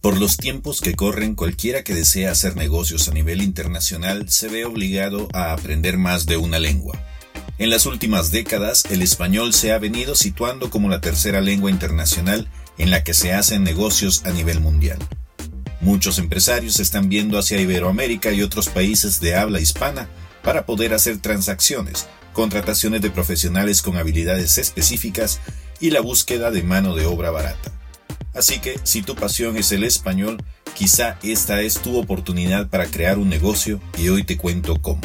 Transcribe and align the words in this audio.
Por 0.00 0.18
los 0.18 0.38
tiempos 0.38 0.80
que 0.80 0.94
corren, 0.94 1.34
cualquiera 1.34 1.84
que 1.84 1.94
desea 1.94 2.32
hacer 2.32 2.56
negocios 2.56 3.08
a 3.08 3.12
nivel 3.12 3.42
internacional 3.42 4.30
se 4.30 4.48
ve 4.48 4.64
obligado 4.64 5.28
a 5.34 5.52
aprender 5.52 5.98
más 5.98 6.24
de 6.24 6.38
una 6.38 6.58
lengua. 6.58 6.98
En 7.58 7.68
las 7.68 7.84
últimas 7.84 8.30
décadas, 8.30 8.84
el 8.88 9.02
español 9.02 9.52
se 9.52 9.72
ha 9.72 9.78
venido 9.78 10.14
situando 10.14 10.70
como 10.70 10.88
la 10.88 11.02
tercera 11.02 11.42
lengua 11.42 11.70
internacional 11.70 12.48
en 12.78 12.90
la 12.90 13.04
que 13.04 13.12
se 13.12 13.34
hacen 13.34 13.62
negocios 13.62 14.22
a 14.24 14.30
nivel 14.30 14.60
mundial. 14.60 14.98
Muchos 15.82 16.18
empresarios 16.18 16.80
están 16.80 17.10
viendo 17.10 17.38
hacia 17.38 17.60
Iberoamérica 17.60 18.32
y 18.32 18.40
otros 18.40 18.70
países 18.70 19.20
de 19.20 19.34
habla 19.34 19.60
hispana 19.60 20.08
para 20.42 20.64
poder 20.64 20.94
hacer 20.94 21.18
transacciones, 21.18 22.08
contrataciones 22.32 23.02
de 23.02 23.10
profesionales 23.10 23.82
con 23.82 23.98
habilidades 23.98 24.56
específicas 24.56 25.40
y 25.78 25.90
la 25.90 26.00
búsqueda 26.00 26.50
de 26.50 26.62
mano 26.62 26.94
de 26.94 27.04
obra 27.04 27.30
barata. 27.30 27.79
Así 28.34 28.60
que 28.60 28.78
si 28.84 29.02
tu 29.02 29.14
pasión 29.14 29.56
es 29.56 29.72
el 29.72 29.84
español, 29.84 30.42
quizá 30.74 31.18
esta 31.22 31.62
es 31.62 31.80
tu 31.80 31.98
oportunidad 31.98 32.68
para 32.68 32.86
crear 32.86 33.18
un 33.18 33.28
negocio 33.28 33.80
y 33.98 34.08
hoy 34.08 34.24
te 34.24 34.36
cuento 34.36 34.80
cómo. 34.80 35.00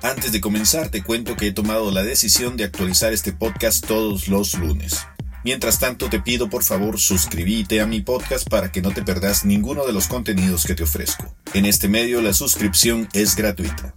Antes 0.04 0.34
de 0.34 0.42
comenzar, 0.42 0.90
te 0.90 1.02
cuento 1.02 1.38
que 1.38 1.48
he 1.48 1.54
tomado 1.54 1.90
la 1.90 2.04
decisión 2.04 2.58
de 2.58 2.66
actualizar 2.66 3.14
este 3.14 3.32
podcast 3.32 3.88
todos 3.88 4.28
los 4.28 4.54
lunes. 4.56 5.08
Mientras 5.46 5.80
tanto, 5.80 6.10
te 6.10 6.20
pido 6.20 6.50
por 6.50 6.62
favor 6.62 7.00
suscríbete 7.00 7.80
a 7.80 7.86
mi 7.86 8.02
podcast 8.02 8.46
para 8.50 8.70
que 8.70 8.82
no 8.82 8.92
te 8.92 9.02
perdas 9.02 9.46
ninguno 9.46 9.86
de 9.86 9.94
los 9.94 10.08
contenidos 10.08 10.66
que 10.66 10.76
te 10.76 10.84
ofrezco. 10.84 11.34
En 11.54 11.66
este 11.66 11.88
medio 11.88 12.22
la 12.22 12.34
suscripción 12.34 13.08
es 13.14 13.38
gratuita. 13.38 13.96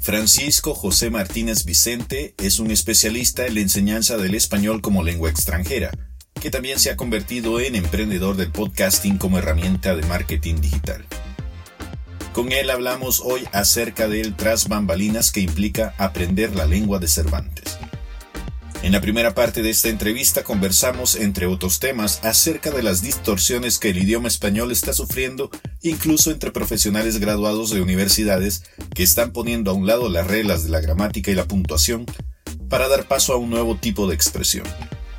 Francisco 0.00 0.74
José 0.74 1.08
Martínez 1.08 1.64
Vicente 1.64 2.34
es 2.36 2.58
un 2.58 2.72
especialista 2.72 3.46
en 3.46 3.54
la 3.54 3.60
enseñanza 3.60 4.16
del 4.16 4.34
español 4.34 4.82
como 4.82 5.04
lengua 5.04 5.30
extranjera, 5.30 5.92
que 6.40 6.50
también 6.50 6.80
se 6.80 6.90
ha 6.90 6.96
convertido 6.96 7.60
en 7.60 7.76
emprendedor 7.76 8.34
del 8.34 8.50
podcasting 8.50 9.18
como 9.18 9.38
herramienta 9.38 9.94
de 9.94 10.02
marketing 10.02 10.56
digital. 10.56 11.06
Con 12.36 12.52
él 12.52 12.68
hablamos 12.68 13.22
hoy 13.24 13.48
acerca 13.52 14.08
del 14.08 14.36
tras 14.36 14.68
bambalinas 14.68 15.32
que 15.32 15.40
implica 15.40 15.94
aprender 15.96 16.54
la 16.54 16.66
lengua 16.66 16.98
de 16.98 17.08
Cervantes. 17.08 17.78
En 18.82 18.92
la 18.92 19.00
primera 19.00 19.34
parte 19.34 19.62
de 19.62 19.70
esta 19.70 19.88
entrevista 19.88 20.44
conversamos, 20.44 21.16
entre 21.16 21.46
otros 21.46 21.80
temas, 21.80 22.20
acerca 22.24 22.70
de 22.70 22.82
las 22.82 23.00
distorsiones 23.00 23.78
que 23.78 23.88
el 23.88 23.96
idioma 23.96 24.28
español 24.28 24.70
está 24.70 24.92
sufriendo, 24.92 25.50
incluso 25.80 26.30
entre 26.30 26.52
profesionales 26.52 27.20
graduados 27.20 27.70
de 27.70 27.80
universidades 27.80 28.64
que 28.94 29.02
están 29.02 29.32
poniendo 29.32 29.70
a 29.70 29.74
un 29.74 29.86
lado 29.86 30.10
las 30.10 30.26
reglas 30.26 30.62
de 30.64 30.68
la 30.68 30.82
gramática 30.82 31.30
y 31.30 31.34
la 31.34 31.48
puntuación 31.48 32.04
para 32.68 32.86
dar 32.88 33.08
paso 33.08 33.32
a 33.32 33.36
un 33.38 33.48
nuevo 33.48 33.78
tipo 33.78 34.06
de 34.08 34.14
expresión. 34.14 34.66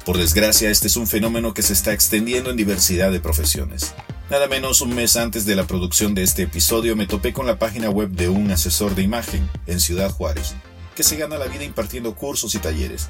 Por 0.06 0.20
desgracia, 0.20 0.70
este 0.70 0.86
es 0.86 0.95
un 0.95 1.08
fenómeno 1.08 1.56
que 1.56 1.64
se 1.64 1.73
está 1.73 1.94
extendiendo 1.94 2.52
en 2.52 2.58
diversidad 2.58 3.12
de 3.12 3.20
profesiones. 3.20 3.95
Nada 4.30 4.50
menos 4.50 4.81
un 4.81 4.94
mes 4.94 5.16
antes 5.16 5.45
de 5.45 5.56
la 5.56 5.66
producción 5.66 6.14
de 6.14 6.22
este 6.22 6.44
episodio 6.44 6.97
me 6.97 7.08
topé 7.08 7.31
con 7.31 7.47
la 7.47 7.58
página 7.58 7.89
web 7.89 8.09
de 8.09 8.28
un 8.28 8.52
asesor 8.52 8.94
de 8.94 9.02
imagen 9.02 9.50
en 9.67 9.80
Ciudad 9.80 10.11
Juárez, 10.11 10.53
que 10.97 11.03
se 11.03 11.16
gana 11.16 11.38
la 11.38 11.45
vida 11.45 11.64
impartiendo 11.64 12.14
cursos 12.14 12.53
y 12.53 12.59
talleres, 12.59 13.08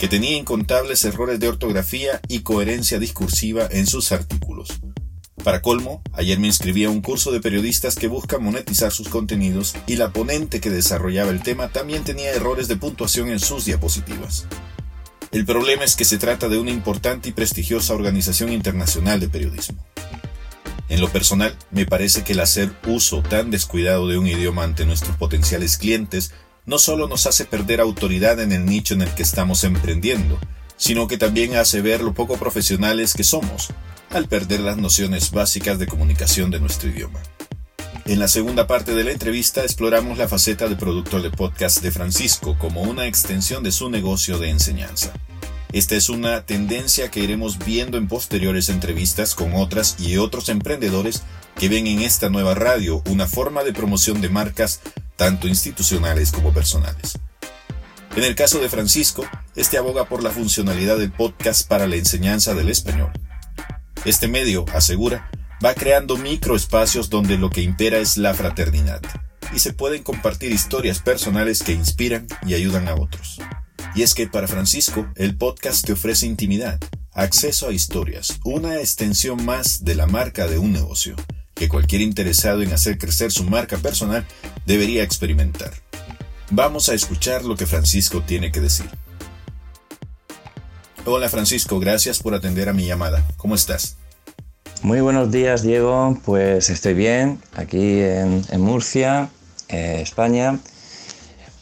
que 0.00 0.08
tenía 0.08 0.36
incontables 0.36 1.04
errores 1.04 1.38
de 1.38 1.46
ortografía 1.46 2.20
y 2.26 2.40
coherencia 2.40 2.98
discursiva 2.98 3.68
en 3.70 3.86
sus 3.86 4.10
artículos. 4.10 4.80
Para 5.44 5.62
colmo, 5.62 6.02
ayer 6.12 6.40
me 6.40 6.48
inscribí 6.48 6.82
a 6.82 6.90
un 6.90 7.00
curso 7.00 7.30
de 7.30 7.40
periodistas 7.40 7.94
que 7.94 8.08
busca 8.08 8.38
monetizar 8.38 8.90
sus 8.90 9.08
contenidos 9.08 9.76
y 9.86 9.94
la 9.94 10.10
ponente 10.10 10.60
que 10.60 10.70
desarrollaba 10.70 11.30
el 11.30 11.44
tema 11.44 11.68
también 11.68 12.02
tenía 12.02 12.32
errores 12.32 12.66
de 12.66 12.74
puntuación 12.74 13.28
en 13.28 13.38
sus 13.38 13.66
diapositivas. 13.66 14.48
El 15.30 15.46
problema 15.46 15.84
es 15.84 15.94
que 15.94 16.04
se 16.04 16.18
trata 16.18 16.48
de 16.48 16.58
una 16.58 16.72
importante 16.72 17.28
y 17.28 17.32
prestigiosa 17.32 17.94
organización 17.94 18.50
internacional 18.50 19.20
de 19.20 19.28
periodismo. 19.28 19.86
En 20.88 21.00
lo 21.00 21.08
personal, 21.08 21.56
me 21.70 21.84
parece 21.84 22.22
que 22.22 22.32
el 22.32 22.40
hacer 22.40 22.70
uso 22.86 23.22
tan 23.22 23.50
descuidado 23.50 24.06
de 24.08 24.18
un 24.18 24.26
idioma 24.26 24.62
ante 24.62 24.86
nuestros 24.86 25.16
potenciales 25.16 25.78
clientes 25.78 26.32
no 26.64 26.78
solo 26.78 27.08
nos 27.08 27.26
hace 27.26 27.44
perder 27.44 27.80
autoridad 27.80 28.40
en 28.40 28.52
el 28.52 28.66
nicho 28.66 28.94
en 28.94 29.02
el 29.02 29.14
que 29.14 29.22
estamos 29.22 29.64
emprendiendo, 29.64 30.38
sino 30.76 31.08
que 31.08 31.18
también 31.18 31.56
hace 31.56 31.80
ver 31.80 32.02
lo 32.02 32.14
poco 32.14 32.36
profesionales 32.36 33.14
que 33.14 33.24
somos, 33.24 33.68
al 34.10 34.28
perder 34.28 34.60
las 34.60 34.76
nociones 34.76 35.30
básicas 35.30 35.78
de 35.78 35.86
comunicación 35.86 36.50
de 36.50 36.60
nuestro 36.60 36.90
idioma. 36.90 37.20
En 38.04 38.20
la 38.20 38.28
segunda 38.28 38.68
parte 38.68 38.94
de 38.94 39.02
la 39.02 39.10
entrevista 39.10 39.62
exploramos 39.62 40.16
la 40.16 40.28
faceta 40.28 40.68
de 40.68 40.76
productor 40.76 41.22
de 41.22 41.30
podcast 41.30 41.82
de 41.82 41.90
Francisco 41.90 42.56
como 42.56 42.82
una 42.82 43.06
extensión 43.06 43.64
de 43.64 43.72
su 43.72 43.90
negocio 43.90 44.38
de 44.38 44.50
enseñanza. 44.50 45.12
Esta 45.76 45.94
es 45.94 46.08
una 46.08 46.40
tendencia 46.46 47.10
que 47.10 47.20
iremos 47.20 47.58
viendo 47.58 47.98
en 47.98 48.08
posteriores 48.08 48.70
entrevistas 48.70 49.34
con 49.34 49.52
otras 49.52 49.96
y 50.00 50.16
otros 50.16 50.48
emprendedores 50.48 51.22
que 51.54 51.68
ven 51.68 51.86
en 51.86 52.00
esta 52.00 52.30
nueva 52.30 52.54
radio 52.54 53.02
una 53.10 53.26
forma 53.26 53.62
de 53.62 53.74
promoción 53.74 54.22
de 54.22 54.30
marcas 54.30 54.80
tanto 55.16 55.48
institucionales 55.48 56.32
como 56.32 56.54
personales. 56.54 57.18
En 58.16 58.24
el 58.24 58.34
caso 58.34 58.58
de 58.58 58.70
Francisco, 58.70 59.26
este 59.54 59.76
aboga 59.76 60.08
por 60.08 60.22
la 60.22 60.30
funcionalidad 60.30 60.96
del 60.96 61.12
podcast 61.12 61.68
para 61.68 61.86
la 61.86 61.96
enseñanza 61.96 62.54
del 62.54 62.70
español. 62.70 63.12
Este 64.06 64.28
medio, 64.28 64.64
asegura, 64.72 65.30
va 65.62 65.74
creando 65.74 66.16
microespacios 66.16 67.10
donde 67.10 67.36
lo 67.36 67.50
que 67.50 67.60
impera 67.60 67.98
es 67.98 68.16
la 68.16 68.32
fraternidad, 68.32 69.02
y 69.54 69.58
se 69.58 69.74
pueden 69.74 70.02
compartir 70.02 70.52
historias 70.52 71.00
personales 71.00 71.62
que 71.62 71.72
inspiran 71.72 72.26
y 72.46 72.54
ayudan 72.54 72.88
a 72.88 72.94
otros. 72.94 73.40
Y 73.96 74.02
es 74.02 74.12
que 74.12 74.26
para 74.26 74.46
Francisco, 74.46 75.06
el 75.14 75.38
podcast 75.38 75.86
te 75.86 75.94
ofrece 75.94 76.26
intimidad, 76.26 76.78
acceso 77.14 77.66
a 77.66 77.72
historias, 77.72 78.38
una 78.44 78.78
extensión 78.78 79.42
más 79.46 79.86
de 79.86 79.94
la 79.94 80.06
marca 80.06 80.46
de 80.46 80.58
un 80.58 80.70
negocio, 80.70 81.16
que 81.54 81.70
cualquier 81.70 82.02
interesado 82.02 82.60
en 82.60 82.74
hacer 82.74 82.98
crecer 82.98 83.32
su 83.32 83.44
marca 83.44 83.78
personal 83.78 84.26
debería 84.66 85.02
experimentar. 85.02 85.72
Vamos 86.50 86.90
a 86.90 86.94
escuchar 86.94 87.46
lo 87.46 87.56
que 87.56 87.64
Francisco 87.64 88.20
tiene 88.20 88.52
que 88.52 88.60
decir. 88.60 88.84
Hola 91.06 91.30
Francisco, 91.30 91.80
gracias 91.80 92.18
por 92.18 92.34
atender 92.34 92.68
a 92.68 92.74
mi 92.74 92.84
llamada. 92.84 93.26
¿Cómo 93.38 93.54
estás? 93.54 93.96
Muy 94.82 95.00
buenos 95.00 95.32
días 95.32 95.62
Diego, 95.62 96.20
pues 96.26 96.68
estoy 96.68 96.92
bien 96.92 97.40
aquí 97.54 97.98
en, 98.02 98.60
Murcia, 98.60 99.30
eh, 99.70 100.00
España, 100.02 100.58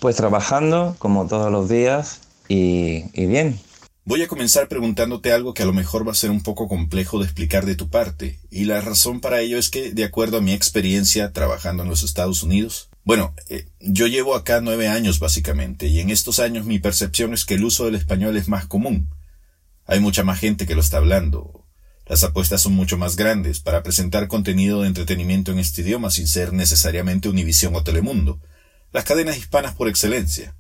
pues 0.01 0.17
trabajando 0.17 0.97
como 0.99 1.29
todos 1.29 1.53
los 1.53 1.69
días 1.69 2.23
y, 2.49 3.05
bien. 3.27 3.59
Voy 4.05 4.23
a 4.23 4.29
comenzar 4.29 4.69
preguntándote 4.69 5.33
algo 5.33 5.55
que 5.55 5.63
a 5.63 5.67
lo 5.67 5.73
mejor 5.73 6.07
va 6.07 6.13
a 6.13 6.17
ser 6.17 6.31
un 6.31 6.43
poco 6.43 6.69
complejo 6.69 7.19
de 7.19 7.25
explicar 7.25 7.65
de 7.65 7.75
tu 7.75 7.89
parte, 7.89 8.39
y 8.51 8.65
la 8.65 8.81
razón 8.81 9.21
para 9.21 9.41
ello 9.41 9.59
es 9.59 9.71
que, 9.71 9.93
de 9.93 10.05
acuerdo 10.05 10.39
a 10.39 10.43
mi 10.43 10.53
experiencia 10.53 11.33
trabajando 11.33 11.83
en 11.83 11.89
los 11.89 12.03
Estados 12.03 12.43
Unidos, 12.43 12.91
bueno, 13.05 13.35
eh, 13.49 13.67
yo 13.81 14.07
llevo 14.07 14.35
acá 14.35 14.61
nueve 14.61 14.89
años 14.89 15.21
básicamente, 15.21 15.87
y 15.87 16.01
en 16.01 16.11
estos 16.11 16.39
años 16.39 16.67
mi 16.67 16.79
percepción 16.79 17.33
es 17.33 17.45
que 17.45 17.55
el 17.55 17.65
uso 17.65 17.87
del 17.87 17.95
español 17.95 18.37
es 18.37 18.49
más 18.49 18.67
común. 18.67 19.09
Hay 19.87 20.01
mucha 20.01 20.25
más 20.25 20.39
gente 20.39 20.67
que 20.67 20.75
lo 20.75 20.81
está 20.81 20.99
hablando. 20.99 21.67
Las 22.07 22.23
apuestas 22.23 22.61
son 22.61 22.75
mucho 22.75 22.99
más 22.99 23.17
grandes 23.17 23.61
para 23.61 23.83
presentar 23.83 24.29
contenido 24.29 24.83
de 24.83 24.89
entretenimiento 24.89 25.53
en 25.53 25.59
este 25.59 25.81
idioma 25.81 26.11
sin 26.11 26.27
ser 26.27 26.53
necesariamente 26.53 27.29
Univisión 27.31 27.75
o 27.75 27.83
Telemundo. 27.83 28.41
Las 28.93 29.05
cadenas 29.05 29.39
hispanas 29.39 29.75
por 29.75 29.89
excelencia. 29.89 30.55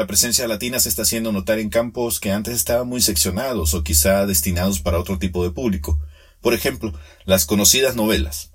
La 0.00 0.06
presencia 0.06 0.48
latina 0.48 0.80
se 0.80 0.88
está 0.88 1.02
haciendo 1.02 1.30
notar 1.30 1.58
en 1.58 1.68
campos 1.68 2.20
que 2.20 2.32
antes 2.32 2.54
estaban 2.54 2.88
muy 2.88 3.02
seccionados 3.02 3.74
o 3.74 3.84
quizá 3.84 4.24
destinados 4.24 4.80
para 4.80 4.98
otro 4.98 5.18
tipo 5.18 5.44
de 5.44 5.50
público. 5.50 6.00
Por 6.40 6.54
ejemplo, 6.54 6.98
las 7.26 7.44
conocidas 7.44 7.96
novelas. 7.96 8.50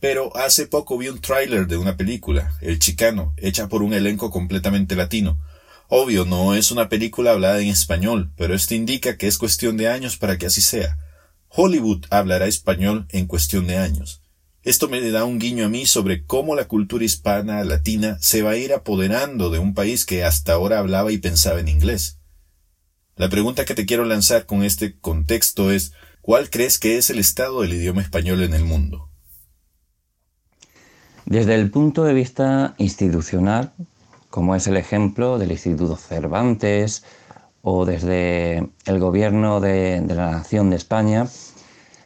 Pero 0.00 0.36
hace 0.36 0.68
poco 0.68 0.96
vi 0.96 1.08
un 1.08 1.20
tráiler 1.20 1.66
de 1.66 1.76
una 1.76 1.96
película, 1.96 2.56
El 2.60 2.78
Chicano, 2.78 3.34
hecha 3.36 3.66
por 3.66 3.82
un 3.82 3.94
elenco 3.94 4.30
completamente 4.30 4.94
latino. 4.94 5.40
Obvio, 5.88 6.24
no 6.24 6.54
es 6.54 6.70
una 6.70 6.88
película 6.88 7.32
hablada 7.32 7.60
en 7.60 7.66
español, 7.66 8.30
pero 8.36 8.54
esto 8.54 8.76
indica 8.76 9.16
que 9.16 9.26
es 9.26 9.38
cuestión 9.38 9.76
de 9.76 9.88
años 9.88 10.16
para 10.16 10.38
que 10.38 10.46
así 10.46 10.60
sea. 10.60 10.98
Hollywood 11.48 12.04
hablará 12.10 12.46
español 12.46 13.08
en 13.10 13.26
cuestión 13.26 13.66
de 13.66 13.76
años. 13.78 14.22
Esto 14.66 14.88
me 14.88 15.00
da 15.12 15.24
un 15.24 15.38
guiño 15.38 15.64
a 15.64 15.68
mí 15.68 15.86
sobre 15.86 16.26
cómo 16.26 16.56
la 16.56 16.66
cultura 16.66 17.04
hispana 17.04 17.62
latina 17.62 18.18
se 18.20 18.42
va 18.42 18.50
a 18.50 18.56
ir 18.56 18.72
apoderando 18.72 19.48
de 19.48 19.60
un 19.60 19.74
país 19.74 20.04
que 20.04 20.24
hasta 20.24 20.54
ahora 20.54 20.80
hablaba 20.80 21.12
y 21.12 21.18
pensaba 21.18 21.60
en 21.60 21.68
inglés. 21.68 22.18
La 23.14 23.28
pregunta 23.28 23.64
que 23.64 23.76
te 23.76 23.86
quiero 23.86 24.04
lanzar 24.04 24.44
con 24.44 24.64
este 24.64 24.98
contexto 24.98 25.70
es 25.70 25.92
¿cuál 26.20 26.50
crees 26.50 26.80
que 26.80 26.98
es 26.98 27.10
el 27.10 27.20
estado 27.20 27.60
del 27.60 27.74
idioma 27.74 28.02
español 28.02 28.42
en 28.42 28.54
el 28.54 28.64
mundo? 28.64 29.08
Desde 31.26 31.54
el 31.54 31.70
punto 31.70 32.02
de 32.02 32.14
vista 32.14 32.74
institucional, 32.78 33.72
como 34.30 34.56
es 34.56 34.66
el 34.66 34.76
ejemplo 34.76 35.38
del 35.38 35.52
Instituto 35.52 35.94
Cervantes 35.94 37.04
o 37.62 37.86
desde 37.86 38.68
el 38.84 38.98
gobierno 38.98 39.60
de, 39.60 40.02
la 40.08 40.32
Nación 40.32 40.70
de 40.70 40.76
España, 40.76 41.28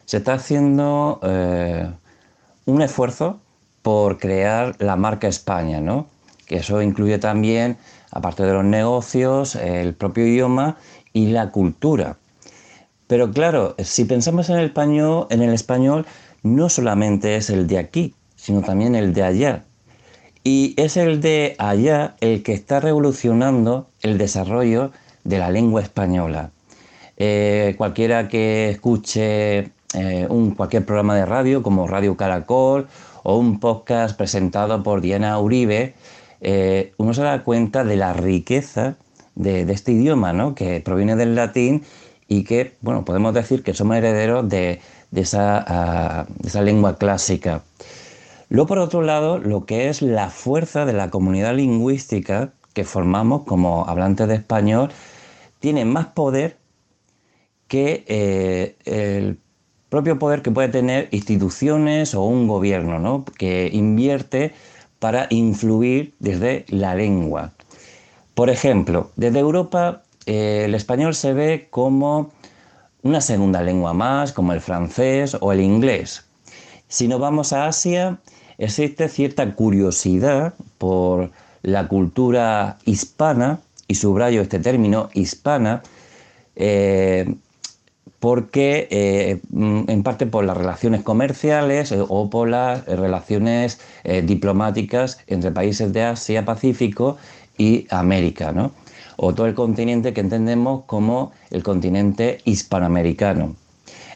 se 0.05 0.17
está 0.17 0.33
haciendo 0.35 1.19
eh, 1.23 1.91
un 2.65 2.81
esfuerzo 2.81 3.39
por 3.81 4.17
crear 4.17 4.75
la 4.79 4.95
marca 4.95 5.27
España, 5.27 5.81
¿no? 5.81 6.07
que 6.51 6.57
eso 6.57 6.81
incluye 6.81 7.17
también, 7.17 7.77
aparte 8.11 8.43
de 8.43 8.51
los 8.51 8.65
negocios, 8.65 9.55
el 9.55 9.93
propio 9.93 10.27
idioma 10.27 10.75
y 11.13 11.27
la 11.27 11.49
cultura. 11.49 12.17
Pero 13.07 13.31
claro, 13.31 13.73
si 13.79 14.03
pensamos 14.03 14.49
en 14.49 14.57
el 14.57 14.65
español, 14.65 15.27
en 15.29 15.41
el 15.41 15.53
español 15.53 16.05
no 16.43 16.67
solamente 16.67 17.37
es 17.37 17.49
el 17.49 17.67
de 17.67 17.77
aquí, 17.77 18.15
sino 18.35 18.63
también 18.63 18.95
el 18.95 19.13
de 19.13 19.23
allá. 19.23 19.63
Y 20.43 20.73
es 20.75 20.97
el 20.97 21.21
de 21.21 21.55
allá 21.57 22.15
el 22.19 22.43
que 22.43 22.51
está 22.51 22.81
revolucionando 22.81 23.87
el 24.01 24.17
desarrollo 24.17 24.91
de 25.23 25.39
la 25.39 25.51
lengua 25.51 25.81
española. 25.81 26.51
Eh, 27.15 27.75
cualquiera 27.77 28.27
que 28.27 28.71
escuche 28.71 29.71
eh, 29.93 30.25
un, 30.29 30.51
cualquier 30.51 30.85
programa 30.85 31.15
de 31.15 31.25
radio 31.25 31.61
como 31.63 31.87
Radio 31.87 32.15
Caracol 32.15 32.87
o 33.23 33.37
un 33.37 33.59
podcast 33.59 34.17
presentado 34.17 34.81
por 34.83 35.01
Diana 35.01 35.37
Uribe, 35.37 35.95
eh, 36.39 36.93
uno 36.97 37.13
se 37.13 37.21
da 37.21 37.43
cuenta 37.43 37.83
de 37.83 37.97
la 37.97 38.13
riqueza 38.13 38.95
de, 39.35 39.61
este 39.71 39.91
idioma, 39.91 40.33
¿no? 40.33 40.55
que 40.55 40.79
proviene 40.79 41.15
del 41.15 41.35
latín 41.35 41.83
y 42.27 42.43
que, 42.43 42.77
bueno, 42.81 43.03
podemos 43.03 43.33
decir 43.33 43.63
que 43.63 43.73
somos 43.73 43.97
herederos 43.97 44.47
de, 44.47 44.79
esa, 45.13 46.25
lengua 46.61 46.97
clásica. 46.97 47.63
Luego, 48.49 48.67
por 48.67 48.79
otro 48.79 49.01
lado, 49.01 49.37
lo 49.39 49.65
que 49.65 49.89
es 49.89 50.01
la 50.01 50.29
fuerza 50.29 50.85
de 50.85 50.93
la 50.93 51.09
comunidad 51.09 51.53
lingüística 51.55 52.53
que 52.73 52.85
formamos 52.85 53.43
como 53.43 53.85
hablantes 53.87 54.29
de 54.29 54.35
español 54.35 54.91
tiene 55.59 55.83
más 55.83 56.07
poder 56.07 56.57
que 57.67 58.05
eh, 58.07 58.75
el 58.85 59.37
propio 59.91 60.17
poder 60.17 60.41
que 60.41 60.51
puede 60.51 60.69
tener 60.69 61.09
instituciones 61.11 62.15
o 62.15 62.23
un 62.23 62.47
gobierno, 62.47 62.97
¿no? 62.97 63.25
que 63.37 63.69
invierte 63.73 64.53
para 64.99 65.27
influir 65.29 66.13
desde 66.19 66.65
la 66.69 66.95
lengua. 66.95 67.51
Por 68.33 68.49
ejemplo, 68.49 69.11
desde 69.17 69.39
Europa 69.39 70.03
eh, 70.25 70.63
el 70.63 70.75
español 70.75 71.13
se 71.13 71.33
ve 71.33 71.67
como 71.69 72.31
una 73.03 73.19
segunda 73.19 73.61
lengua 73.61 73.93
más, 73.93 74.31
como 74.31 74.53
el 74.53 74.61
francés 74.61 75.35
o 75.41 75.51
el 75.51 75.59
inglés. 75.59 76.23
Si 76.87 77.09
nos 77.09 77.19
vamos 77.19 77.51
a 77.51 77.65
Asia, 77.65 78.17
existe 78.57 79.09
cierta 79.09 79.53
curiosidad 79.55 80.53
por 80.77 81.31
la 81.63 81.89
cultura 81.89 82.77
hispana, 82.85 83.59
y 83.89 83.95
subrayo 83.95 84.41
este 84.41 84.59
término, 84.59 85.09
hispana, 85.13 85.83
eh, 86.55 87.35
porque 88.21 88.87
eh, 88.91 89.41
mm, 89.49 89.89
en 89.89 90.03
parte 90.03 90.25
por 90.27 90.45
las 90.45 90.55
relaciones 90.55 91.01
comerciales 91.01 91.91
eh, 91.91 91.99
o 92.07 92.29
por 92.29 92.47
las 92.47 92.85
relaciones 92.85 93.81
diplomáticas 94.23 95.19
entre 95.27 95.51
países 95.51 95.91
de 95.91 96.03
Asia, 96.03 96.45
Pacífico 96.45 97.17
y 97.57 97.85
América, 97.89 98.53
¿no? 98.53 98.71
o 99.17 99.33
todo 99.35 99.45
el 99.45 99.53
continente 99.53 100.13
que 100.13 100.21
entendemos 100.21 100.83
como 100.85 101.31
el 101.51 101.61
continente 101.61 102.39
hispanoamericano. 102.45 103.55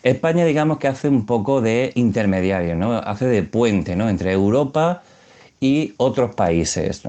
España, 0.01 0.45
digamos 0.45 0.79
que 0.79 0.87
hace 0.87 1.09
un 1.09 1.25
poco 1.25 1.61
de 1.61 1.91
intermediario, 1.95 2.75
¿no? 2.75 2.93
hace 2.93 3.25
de 3.27 3.43
puente 3.43 3.95
¿no? 3.95 4.09
entre 4.09 4.31
Europa 4.31 5.03
y 5.59 5.93
otros 5.97 6.35
países. 6.35 7.03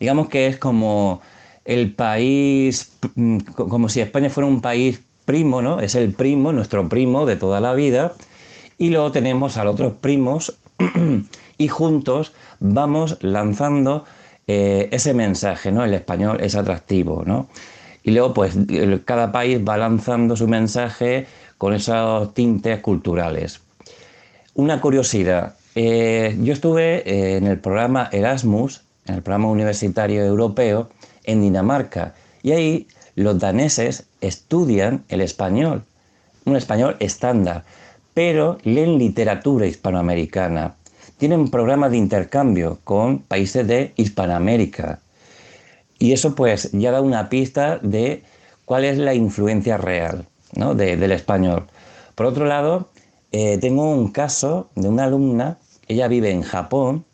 Digamos 0.00 0.28
que 0.28 0.46
es 0.46 0.58
como 0.58 1.20
el 1.64 1.94
país, 1.94 2.92
mm, 3.14 3.38
como 3.54 3.88
si 3.88 4.00
España 4.00 4.30
fuera 4.30 4.46
un 4.46 4.60
país 4.60 5.00
primo, 5.28 5.60
¿no? 5.60 5.80
Es 5.80 5.94
el 5.94 6.14
primo, 6.14 6.54
nuestro 6.54 6.88
primo 6.88 7.26
de 7.26 7.36
toda 7.36 7.60
la 7.60 7.74
vida. 7.74 8.14
Y 8.78 8.88
luego 8.88 9.12
tenemos 9.12 9.58
a 9.58 9.64
los 9.64 9.74
otros 9.74 9.92
primos 10.00 10.56
y 11.58 11.68
juntos 11.68 12.32
vamos 12.60 13.18
lanzando 13.20 14.06
eh, 14.46 14.88
ese 14.90 15.12
mensaje, 15.12 15.70
¿no? 15.70 15.84
El 15.84 15.92
español 15.92 16.38
es 16.40 16.54
atractivo, 16.54 17.24
¿no? 17.26 17.46
Y 18.02 18.12
luego, 18.12 18.32
pues, 18.32 18.56
cada 19.04 19.30
país 19.30 19.60
va 19.60 19.76
lanzando 19.76 20.34
su 20.34 20.48
mensaje 20.48 21.26
con 21.58 21.74
esos 21.74 22.32
tintes 22.32 22.80
culturales. 22.80 23.60
Una 24.54 24.80
curiosidad. 24.80 25.56
Eh, 25.74 26.38
yo 26.40 26.54
estuve 26.54 27.02
eh, 27.06 27.36
en 27.36 27.46
el 27.46 27.58
programa 27.58 28.08
Erasmus, 28.12 28.80
en 29.04 29.16
el 29.16 29.22
programa 29.22 29.48
universitario 29.50 30.24
europeo, 30.24 30.88
en 31.24 31.42
Dinamarca. 31.42 32.14
Y 32.42 32.52
ahí 32.52 32.88
los 33.14 33.38
daneses 33.38 34.07
estudian 34.20 35.04
el 35.08 35.20
español, 35.20 35.84
un 36.44 36.56
español 36.56 36.96
estándar, 37.00 37.64
pero 38.14 38.58
leen 38.64 38.98
literatura 38.98 39.66
hispanoamericana. 39.66 40.74
Tienen 41.18 41.50
programas 41.50 41.90
de 41.90 41.96
intercambio 41.96 42.78
con 42.84 43.20
países 43.20 43.66
de 43.66 43.92
Hispanoamérica. 43.96 45.00
Y 45.98 46.12
eso 46.12 46.34
pues 46.34 46.70
ya 46.72 46.92
da 46.92 47.00
una 47.00 47.28
pista 47.28 47.78
de 47.78 48.22
cuál 48.64 48.84
es 48.84 48.98
la 48.98 49.14
influencia 49.14 49.76
real 49.76 50.26
del 50.52 51.12
español. 51.12 51.66
Por 52.14 52.26
otro 52.26 52.46
lado, 52.46 52.90
eh, 53.32 53.58
tengo 53.58 53.90
un 53.90 54.10
caso 54.10 54.70
de 54.74 54.88
una 54.88 55.04
alumna, 55.04 55.58
ella 55.88 56.08
vive 56.08 56.30
en 56.30 56.42
Japón 56.42 57.04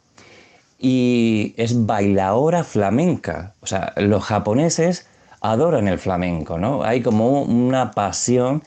y 0.79 1.55
es 1.57 1.87
bailadora 1.87 2.65
flamenca. 2.65 3.55
O 3.61 3.67
sea, 3.67 3.93
los 3.97 4.23
japoneses 4.25 5.07
adoran 5.45 5.89
el 5.89 5.99
flamenco, 5.99 6.59
¿no? 6.59 6.83
Hay 6.85 7.03
como 7.03 7.43
una 7.43 7.91
pasión 7.91 8.63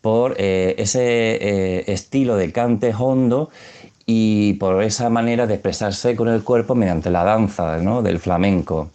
por 0.00 0.36
eh, 0.38 0.76
ese 0.78 1.02
eh, 1.02 1.92
estilo 1.92 2.36
de 2.36 2.52
cante 2.52 2.94
hondo 2.96 3.50
y 4.06 4.54
por 4.54 4.80
esa 4.84 5.10
manera 5.10 5.48
de 5.48 5.54
expresarse 5.54 6.14
con 6.14 6.28
el 6.28 6.44
cuerpo 6.44 6.76
mediante 6.76 7.10
la 7.10 7.24
danza 7.24 7.78
del 7.78 8.20
flamenco. 8.20 8.90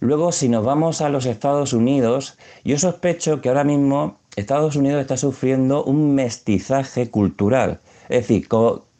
Luego, 0.00 0.32
si 0.32 0.48
nos 0.48 0.64
vamos 0.64 1.02
a 1.02 1.10
los 1.10 1.26
Estados 1.26 1.74
Unidos, 1.74 2.38
yo 2.64 2.78
sospecho 2.78 3.42
que 3.42 3.50
ahora 3.50 3.64
mismo 3.64 4.16
Estados 4.34 4.76
Unidos 4.76 5.02
está 5.02 5.18
sufriendo 5.18 5.84
un 5.84 6.14
mestizaje 6.14 7.10
cultural. 7.10 7.80
Es 8.08 8.26
decir, 8.26 8.48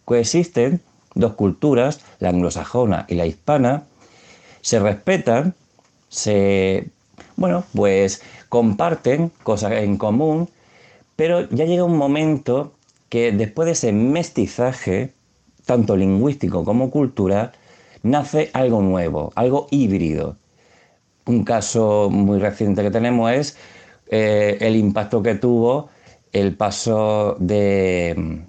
coexisten 0.05 0.83
dos 1.15 1.33
culturas, 1.33 2.01
la 2.19 2.29
anglosajona 2.29 3.07
y 3.09 3.15
la 3.15 3.25
hispana, 3.25 3.85
se 4.61 4.79
respetan, 4.79 5.55
se, 6.11 6.91
bueno, 7.41 7.65
pues 7.75 8.23
comparten 8.51 9.33
cosas 9.43 9.73
en 9.73 9.97
común, 9.97 10.51
pero 11.17 11.49
ya 11.49 11.65
llega 11.65 11.85
un 11.85 11.97
momento 11.97 12.75
que 13.09 13.33
después 13.33 13.65
de 13.65 13.73
ese 13.73 13.93
mestizaje, 13.93 15.15
tanto 15.65 15.97
lingüístico 15.97 16.65
como 16.65 16.91
cultural, 16.91 17.53
nace 18.03 18.51
algo 18.53 18.83
nuevo, 18.83 19.33
algo 19.37 19.69
híbrido. 19.71 20.37
Un 21.25 21.43
caso 21.45 22.11
muy 22.11 22.39
reciente 22.41 22.83
que 22.83 22.91
tenemos 22.91 23.33
es 23.33 23.57
eh, 24.11 24.59
el 24.61 24.77
impacto 24.77 25.23
que 25.23 25.35
tuvo 25.35 25.89
el 26.33 26.55
paso 26.55 27.37
de, 27.41 28.43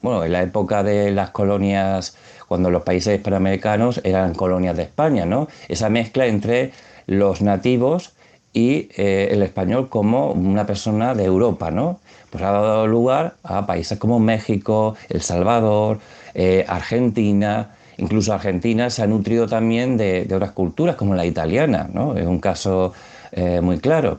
bueno, 0.00 0.24
en 0.24 0.32
la 0.32 0.42
época 0.42 0.82
de 0.82 1.10
las 1.10 1.28
colonias, 1.30 2.16
cuando 2.48 2.70
los 2.70 2.84
países 2.84 3.16
hispanoamericanos 3.16 4.00
eran 4.02 4.34
colonias 4.34 4.78
de 4.78 4.84
España, 4.84 5.26
¿no? 5.26 5.46
Esa 5.68 5.90
mezcla 5.90 6.24
entre 6.24 6.72
los 7.06 7.42
nativos 7.42 8.14
y 8.52 8.88
eh, 8.96 9.28
el 9.30 9.42
español 9.42 9.88
como 9.88 10.32
una 10.32 10.66
persona 10.66 11.14
de 11.14 11.24
Europa, 11.24 11.70
¿no? 11.70 12.00
Pues 12.30 12.42
ha 12.42 12.50
dado 12.50 12.86
lugar 12.86 13.34
a 13.42 13.66
países 13.66 13.98
como 13.98 14.18
México, 14.18 14.96
El 15.08 15.22
Salvador, 15.22 15.98
eh, 16.34 16.64
Argentina, 16.68 17.76
incluso 17.98 18.32
Argentina 18.32 18.90
se 18.90 19.02
ha 19.02 19.06
nutrido 19.06 19.46
también 19.46 19.96
de, 19.96 20.28
otras 20.34 20.52
culturas 20.52 20.96
como 20.96 21.14
la 21.14 21.26
italiana, 21.26 21.88
¿no? 21.92 22.16
Es 22.16 22.26
un 22.26 22.40
caso 22.40 22.92
eh, 23.32 23.60
muy 23.60 23.78
claro. 23.78 24.18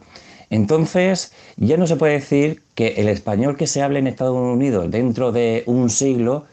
Entonces, 0.49 1.33
ya 1.55 1.77
no 1.77 1.87
se 1.87 1.95
puede 1.95 2.13
decir 2.13 2.61
que 2.75 2.95
el 2.97 3.07
español 3.07 3.55
que 3.55 3.67
se 3.67 3.81
hable 3.81 3.99
en 3.99 4.07
Estados 4.07 4.35
Unidos 4.35 4.91
dentro 4.91 5.31
de 5.31 5.63
un 5.65 5.89
siglo 5.89 6.45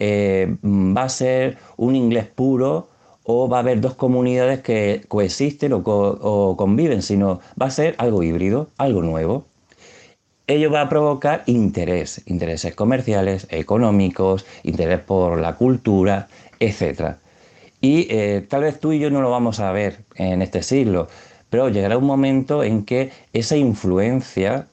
va 0.00 1.02
a 1.02 1.08
ser 1.08 1.58
un 1.76 1.96
inglés 1.96 2.26
puro 2.26 2.88
o 3.30 3.46
va 3.46 3.58
a 3.58 3.60
haber 3.60 3.82
dos 3.82 3.94
comunidades 3.94 4.62
que 4.62 5.02
coexisten 5.06 5.74
o, 5.74 6.54
conviven, 6.56 7.02
sino 7.02 7.40
va 7.60 7.66
a 7.66 7.70
ser 7.70 7.94
algo 7.98 8.22
híbrido, 8.22 8.70
algo 8.78 9.02
nuevo. 9.02 9.44
Ello 10.46 10.70
va 10.70 10.80
a 10.80 10.88
provocar 10.88 11.42
interés, 11.44 12.22
intereses 12.24 12.74
comerciales, 12.74 13.46
económicos, 13.50 14.46
interés 14.62 15.00
por 15.00 15.38
la 15.40 15.56
cultura, 15.56 16.28
etc. 16.58 17.16
Y 17.82 18.06
eh, 18.08 18.46
tal 18.48 18.62
vez 18.62 18.80
tú 18.80 18.94
y 18.94 18.98
yo 18.98 19.10
no 19.10 19.20
lo 19.20 19.30
vamos 19.30 19.60
a 19.60 19.72
ver 19.72 19.98
en 20.14 20.40
este 20.40 20.62
siglo, 20.62 21.08
pero 21.50 21.68
llegará 21.68 21.98
un 21.98 22.06
momento 22.06 22.64
en 22.64 22.82
que 22.86 23.10
esa 23.34 23.58
influencia 23.58 24.68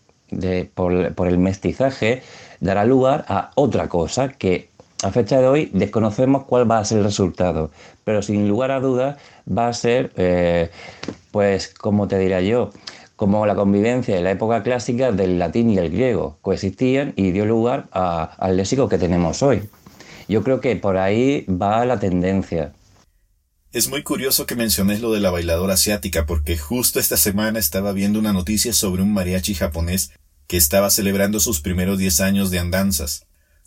por, 0.74 1.28
el 1.28 1.38
mestizaje 1.38 2.22
dará 2.62 2.86
lugar 2.86 3.26
a 3.28 3.52
otra 3.56 3.90
cosa 3.90 4.30
que 4.30 4.70
a 5.06 5.12
fecha 5.12 5.40
de 5.40 5.48
hoy 5.48 5.70
desconocemos 5.72 6.46
cuál 6.46 6.70
va 6.70 6.80
a 6.80 6.86
ser 6.86 6.98
el 6.98 7.04
resultado, 7.04 7.70
pero 8.04 8.24
sin 8.24 8.48
lugar 8.48 8.72
a 8.72 8.80
dudas 8.80 9.18
va 9.48 9.68
a 9.68 9.74
ser, 9.74 10.12
eh, 10.16 10.72
pues, 11.30 11.72
como 11.76 12.08
te 12.08 12.18
diría 12.18 12.42
yo, 12.42 12.72
como 13.16 13.46
la 13.46 13.54
convivencia 13.54 14.18
en 14.18 14.24
la 14.24 14.32
época 14.32 14.64
clásica 14.64 15.12
del 15.12 15.38
latín 15.38 15.70
y 15.70 15.78
el 15.78 15.92
griego 15.92 16.40
coexistían 16.42 17.14
y 17.16 17.30
dio 17.30 17.46
lugar 17.46 17.88
al 17.92 18.58
léxico 18.58 18.90
que 18.90 18.98
tenemos 18.98 19.44
hoy. 19.44 19.70
Yo 20.28 20.42
creo 20.42 20.60
que 20.60 20.76
por 20.76 20.98
ahí 20.98 21.46
va 21.48 21.86
la 21.86 22.00
tendencia. 22.00 22.74
Es 23.72 23.90
muy 23.90 24.02
curioso 24.02 24.48
que 24.48 24.56
menciones 24.56 25.02
lo 25.02 25.12
de 25.12 25.20
la 25.20 25.30
bailadora 25.30 25.76
asiática 25.76 26.26
porque 26.26 26.58
justo 26.58 27.00
esta 27.00 27.18
semana 27.18 27.60
estaba 27.60 27.94
viendo 27.94 28.18
una 28.18 28.34
noticia 28.34 28.74
sobre 28.74 29.04
un 29.04 29.14
mariachi 29.14 29.54
japonés 29.54 30.14
que 30.48 30.58
estaba 30.58 30.90
celebrando 30.90 31.40
sus 31.40 31.62
primeros 31.62 32.00
10 32.00 32.22
años 32.22 32.50
de 32.50 32.58
andanzas. 32.58 33.25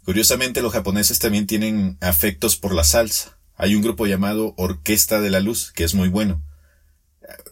Curiosamente 0.09 0.63
los 0.63 0.73
japoneses 0.73 1.19
también 1.19 1.47
tienen 1.47 1.99
afectos 2.01 2.57
por 2.57 2.73
la 2.73 2.83
salsa. 2.83 3.39
Hay 3.57 3.75
un 3.75 3.83
grupo 3.83 4.07
llamado 4.07 4.55
Orquesta 4.57 5.21
de 5.21 5.29
la 5.29 5.41
Luz 5.41 5.71
que 5.75 5.85
es 5.85 5.93
muy 5.93 6.09
bueno. 6.09 6.43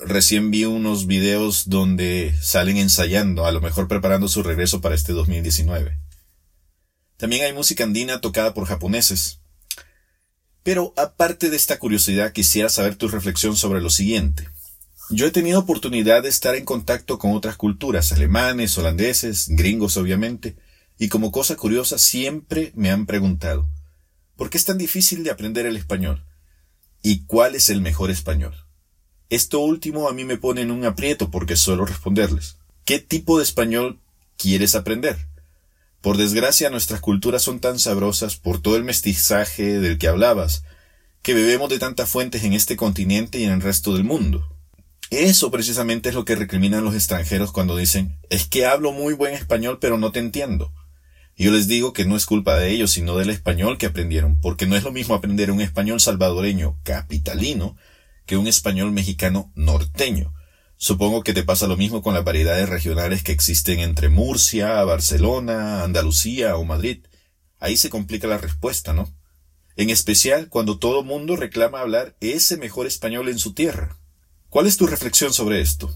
Recién 0.03 0.51
vi 0.51 0.65
unos 0.65 1.07
videos 1.07 1.69
donde 1.69 2.35
salen 2.41 2.79
ensayando, 2.79 3.45
a 3.45 3.53
lo 3.53 3.61
mejor 3.61 3.89
preparando 3.89 4.27
su 4.27 4.43
regreso 4.43 4.81
para 4.81 4.95
este 4.95 5.13
2019. 5.13 5.99
También 7.19 7.45
hay 7.45 7.53
música 7.53 7.85
andina 7.85 8.23
tocada 8.23 8.55
por 8.55 8.65
japoneses. 8.65 9.41
Pero 10.63 10.95
aparte 10.97 11.51
de 11.51 11.59
esta 11.59 11.79
curiosidad, 11.79 12.33
quisiera 12.33 12.71
saber 12.71 12.97
tu 12.97 13.09
reflexión 13.09 13.55
sobre 13.55 13.83
lo 13.83 13.91
siguiente. 13.91 14.49
Yo 15.11 15.27
he 15.27 15.31
tenido 15.31 15.59
oportunidad 15.61 16.23
de 16.23 16.31
estar 16.31 16.55
en 16.55 16.65
contacto 16.65 17.19
con 17.19 17.33
otras 17.33 17.57
culturas, 17.57 18.13
alemanes, 18.13 18.79
holandeses, 18.79 19.47
gringos 19.51 19.99
obviamente, 19.99 20.57
y 20.99 21.09
como 21.09 21.33
cosa 21.33 21.57
curiosa 21.57 21.99
siempre 21.99 22.73
me 22.75 22.91
han 22.91 23.07
preguntado, 23.07 23.69
¿por 24.37 24.51
qué 24.51 24.59
es 24.59 24.65
tan 24.65 24.79
difícil 24.79 25.25
de 25.25 25.31
aprender 25.31 25.67
el 25.67 25.77
español? 25.77 26.25
¿Y 27.03 27.25
cuál 27.25 27.55
es 27.55 27.71
el 27.71 27.81
mejor 27.81 28.11
español? 28.11 28.55
Esto 29.29 29.61
último 29.61 30.09
a 30.09 30.13
mí 30.13 30.25
me 30.25 30.37
pone 30.37 30.63
en 30.63 30.71
un 30.71 30.85
aprieto 30.85 31.31
porque 31.31 31.57
suelo 31.57 31.85
responderles, 31.85 32.59
¿qué 32.85 32.99
tipo 32.99 33.39
de 33.39 33.45
español 33.45 34.01
quieres 34.37 34.75
aprender? 34.75 35.17
Por 36.01 36.17
desgracia 36.17 36.71
nuestras 36.71 37.01
culturas 37.01 37.43
son 37.43 37.59
tan 37.59 37.79
sabrosas 37.79 38.37
por 38.37 38.63
todo 38.63 38.77
el 38.77 38.85
mestizaje 38.85 39.81
del 39.81 39.99
que 39.99 40.09
hablabas, 40.09 40.63
que 41.23 41.35
bebemos 41.35 41.69
de 41.69 41.81
tantas 41.81 42.09
fuentes 42.09 42.45
en 42.45 42.53
este 42.53 42.77
continente 42.77 43.41
y 43.41 43.45
en 43.45 43.51
el 43.51 43.61
resto 43.61 43.93
del 43.93 44.05
mundo. 44.05 44.47
Eso 45.11 45.51
precisamente 45.51 46.09
es 46.09 46.15
lo 46.15 46.25
que 46.25 46.37
recriminan 46.37 46.85
los 46.85 46.95
extranjeros 46.95 47.53
cuando 47.53 47.77
dicen 47.77 48.19
es 48.31 48.47
que 48.47 48.67
hablo 48.67 48.93
muy 48.93 49.15
buen 49.15 49.35
español 49.35 49.79
pero 49.81 49.99
no 49.99 50.13
te 50.13 50.21
entiendo. 50.21 50.73
Yo 51.37 51.53
les 51.53 51.69
digo 51.69 51.93
que 51.93 52.05
no 52.05 52.17
es 52.17 52.27
culpa 52.27 52.57
de 52.57 52.71
ellos, 52.71 52.91
sino 52.91 53.17
del 53.17 53.31
español 53.31 53.79
que 53.79 53.87
aprendieron, 53.87 54.41
porque 54.41 54.67
no 54.67 54.77
es 54.77 54.83
lo 54.83 54.93
mismo 54.93 55.15
aprender 55.15 55.51
un 55.51 55.61
español 55.61 56.01
salvadoreño 56.01 56.79
capitalino 56.83 57.77
que 58.25 58.37
un 58.37 58.47
español 58.47 58.93
mexicano 58.93 59.53
norteño, 59.55 60.33
Supongo 60.79 61.23
que 61.23 61.33
te 61.33 61.43
pasa 61.43 61.67
lo 61.67 61.79
mismo 61.79 62.03
con 62.03 62.13
las 62.13 62.25
variedades 62.25 62.69
regionales 62.69 63.23
que 63.23 63.33
existen 63.33 63.81
entre 63.81 64.11
Murcia, 64.11 64.85
Barcelona, 64.85 65.83
Andalucía 65.83 66.57
o 66.57 66.65
Madrid. 66.65 66.99
Ahí 67.59 67.79
se 67.79 67.89
complica 67.89 68.27
la 68.27 68.37
respuesta, 68.37 68.93
¿no? 68.93 69.11
En 69.77 69.89
especial 69.89 70.51
cuando 70.51 70.79
todo 70.79 71.03
mundo 71.03 71.35
reclama 71.35 71.81
hablar 71.81 72.15
ese 72.21 72.59
mejor 72.59 72.87
español 72.87 73.31
en 73.31 73.39
su 73.39 73.55
tierra. 73.55 73.97
¿Cuál 74.51 74.67
es 74.67 74.77
tu 74.77 74.87
reflexión 74.87 75.33
sobre 75.33 75.63
esto? 75.63 75.93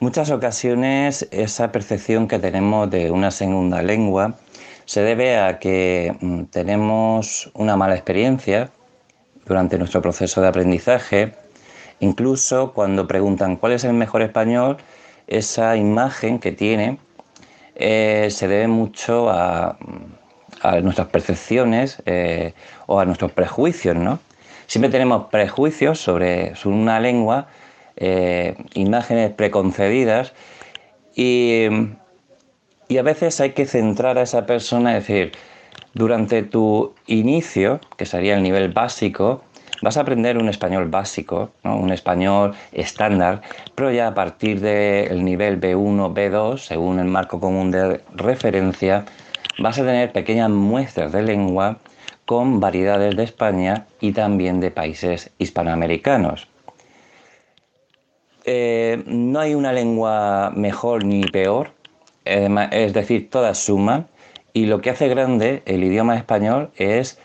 Muchas 0.00 0.30
ocasiones 0.30 1.28
esa 1.30 1.70
percepción 1.72 2.26
que 2.26 2.38
tenemos 2.38 2.90
de 2.90 3.10
una 3.10 3.30
segunda 3.30 3.82
lengua 3.82 4.34
se 4.86 5.02
debe 5.02 5.38
a 5.38 5.58
que 5.58 6.16
mm, 6.20 6.44
tenemos 6.44 7.50
una 7.54 7.76
mala 7.76 7.94
experiencia 7.94 8.70
durante 9.46 9.78
nuestro 9.78 10.02
proceso 10.02 10.40
de 10.40 10.48
aprendizaje 10.48 11.34
Incluso 12.00 12.72
cuando 12.72 13.06
preguntan 13.06 13.56
cuál 13.56 13.72
es 13.72 13.84
el 13.84 13.92
mejor 13.92 14.22
español, 14.22 14.78
esa 15.26 15.76
imagen 15.76 16.38
que 16.38 16.50
tiene 16.50 16.98
eh, 17.74 18.28
se 18.30 18.48
debe 18.48 18.68
mucho 18.68 19.30
a, 19.30 19.76
nuestras 20.82 21.08
percepciones 21.08 22.02
eh, 22.04 22.52
o 22.86 23.00
a 23.00 23.06
nuestros 23.06 23.32
prejuicios, 23.32 23.96
¿no? 23.96 24.18
Siempre 24.66 24.90
tenemos 24.90 25.28
prejuicios 25.30 25.98
sobre, 25.98 26.52
una 26.64 27.00
lengua, 27.00 27.46
eh, 27.96 28.56
imágenes 28.74 29.32
preconcebidas 29.32 30.32
y, 31.14 31.66
y 32.88 32.98
a 32.98 33.02
veces 33.02 33.40
hay 33.40 33.50
que 33.52 33.66
centrar 33.66 34.18
a 34.18 34.22
esa 34.22 34.46
persona, 34.46 34.96
es 34.96 35.06
decir, 35.06 35.32
durante 35.94 36.42
tu 36.42 36.94
inicio, 37.06 37.80
que 37.96 38.06
sería 38.06 38.36
el 38.36 38.42
nivel 38.42 38.72
básico, 38.72 39.42
vas 39.82 39.96
a 39.96 40.02
aprender 40.02 40.38
un 40.38 40.48
español 40.48 40.88
básico, 40.88 41.50
un 41.64 41.92
español 41.92 42.54
estándar, 42.72 43.42
pero 43.74 43.90
ya 43.90 44.08
a 44.08 44.14
partir 44.14 44.60
del 44.60 45.24
nivel 45.24 45.60
B1, 45.60 46.12
B2, 46.12 46.58
según 46.58 47.00
el 47.00 47.06
marco 47.06 47.40
común 47.40 47.70
de 47.70 48.00
referencia, 48.14 49.04
vas 49.58 49.78
a 49.78 49.84
tener 49.84 50.12
pequeñas 50.12 50.50
muestras 50.50 51.12
de 51.12 51.22
lengua 51.22 51.78
con 52.24 52.60
variedades 52.60 53.16
de 53.16 53.24
España 53.24 53.86
y 54.00 54.12
también 54.12 54.60
de 54.60 54.70
países 54.70 55.30
hispanoamericanos. 55.38 56.49
Eh, 58.44 59.02
no 59.06 59.40
hay 59.40 59.54
una 59.54 59.72
lengua 59.72 60.52
mejor 60.54 61.04
ni 61.04 61.22
peor, 61.24 61.72
es 62.24 62.92
decir, 62.92 63.30
todas 63.30 63.58
suman, 63.58 64.06
y 64.52 64.66
lo 64.66 64.80
que 64.80 64.90
hace 64.90 65.08
grande 65.08 65.62
el 65.66 65.84
idioma 65.84 66.16
español 66.16 66.70
es 66.76 67.18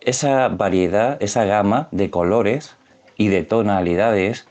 esa 0.00 0.48
variedad, 0.48 1.16
esa 1.20 1.44
gama 1.44 1.88
de 1.90 2.10
colores 2.10 2.76
y 3.16 3.28
de 3.28 3.42
tonalidades 3.42 4.46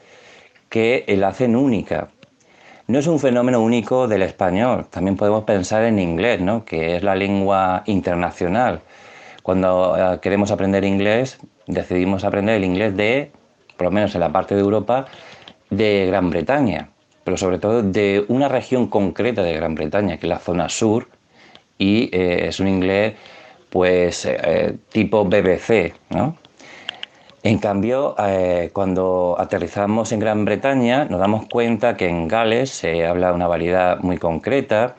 que 0.69 1.05
la 1.07 1.29
hacen 1.29 1.55
única. 1.55 2.09
No 2.87 2.99
es 2.99 3.07
un 3.07 3.19
fenómeno 3.19 3.61
único 3.61 4.07
del 4.07 4.23
español, 4.23 4.87
también 4.89 5.15
podemos 5.15 5.43
pensar 5.45 5.83
en 5.83 5.99
inglés, 5.99 6.41
¿no? 6.41 6.65
que 6.65 6.97
es 6.97 7.03
la 7.03 7.15
lengua 7.15 7.83
internacional. 7.85 8.81
Cuando 9.41 9.95
eh, 9.97 10.19
queremos 10.21 10.51
aprender 10.51 10.83
inglés, 10.83 11.37
decidimos 11.67 12.23
aprender 12.23 12.55
el 12.55 12.65
inglés 12.65 12.95
de, 12.95 13.31
por 13.77 13.85
lo 13.85 13.91
menos 13.91 14.15
en 14.15 14.21
la 14.21 14.31
parte 14.31 14.55
de 14.55 14.61
Europa, 14.61 15.05
de 15.69 16.05
Gran 16.07 16.29
Bretaña, 16.29 16.89
pero 17.23 17.37
sobre 17.37 17.59
todo 17.59 17.81
de 17.83 18.25
una 18.27 18.47
región 18.47 18.87
concreta 18.87 19.43
de 19.43 19.53
Gran 19.53 19.75
Bretaña, 19.75 20.17
que 20.17 20.27
es 20.27 20.29
la 20.29 20.39
zona 20.39 20.69
sur, 20.69 21.07
y 21.77 22.09
eh, 22.15 22.47
es 22.47 22.59
un 22.59 22.67
inglés 22.67 23.13
pues 23.69 24.25
eh, 24.25 24.77
tipo 24.89 25.25
BBC, 25.25 25.93
¿no? 26.09 26.37
En 27.41 27.57
cambio, 27.57 28.15
eh, 28.19 28.69
cuando 28.71 29.35
aterrizamos 29.37 30.13
en 30.13 30.19
Gran 30.19 30.45
Bretaña, 30.45 31.05
nos 31.05 31.19
damos 31.19 31.47
cuenta 31.49 31.97
que 31.97 32.07
en 32.07 32.29
Gales 32.29 32.69
se 32.69 33.05
habla 33.05 33.33
una 33.33 33.47
variedad 33.47 33.99
muy 33.99 34.17
concreta, 34.17 34.95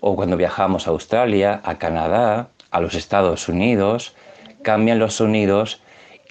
o 0.00 0.16
cuando 0.16 0.36
viajamos 0.36 0.88
a 0.88 0.90
Australia, 0.90 1.60
a 1.62 1.78
Canadá, 1.78 2.48
a 2.72 2.80
los 2.80 2.94
Estados 2.94 3.48
Unidos, 3.48 4.16
cambian 4.62 4.98
los 4.98 5.14
sonidos, 5.14 5.80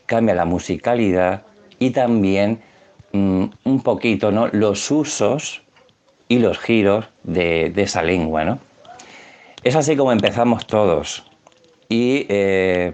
cambia 0.06 0.36
la 0.36 0.46
musicalidad 0.46 1.44
y 1.80 1.92
también 1.92 2.62
mm, 3.16 3.46
un 3.64 3.82
poquito 3.82 4.32
¿no? 4.32 4.48
los 4.48 4.90
usos 4.92 5.62
y 6.28 6.40
los 6.40 6.60
giros 6.60 7.06
de, 7.24 7.72
esa 7.76 8.02
lengua. 8.02 8.44
¿no? 8.44 8.60
Es 9.64 9.76
así 9.76 9.96
como 9.96 10.12
empezamos 10.12 10.68
todos, 10.68 11.24
y 11.88 12.26
eh, 12.30 12.94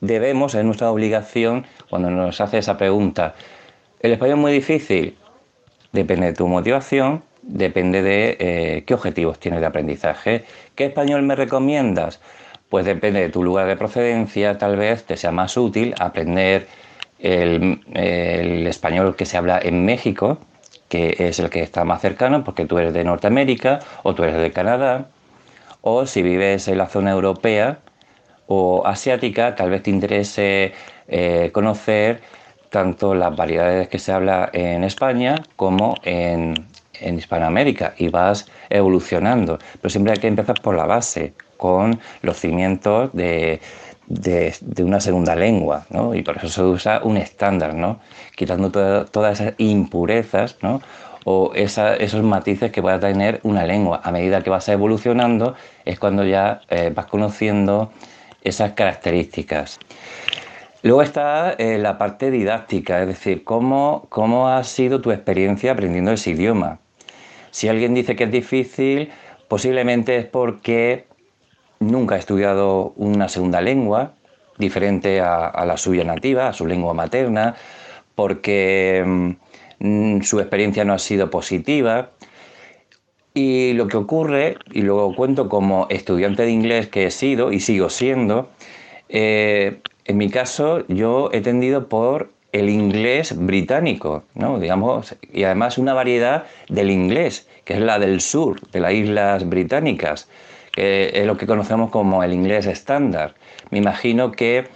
debemos, 0.00 0.54
es 0.54 0.64
nuestra 0.64 0.90
obligación, 0.90 1.66
cuando 1.90 2.10
nos 2.10 2.40
hace 2.40 2.58
esa 2.58 2.76
pregunta, 2.76 3.34
¿el 4.00 4.12
español 4.12 4.38
es 4.38 4.40
muy 4.40 4.52
difícil? 4.52 5.16
Depende 5.92 6.26
de 6.26 6.32
tu 6.32 6.46
motivación, 6.48 7.22
depende 7.42 8.02
de 8.02 8.36
eh, 8.38 8.84
qué 8.86 8.94
objetivos 8.94 9.38
tienes 9.38 9.60
de 9.60 9.66
aprendizaje. 9.66 10.44
¿Qué 10.74 10.86
español 10.86 11.22
me 11.22 11.34
recomiendas? 11.34 12.20
Pues 12.68 12.84
depende 12.84 13.20
de 13.20 13.30
tu 13.30 13.42
lugar 13.42 13.66
de 13.66 13.76
procedencia, 13.76 14.58
tal 14.58 14.76
vez 14.76 15.04
te 15.04 15.16
sea 15.16 15.32
más 15.32 15.56
útil 15.56 15.94
aprender 15.98 16.68
el, 17.18 18.66
español 18.66 19.16
que 19.16 19.26
se 19.26 19.36
habla 19.36 19.58
en 19.62 19.84
México, 19.84 20.38
que 20.88 21.16
es 21.18 21.38
el 21.38 21.50
que 21.50 21.60
está 21.60 21.84
más 21.84 22.00
cercano, 22.00 22.44
porque 22.44 22.64
tú 22.66 22.78
eres 22.78 22.94
de 22.94 23.04
Norteamérica 23.04 23.80
o 24.02 24.14
tú 24.14 24.24
eres 24.24 24.36
de 24.36 24.52
Canadá, 24.52 25.08
o 25.82 26.06
si 26.06 26.22
vives 26.22 26.68
en 26.68 26.78
la 26.78 26.86
zona 26.86 27.10
europea 27.10 27.78
o 28.46 28.86
asiática, 28.86 29.54
tal 29.54 29.70
vez 29.70 29.82
te 29.82 29.90
interese 29.90 30.72
eh, 31.06 31.50
conocer 31.52 32.20
tanto 32.70 33.14
las 33.14 33.34
variedades 33.34 33.88
que 33.88 33.98
se 33.98 34.12
habla 34.12 34.50
en 34.52 34.84
España 34.84 35.36
como 35.56 35.94
en, 36.02 36.54
Hispanoamérica 37.00 37.94
y 37.96 38.08
vas 38.08 38.50
evolucionando. 38.70 39.60
Pero 39.80 39.88
siempre 39.88 40.14
hay 40.14 40.18
que 40.18 40.26
empezar 40.26 40.60
por 40.60 40.74
la 40.74 40.84
base, 40.84 41.32
con 41.56 42.00
los 42.22 42.40
cimientos 42.40 43.10
de, 43.12 43.60
una 44.78 45.00
segunda 45.00 45.34
lengua, 45.34 45.86
¿no? 45.90 46.14
Y 46.14 46.22
por 46.22 46.36
eso 46.38 46.48
se 46.48 46.62
usa 46.62 47.00
un 47.02 47.16
estándar, 47.16 47.74
¿no? 47.74 48.00
Quitando 48.36 48.70
todas 48.70 49.40
esas 49.40 49.54
impurezas, 49.58 50.56
¿no? 50.62 50.80
o 51.30 51.52
esos 51.54 52.22
matices 52.22 52.70
que 52.70 52.80
pueda 52.80 52.98
tener 52.98 53.40
una 53.42 53.66
lengua. 53.66 54.00
A 54.02 54.10
medida 54.10 54.42
que 54.42 54.48
vas 54.48 54.66
evolucionando 54.70 55.54
es 55.84 55.98
cuando 55.98 56.24
ya 56.24 56.62
eh, 56.70 56.90
vas 56.94 57.04
conociendo 57.04 57.92
esas 58.42 58.72
características. 58.72 59.78
Luego 60.82 61.02
está 61.02 61.52
eh, 61.58 61.76
la 61.76 61.98
parte 61.98 62.30
didáctica, 62.30 63.02
es 63.02 63.08
decir, 63.08 63.44
¿cómo, 63.44 64.06
cómo 64.08 64.48
ha 64.48 64.64
sido 64.64 65.02
tu 65.02 65.10
experiencia 65.10 65.72
aprendiendo 65.72 66.12
ese 66.12 66.30
idioma. 66.30 66.78
Si 67.50 67.68
alguien 67.68 67.92
dice 67.92 68.16
que 68.16 68.24
es 68.24 68.30
difícil, 68.30 69.10
posiblemente 69.48 70.16
es 70.16 70.24
porque 70.24 71.07
nunca 71.80 72.14
ha 72.14 72.18
estudiado 72.18 72.92
una 72.96 73.28
segunda 73.28 73.60
lengua 73.60 74.14
diferente 74.58 75.20
a, 75.20 75.64
la 75.64 75.76
suya 75.76 76.04
nativa, 76.04 76.48
a 76.48 76.52
su 76.52 76.66
lengua 76.66 76.92
materna, 76.92 77.54
porque 78.14 79.04
mm, 79.78 80.22
su 80.22 80.40
experiencia 80.40 80.84
no 80.84 80.94
ha 80.94 80.98
sido 80.98 81.30
positiva. 81.30 82.10
Y 83.34 83.72
lo 83.74 83.86
que 83.86 83.96
ocurre, 83.96 84.56
y 84.72 84.82
luego 84.82 85.14
cuento 85.14 85.48
como 85.48 85.86
estudiante 85.90 86.42
de 86.42 86.50
inglés 86.50 86.88
que 86.88 87.06
he 87.06 87.10
sido 87.12 87.52
y 87.52 87.60
sigo 87.60 87.88
siendo, 87.88 88.50
eh, 89.08 89.80
en 90.04 90.16
mi 90.16 90.28
caso 90.28 90.84
yo 90.88 91.30
he 91.32 91.40
tendido 91.40 91.88
por 91.88 92.30
el 92.52 92.68
inglés 92.68 93.34
británico, 93.36 94.24
¿no? 94.34 94.58
digamos, 94.58 95.14
y 95.32 95.44
además 95.44 95.78
una 95.78 95.94
variedad 95.94 96.46
del 96.68 96.90
inglés, 96.90 97.46
que 97.64 97.74
es 97.74 97.80
la 97.80 97.98
del 97.98 98.20
sur, 98.20 98.60
de 98.70 98.80
las 98.80 98.92
islas 98.94 99.48
británicas, 99.48 100.28
es 100.78 101.26
lo 101.26 101.36
que 101.36 101.46
conocemos 101.46 101.90
como 101.90 102.22
el 102.22 102.32
inglés 102.32 102.66
estándar. 102.66 103.34
Me 103.70 103.78
imagino 103.78 104.32
que 104.32 104.68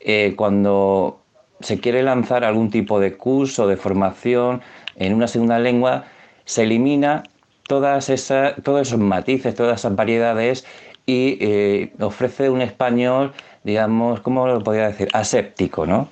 eh, 0.00 0.34
cuando 0.36 1.20
se 1.60 1.80
quiere 1.80 2.02
lanzar 2.02 2.44
algún 2.44 2.70
tipo 2.70 3.00
de 3.00 3.16
curso 3.16 3.66
de 3.66 3.76
formación 3.76 4.62
en 4.96 5.14
una 5.14 5.28
segunda 5.28 5.58
lengua, 5.58 6.04
se 6.44 6.62
elimina 6.64 7.22
todas 7.68 8.08
esas, 8.10 8.54
todos 8.62 8.88
esos 8.88 8.98
matices, 8.98 9.54
todas 9.54 9.80
esas 9.80 9.94
variedades 9.94 10.64
y 11.06 11.38
eh, 11.40 11.92
ofrece 12.00 12.50
un 12.50 12.60
español, 12.60 13.32
digamos, 13.64 14.20
¿cómo 14.20 14.46
lo 14.46 14.62
podría 14.62 14.88
decir? 14.88 15.08
Aséptico, 15.12 15.86
¿no? 15.86 16.08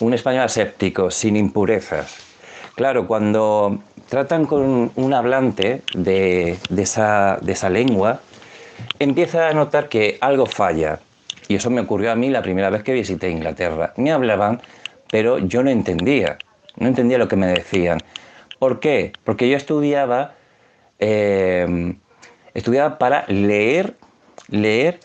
Un 0.00 0.14
español 0.14 0.42
aséptico, 0.42 1.10
sin 1.10 1.36
impurezas. 1.36 2.16
Claro, 2.74 3.06
cuando 3.06 3.78
tratan 4.08 4.46
con 4.46 4.90
un 4.94 5.14
hablante 5.14 5.82
de, 5.94 6.58
esa, 6.76 7.38
de 7.40 7.52
esa 7.52 7.70
lengua, 7.70 8.20
empieza 8.98 9.48
a 9.48 9.52
notar 9.52 9.88
que 9.88 10.18
algo 10.20 10.46
falla. 10.46 11.00
Y 11.48 11.56
eso 11.56 11.70
me 11.70 11.80
ocurrió 11.80 12.12
a 12.12 12.14
mí 12.14 12.30
la 12.30 12.42
primera 12.42 12.70
vez 12.70 12.82
que 12.82 12.92
visité 12.92 13.30
Inglaterra. 13.30 13.92
Me 13.96 14.12
hablaban, 14.12 14.60
pero 15.10 15.38
yo 15.38 15.62
no 15.62 15.70
entendía. 15.70 16.38
No 16.76 16.88
entendía 16.88 17.18
lo 17.18 17.28
que 17.28 17.36
me 17.36 17.46
decían. 17.48 17.98
¿Por 18.58 18.80
qué? 18.80 19.12
Porque 19.24 19.48
yo 19.48 19.56
estudiaba, 19.56 20.34
eh, 20.98 21.94
estudiaba 22.54 22.98
para 22.98 23.26
leer, 23.26 23.96
leer 24.48 25.00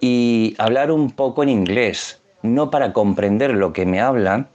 y 0.00 0.54
hablar 0.58 0.90
un 0.90 1.10
poco 1.10 1.42
en 1.42 1.48
inglés, 1.48 2.22
no 2.42 2.70
para 2.70 2.92
comprender 2.92 3.52
lo 3.54 3.72
que 3.72 3.86
me 3.86 4.00
hablan, 4.00 4.48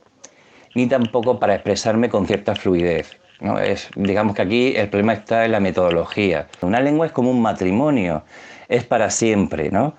ni 0.75 0.87
tampoco 0.87 1.39
para 1.39 1.55
expresarme 1.55 2.09
con 2.09 2.25
cierta 2.25 2.55
fluidez. 2.55 3.20
¿No? 3.41 3.59
Es, 3.59 3.89
digamos 3.95 4.35
que 4.35 4.41
aquí 4.41 4.73
el 4.75 4.89
problema 4.89 5.13
está 5.13 5.45
en 5.45 5.51
la 5.51 5.59
metodología. 5.59 6.47
Una 6.61 6.79
lengua 6.79 7.07
es 7.07 7.11
como 7.11 7.31
un 7.31 7.41
matrimonio, 7.41 8.23
es 8.69 8.85
para 8.85 9.09
siempre, 9.09 9.69
¿no? 9.69 9.95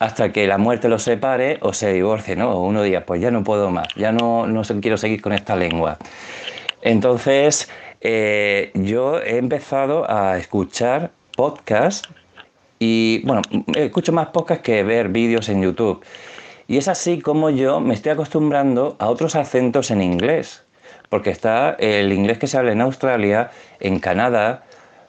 Hasta 0.00 0.32
que 0.32 0.46
la 0.46 0.58
muerte 0.58 0.88
los 0.88 1.02
separe 1.02 1.58
o 1.60 1.72
se 1.72 1.92
divorcie, 1.92 2.34
¿no? 2.34 2.50
O 2.50 2.66
uno 2.66 2.82
diga, 2.82 3.02
pues 3.02 3.20
ya 3.20 3.30
no 3.30 3.44
puedo 3.44 3.70
más, 3.70 3.88
ya 3.96 4.10
no, 4.10 4.46
no 4.46 4.62
quiero 4.80 4.96
seguir 4.96 5.20
con 5.20 5.32
esta 5.32 5.54
lengua. 5.54 5.98
Entonces, 6.82 7.68
eh, 8.00 8.70
yo 8.74 9.20
he 9.20 9.36
empezado 9.36 10.10
a 10.10 10.38
escuchar 10.38 11.10
podcasts 11.36 12.08
y, 12.78 13.22
bueno, 13.24 13.42
escucho 13.74 14.12
más 14.12 14.28
podcasts 14.28 14.62
que 14.62 14.82
ver 14.82 15.08
vídeos 15.08 15.48
en 15.48 15.62
YouTube. 15.62 16.04
Y 16.68 16.76
es 16.76 16.86
así 16.86 17.20
como 17.20 17.50
yo 17.50 17.80
me 17.80 17.94
estoy 17.94 18.12
acostumbrando 18.12 18.96
a 18.98 19.08
otros 19.08 19.34
acentos 19.34 19.90
en 19.90 20.02
inglés 20.02 20.64
porque 21.08 21.30
está 21.30 21.76
el 21.78 22.12
inglés 22.12 22.38
que 22.38 22.46
se 22.46 22.58
habla 22.58 22.72
en 22.72 22.80
Australia, 22.80 23.50
en 23.80 23.98
Canadá. 23.98 24.64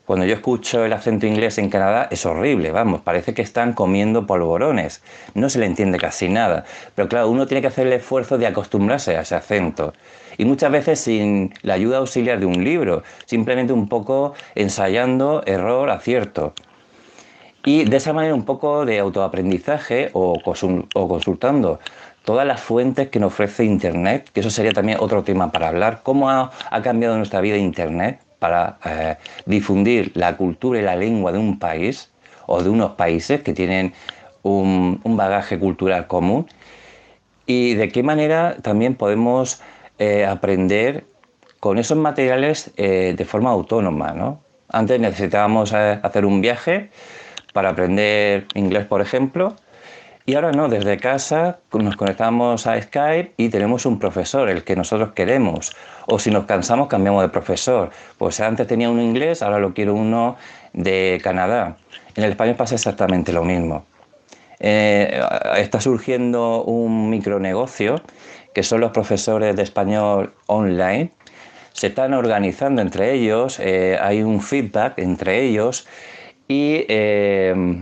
Cuando 0.05 0.25
yo 0.25 0.33
escucho 0.33 0.85
el 0.85 0.93
acento 0.93 1.27
inglés 1.27 1.59
en 1.59 1.69
Canadá 1.69 2.07
es 2.09 2.25
horrible, 2.25 2.71
vamos, 2.71 3.01
parece 3.01 3.35
que 3.35 3.43
están 3.43 3.73
comiendo 3.73 4.25
polvorones, 4.25 5.03
no 5.35 5.49
se 5.49 5.59
le 5.59 5.67
entiende 5.67 5.99
casi 5.99 6.29
nada. 6.29 6.65
Pero 6.95 7.07
claro, 7.07 7.29
uno 7.29 7.45
tiene 7.45 7.61
que 7.61 7.67
hacer 7.67 7.85
el 7.85 7.93
esfuerzo 7.93 8.39
de 8.39 8.47
acostumbrarse 8.47 9.15
a 9.17 9.21
ese 9.21 9.35
acento. 9.35 9.93
Y 10.39 10.45
muchas 10.45 10.71
veces 10.71 10.99
sin 11.01 11.53
la 11.61 11.75
ayuda 11.75 11.97
auxiliar 11.99 12.39
de 12.39 12.47
un 12.47 12.63
libro, 12.63 13.03
simplemente 13.25 13.71
un 13.71 13.87
poco 13.87 14.33
ensayando 14.55 15.43
error, 15.45 15.91
acierto. 15.91 16.53
Y 17.65 17.83
de 17.83 17.97
esa 17.97 18.13
manera 18.13 18.33
un 18.33 18.45
poco 18.45 18.85
de 18.85 18.99
autoaprendizaje 18.99 20.09
o, 20.13 20.41
consultando 20.41 21.79
todas 22.29 22.45
las 22.45 22.61
fuentes 22.61 23.09
que 23.09 23.19
nos 23.19 23.33
ofrece 23.33 23.65
Internet, 23.65 24.29
que 24.31 24.41
eso 24.41 24.51
sería 24.51 24.71
también 24.71 24.99
otro 25.01 25.23
tema 25.23 25.51
para 25.51 25.69
hablar, 25.69 26.01
cómo 26.03 26.29
ha, 26.29 26.51
cambiado 26.83 27.17
nuestra 27.17 27.41
vida 27.41 27.57
Internet 27.57 28.19
para 28.37 28.77
eh, 28.85 29.15
difundir 29.47 30.11
la 30.13 30.37
cultura 30.37 30.77
y 30.77 30.83
la 30.83 30.95
lengua 30.95 31.31
de 31.31 31.39
un 31.39 31.57
país 31.57 32.11
o 32.45 32.61
de 32.61 32.69
unos 32.69 32.91
países 32.91 33.41
que 33.41 33.51
tienen 33.51 33.93
un, 34.43 35.01
bagaje 35.03 35.57
cultural 35.57 36.05
común 36.05 36.45
y 37.47 37.73
de 37.73 37.89
qué 37.89 38.03
manera 38.03 38.57
también 38.61 38.93
podemos 38.93 39.63
eh, 39.97 40.23
aprender 40.23 41.05
con 41.59 41.79
esos 41.79 41.97
materiales 41.97 42.69
eh, 42.77 43.15
de 43.17 43.25
forma 43.25 43.49
autónoma. 43.49 44.13
¿no? 44.13 44.39
Antes 44.67 44.99
necesitábamos 44.99 45.73
hacer 45.73 46.27
un 46.27 46.41
viaje 46.41 46.91
para 47.53 47.69
aprender 47.69 48.45
inglés, 48.53 48.85
por 48.85 49.01
ejemplo, 49.01 49.55
y 50.29 50.35
ahora 50.35 50.51
no, 50.51 50.69
desde 50.69 50.97
casa 50.97 51.57
nos 51.73 51.95
conectamos 51.95 52.67
a 52.67 52.79
Skype 52.79 53.33
y 53.35 53.49
tenemos 53.49 53.87
un 53.87 53.97
profesor, 53.97 54.47
el 54.47 54.63
que 54.63 54.75
nosotros 54.75 55.13
queremos. 55.13 55.75
O 56.05 56.19
si 56.19 56.29
nos 56.29 56.45
cansamos, 56.45 56.87
cambiamos 56.87 57.23
de 57.23 57.29
profesor. 57.29 57.89
Pues 58.19 58.39
antes 58.39 58.67
tenía 58.67 58.91
uno 58.91 59.01
inglés, 59.01 59.41
ahora 59.41 59.57
lo 59.57 59.73
quiero 59.73 59.95
uno 59.95 60.37
de 60.71 61.19
Canadá. 61.23 61.77
En 62.13 62.25
el 62.25 62.29
español 62.29 62.55
pasa 62.57 62.75
exactamente 62.75 63.33
lo 63.33 63.43
mismo. 63.43 63.87
Eh, 64.59 65.19
está 65.57 65.81
surgiendo 65.81 66.63
un 66.63 67.09
micronegocio 67.09 67.99
que 68.53 68.61
son 68.61 68.81
los 68.81 68.91
profesores 68.91 69.55
de 69.55 69.63
español 69.63 70.31
online. 70.45 71.09
Se 71.73 71.87
están 71.87 72.13
organizando 72.13 72.83
entre 72.83 73.13
ellos, 73.13 73.59
eh, 73.59 73.97
hay 73.99 74.21
un 74.21 74.41
feedback 74.41 74.99
entre 74.99 75.41
ellos 75.41 75.87
y 76.47 76.85
eh, 76.87 77.81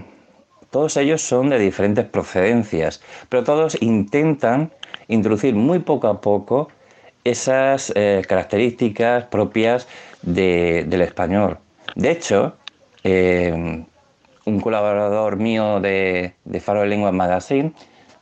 todos 0.69 0.97
ellos 0.97 1.21
son 1.21 1.49
de 1.49 1.59
diferentes 1.59 2.05
procedencias, 2.05 3.01
pero 3.29 3.43
todos 3.43 3.77
intentan 3.81 4.71
introducir 5.07 5.55
muy 5.55 5.79
poco 5.79 6.07
a 6.07 6.21
poco 6.21 6.69
esas 7.23 7.91
eh, 7.95 8.21
características 8.27 9.25
propias 9.25 9.87
del 10.21 11.01
español. 11.01 11.57
De 11.95 12.11
hecho, 12.11 12.55
eh, 13.03 13.85
un 14.45 14.59
colaborador 14.61 15.37
mío 15.37 15.79
de, 15.79 16.33
Faro 16.61 16.81
de 16.81 16.87
Lengua 16.87 17.11
Magazine, 17.11 17.73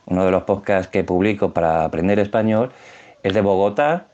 uno 0.06 0.24
de 0.24 0.30
los 0.30 0.42
podcasts 0.42 0.90
que 0.90 1.04
publico 1.04 1.52
para 1.52 1.84
aprender 1.84 2.18
español, 2.18 2.72
es 3.22 3.34
de 3.34 3.40
Bogotá 3.40 4.06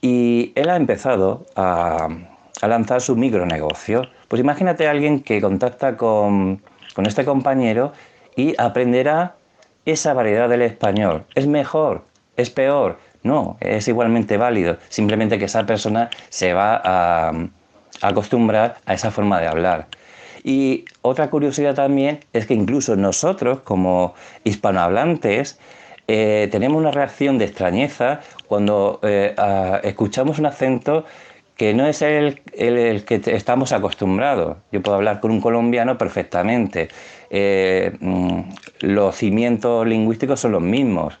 y 0.00 0.52
él 0.54 0.70
ha 0.70 0.76
empezado 0.76 1.46
a, 1.56 2.08
a 2.60 2.68
lanzar 2.68 3.00
su 3.00 3.16
micronegocio. 3.16 4.02
Pues 4.28 4.40
imagínate 4.40 4.86
a 4.86 4.90
alguien 4.90 5.20
que 5.20 5.40
contacta 5.40 5.96
con 5.96 6.62
con 6.94 7.06
este 7.06 7.24
compañero 7.24 7.92
y 8.36 8.54
aprenderá 8.58 9.36
esa 9.84 10.14
variedad 10.14 10.48
del 10.48 10.62
español. 10.62 11.24
¿Es 11.34 11.46
mejor? 11.46 12.04
¿Es 12.36 12.50
peor? 12.50 12.98
No, 13.22 13.56
es 13.60 13.88
igualmente 13.88 14.36
válido. 14.36 14.78
Simplemente 14.88 15.38
que 15.38 15.46
esa 15.46 15.64
persona 15.66 16.10
se 16.28 16.52
va 16.52 16.80
a, 16.84 17.32
acostumbrar 18.02 18.76
a 18.86 18.94
esa 18.94 19.10
forma 19.10 19.40
de 19.40 19.46
hablar. 19.46 19.86
Y 20.42 20.84
otra 21.00 21.30
curiosidad 21.30 21.74
también 21.74 22.20
es 22.32 22.46
que 22.46 22.54
incluso 22.54 22.96
nosotros, 22.96 23.60
como 23.60 24.14
hispanohablantes, 24.44 25.58
eh, 26.06 26.48
tenemos 26.52 26.78
una 26.78 26.90
reacción 26.90 27.38
de 27.38 27.46
extrañeza 27.46 28.20
cuando 28.46 29.00
eh, 29.02 29.34
escuchamos 29.84 30.38
un 30.38 30.44
acento 30.44 31.06
que 31.56 31.72
no 31.72 31.86
es 31.86 32.02
el, 32.02 32.40
el, 32.52 33.04
que 33.04 33.20
estamos 33.26 33.72
acostumbrados. 33.72 34.56
Yo 34.72 34.82
puedo 34.82 34.96
hablar 34.96 35.20
con 35.20 35.30
un 35.30 35.40
colombiano 35.40 35.96
perfectamente. 35.96 36.88
Eh, 37.30 37.92
mm, 38.00 38.40
los 38.80 39.16
cimientos 39.16 39.86
lingüísticos 39.86 40.40
son 40.40 40.52
los 40.52 40.62
mismos 40.62 41.18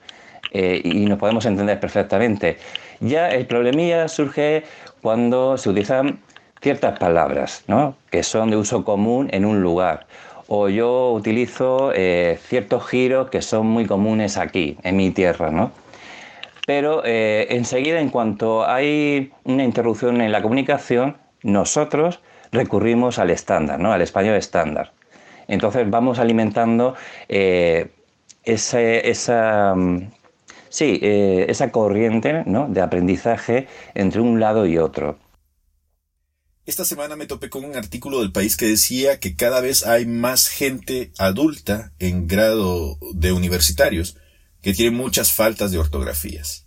eh, 0.52 0.80
y 0.84 1.06
nos 1.06 1.18
podemos 1.18 1.46
entender 1.46 1.78
perfectamente. 1.78 2.58
Ya 3.00 3.30
el 3.30 3.46
problemilla 3.46 4.08
surge 4.08 4.64
cuando 5.02 5.56
se 5.56 5.70
utilizan 5.70 6.18
ciertas 6.60 6.98
palabras 6.98 7.64
¿no? 7.68 7.94
que 8.10 8.22
son 8.22 8.50
de 8.50 8.56
uso 8.56 8.84
común 8.84 9.28
en 9.32 9.44
un 9.44 9.62
lugar. 9.62 10.06
O 10.46 10.68
yo 10.68 11.12
utilizo 11.12 11.92
eh, 11.94 12.38
ciertos 12.48 12.86
giros 12.86 13.30
que 13.30 13.40
son 13.40 13.66
muy 13.66 13.86
comunes 13.86 14.36
aquí, 14.36 14.76
en 14.82 14.96
mi 14.96 15.10
tierra. 15.10 15.50
¿no? 15.50 15.72
Pero 16.66 17.02
eh, 17.04 17.48
enseguida, 17.50 18.00
en 18.00 18.10
cuanto 18.10 18.66
hay 18.66 19.32
una 19.44 19.64
interrupción 19.64 20.20
en 20.20 20.32
la 20.32 20.42
comunicación, 20.42 21.18
nosotros 21.42 22.20
recurrimos 22.52 23.18
al 23.18 23.30
estándar, 23.30 23.78
¿no? 23.78 23.92
al 23.92 24.00
español 24.00 24.36
estándar. 24.36 24.92
Entonces 25.46 25.88
vamos 25.90 26.18
alimentando 26.18 26.94
eh, 27.28 27.90
esa, 28.44 29.74
mm, 29.74 30.10
sí, 30.70 30.98
eh, 31.02 31.46
esa 31.48 31.70
corriente 31.70 32.44
de 32.46 32.80
aprendizaje 32.80 33.68
entre 33.94 34.20
un 34.20 34.40
lado 34.40 34.66
y 34.66 34.78
otro. 34.78 35.18
Esta 36.66 36.86
semana 36.86 37.14
me 37.14 37.26
topé 37.26 37.50
con 37.50 37.62
un 37.66 37.76
artículo 37.76 38.20
del 38.20 38.32
país 38.32 38.56
que 38.56 38.64
decía 38.64 39.20
que 39.20 39.36
cada 39.36 39.60
vez 39.60 39.86
hay 39.86 40.06
más 40.06 40.48
gente 40.48 41.12
adulta 41.18 41.92
en 41.98 42.26
grado 42.26 42.96
de 43.12 43.32
universitarios 43.32 44.16
que 44.64 44.72
tiene 44.72 44.96
muchas 44.96 45.30
faltas 45.30 45.72
de 45.72 45.78
ortografías, 45.78 46.64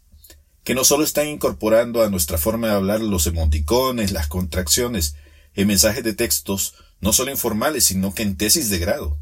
que 0.64 0.76
no 0.76 0.84
solo 0.84 1.04
están 1.04 1.28
incorporando 1.30 2.04
a 2.04 2.12
nuestra 2.12 2.38
forma 2.38 2.68
de 2.68 2.74
hablar 2.74 3.02
los 3.02 3.26
emoticones, 3.26 4.12
las 4.12 4.28
contracciones, 4.28 5.16
en 5.56 5.66
mensajes 5.66 6.04
de 6.04 6.14
textos, 6.14 6.76
no 7.02 7.12
solo 7.12 7.32
informales, 7.32 7.86
sino 7.86 8.14
que 8.14 8.22
en 8.22 8.38
tesis 8.38 8.70
de 8.70 8.78
grado. 8.78 9.18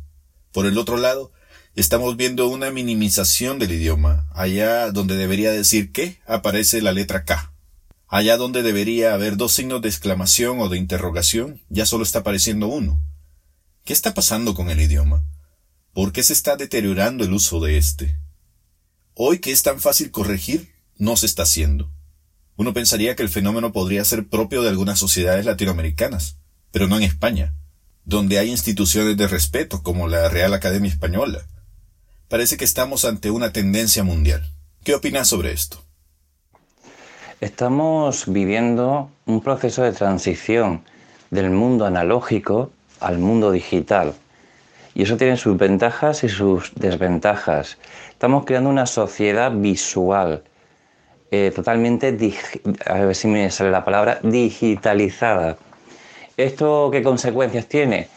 Por 0.52 0.66
el 0.66 0.78
otro 0.78 0.98
lado, 0.98 1.32
estamos 1.76 2.18
viendo 2.18 2.50
una 2.50 2.70
minimización 2.70 3.60
del 3.60 3.72
idioma. 3.72 4.28
Allá 4.34 4.92
donde 4.92 5.16
debería 5.16 5.54
decir 5.54 5.94
que 5.94 6.20
aparece 6.28 6.82
la 6.82 6.92
letra 6.92 7.24
K. 7.24 7.54
Allá 8.10 8.36
donde 8.36 8.62
debería 8.62 9.14
haber 9.14 9.38
dos 9.38 9.54
signos 9.54 9.82
de 9.84 9.88
exclamación 9.88 10.60
o 10.60 10.68
de 10.68 10.78
interrogación, 10.78 11.62
ya 11.70 11.86
solo 11.86 12.04
está 12.04 12.20
apareciendo 12.20 12.68
uno. 12.68 13.02
¿Qué 13.86 13.94
está 13.94 14.14
pasando 14.14 14.54
con 14.54 14.70
el 14.70 14.82
idioma? 14.82 15.24
¿Por 15.94 16.12
qué 16.12 16.24
se 16.24 16.34
está 16.34 16.58
deteriorando 16.58 17.24
el 17.24 17.32
uso 17.32 17.62
de 17.62 17.78
éste? 17.78 18.18
Hoy 19.18 19.40
que 19.40 19.54
es 19.54 19.64
tan 19.64 19.80
fácil 19.80 20.12
corregir, 20.12 20.74
no 20.98 21.16
se 21.16 21.26
está 21.26 21.44
haciendo. 21.44 21.90
Uno 22.58 22.74
pensaría 22.74 23.16
que 23.16 23.24
el 23.24 23.30
fenómeno 23.30 23.72
podría 23.72 24.04
ser 24.04 24.28
propio 24.28 24.62
de 24.62 24.68
algunas 24.68 25.00
sociedades 25.00 25.46
latinoamericanas, 25.46 26.38
pero 26.72 26.90
no 26.90 26.98
en 26.98 27.04
España, 27.04 27.56
donde 28.04 28.40
hay 28.40 28.50
instituciones 28.50 29.16
de 29.16 29.30
respeto 29.30 29.84
como 29.84 30.10
la 30.10 30.28
Real 30.28 30.54
Academia 30.54 30.92
Española. 30.92 31.48
Parece 32.28 32.58
que 32.58 32.66
estamos 32.66 33.06
ante 33.06 33.32
una 33.32 33.54
tendencia 33.54 34.04
mundial. 34.04 34.52
¿Qué 34.84 34.94
opinas 34.94 35.30
sobre 35.30 35.54
esto? 35.54 35.82
Estamos 37.40 38.26
viviendo 38.28 39.10
un 39.26 39.40
proceso 39.40 39.84
de 39.84 39.94
transición 39.94 40.84
del 41.32 41.52
mundo 41.52 41.86
analógico 41.86 42.70
al 43.00 43.20
mundo 43.20 43.54
digital. 43.54 44.14
Y 44.96 45.04
eso 45.04 45.18
tiene 45.18 45.36
sus 45.36 45.58
ventajas 45.58 46.24
y 46.24 46.30
sus 46.30 46.74
desventajas. 46.74 47.78
Estamos 48.10 48.46
creando 48.46 48.70
una 48.70 48.86
sociedad 48.86 49.52
visual, 49.52 50.44
eh, 51.32 51.52
totalmente, 51.54 52.18
a 52.86 52.94
ver 52.94 53.14
si 53.14 53.28
me 53.28 53.52
sale 53.52 53.72
la 53.72 53.84
palabra, 53.84 54.20
digitalizada. 54.24 55.58
¿Esto 56.38 56.90
qué 56.92 57.04
consecuencias 57.04 57.68
tiene? 57.68 58.08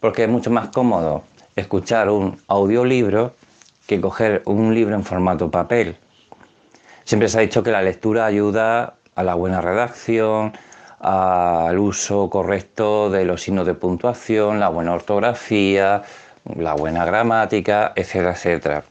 Porque 0.00 0.24
es 0.24 0.30
mucho 0.30 0.50
más 0.50 0.68
cómodo 0.68 1.24
escuchar 1.54 2.08
un 2.08 2.40
audiolibro 2.48 3.34
que 3.86 4.00
coger 4.00 4.40
un 4.46 4.74
libro 4.74 4.94
en 4.94 5.04
formato 5.04 5.50
papel. 5.50 5.96
Siempre 7.04 7.28
se 7.28 7.38
ha 7.38 7.42
dicho 7.42 7.62
que 7.62 7.72
la 7.72 7.82
lectura 7.82 8.24
ayuda 8.24 8.94
a 9.14 9.22
la 9.22 9.34
buena 9.34 9.60
redacción, 9.60 10.54
al 10.98 11.78
uso 11.78 12.30
correcto 12.30 13.10
de 13.10 13.24
los 13.24 13.42
signos 13.42 13.66
de 13.66 13.74
puntuación, 13.74 14.60
la 14.60 14.68
buena 14.68 14.94
ortografía, 14.94 16.04
la 16.56 16.74
buena 16.74 17.04
gramática, 17.04 17.92
etcétera, 17.96 18.32
etcétera. 18.32 18.84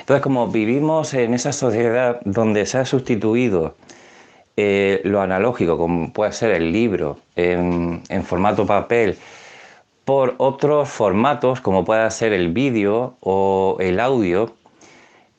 Entonces, 0.00 0.22
como 0.22 0.48
vivimos 0.48 1.14
en 1.14 1.34
esa 1.34 1.52
sociedad 1.52 2.20
donde 2.24 2.66
se 2.66 2.78
ha 2.78 2.84
sustituido 2.84 3.76
eh, 4.56 5.00
lo 5.04 5.20
analógico, 5.20 5.78
como 5.78 6.12
puede 6.12 6.32
ser 6.32 6.50
el 6.50 6.72
libro, 6.72 7.18
en, 7.36 8.02
formato 8.24 8.66
papel, 8.66 9.16
por 10.04 10.34
otros 10.38 10.88
formatos, 10.88 11.60
como 11.60 11.84
puede 11.84 12.10
ser 12.10 12.32
el 12.32 12.48
vídeo 12.52 13.16
o 13.20 13.76
el 13.80 14.00
audio, 14.00 14.52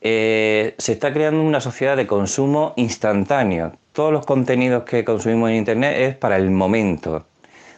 eh, 0.00 0.74
se 0.78 0.92
está 0.92 1.12
creando 1.12 1.42
una 1.42 1.60
sociedad 1.60 1.96
de 1.96 2.06
consumo 2.06 2.72
instantáneo. 2.76 3.72
Todos 3.92 4.12
los 4.12 4.26
contenidos 4.26 4.84
que 4.84 5.04
consumimos 5.04 5.50
en 5.50 5.56
Internet 5.56 5.96
es 5.98 6.16
para 6.16 6.36
el 6.36 6.50
momento. 6.50 7.24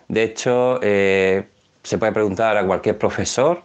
De 0.08 0.22
hecho, 0.22 0.78
eh, 0.82 1.48
se 1.86 1.98
puede 1.98 2.10
preguntar 2.12 2.56
a 2.56 2.66
cualquier 2.66 2.98
profesor, 2.98 3.62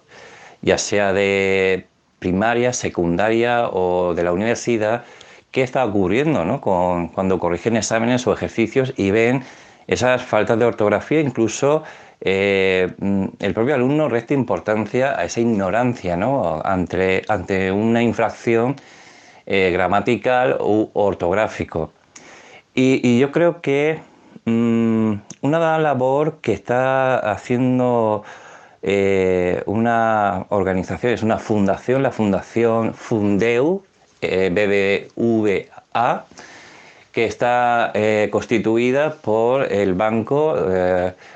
ya 0.61 0.77
sea 0.77 1.11
de 1.11 1.87
primaria, 2.19 2.71
secundaria 2.71 3.67
o 3.67 4.13
de 4.13 4.23
la 4.23 4.31
universidad, 4.31 5.05
qué 5.49 5.63
está 5.63 5.83
ocurriendo 5.83 6.45
¿no? 6.45 6.61
Cuando 6.61 7.39
corrigen 7.39 7.77
exámenes 7.77 8.27
o 8.27 8.33
ejercicios 8.33 8.93
y 8.95 9.09
ven 9.09 9.43
esas 9.87 10.21
faltas 10.21 10.59
de 10.59 10.65
ortografía, 10.65 11.19
incluso 11.19 11.83
eh, 12.21 12.93
el 13.39 13.53
propio 13.55 13.73
alumno 13.73 14.07
resta 14.07 14.35
importancia 14.35 15.19
a 15.19 15.25
esa 15.25 15.41
ignorancia 15.41 16.15
¿no? 16.15 16.61
ante, 16.63 17.23
ante 17.27 17.71
una 17.71 18.03
infracción 18.03 18.75
eh, 19.47 19.71
gramatical 19.73 20.57
u 20.61 20.91
ortográfico. 20.93 21.91
Y, 22.75 23.19
yo 23.19 23.31
creo 23.31 23.61
que 23.61 23.99
mm, 23.99 24.10
una 24.45 25.79
labor 25.79 26.39
que 26.41 26.53
está 26.53 27.17
haciendo 27.31 28.23
eh, 28.83 29.61
una 29.67 30.47
organización, 30.49 31.13
es 31.13 31.21
una 31.21 31.37
fundación, 31.37 32.01
la 32.01 32.11
Fundación 32.11 32.95
Fundeu, 32.95 33.83
eh, 34.21 34.49
BBVA, 34.51 36.25
que 37.11 37.25
está 37.25 37.91
eh, 37.93 38.29
constituida 38.31 39.15
por 39.15 39.71
el 39.71 39.93
banco 39.93 40.55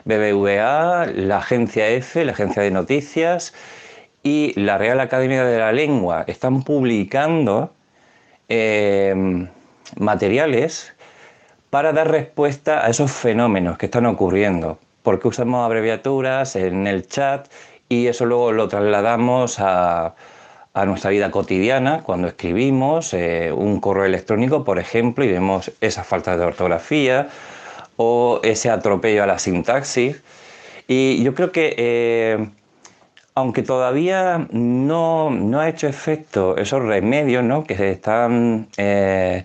BBVA, 0.06 1.08
la 1.08 1.38
agencia 1.38 1.90
EFE, 1.90 2.26
la 2.26 2.32
agencia 2.32 2.64
de 2.64 2.72
noticias 2.72 3.54
y 4.24 4.60
la 4.60 4.78
Real 4.78 5.00
Academia 5.00 5.44
de 5.46 5.60
la 5.60 5.72
Lengua. 5.72 6.24
Están 6.28 6.64
publicando 6.64 7.72
materiales 9.98 10.95
para 11.76 11.92
dar 11.92 12.10
respuesta 12.10 12.86
a 12.86 12.90
esos 12.90 13.12
fenómenos 13.12 13.78
que 13.78 13.88
están 13.88 14.06
ocurriendo 14.06 14.80
porque 15.04 15.28
usamos 15.28 15.66
abreviaturas 15.66 16.56
en 16.56 16.88
el 16.88 17.06
chat 17.06 17.50
y 17.90 18.08
eso 18.08 18.26
luego 18.26 18.54
lo 18.54 18.70
trasladamos 18.70 19.58
a, 19.60 20.16
nuestra 20.86 21.10
vida 21.10 21.32
cotidiana 21.32 22.02
cuando 22.02 22.30
escribimos 22.30 23.14
eh, 23.14 23.52
un 23.52 23.82
correo 23.82 24.06
electrónico, 24.06 24.64
por 24.64 24.80
ejemplo, 24.80 25.26
y 25.26 25.28
vemos 25.34 25.70
esa 25.82 26.06
falta 26.06 26.38
de 26.38 26.46
ortografía 26.46 27.28
o 27.98 28.40
ese 28.44 28.70
atropello 28.70 29.24
a 29.24 29.28
la 29.28 29.38
sintaxis. 29.38 30.24
Y 30.88 31.22
yo 31.24 31.36
creo 31.36 31.52
que, 31.52 31.76
eh, 31.78 32.50
aunque 33.34 33.64
todavía 33.64 34.48
no, 34.50 35.60
ha 35.60 35.68
hecho 35.68 35.90
efecto 35.90 36.56
esos 36.56 36.82
remedios 36.82 37.66
que 37.66 37.76
se 37.76 37.92
están 37.92 38.70
eh, 38.78 39.44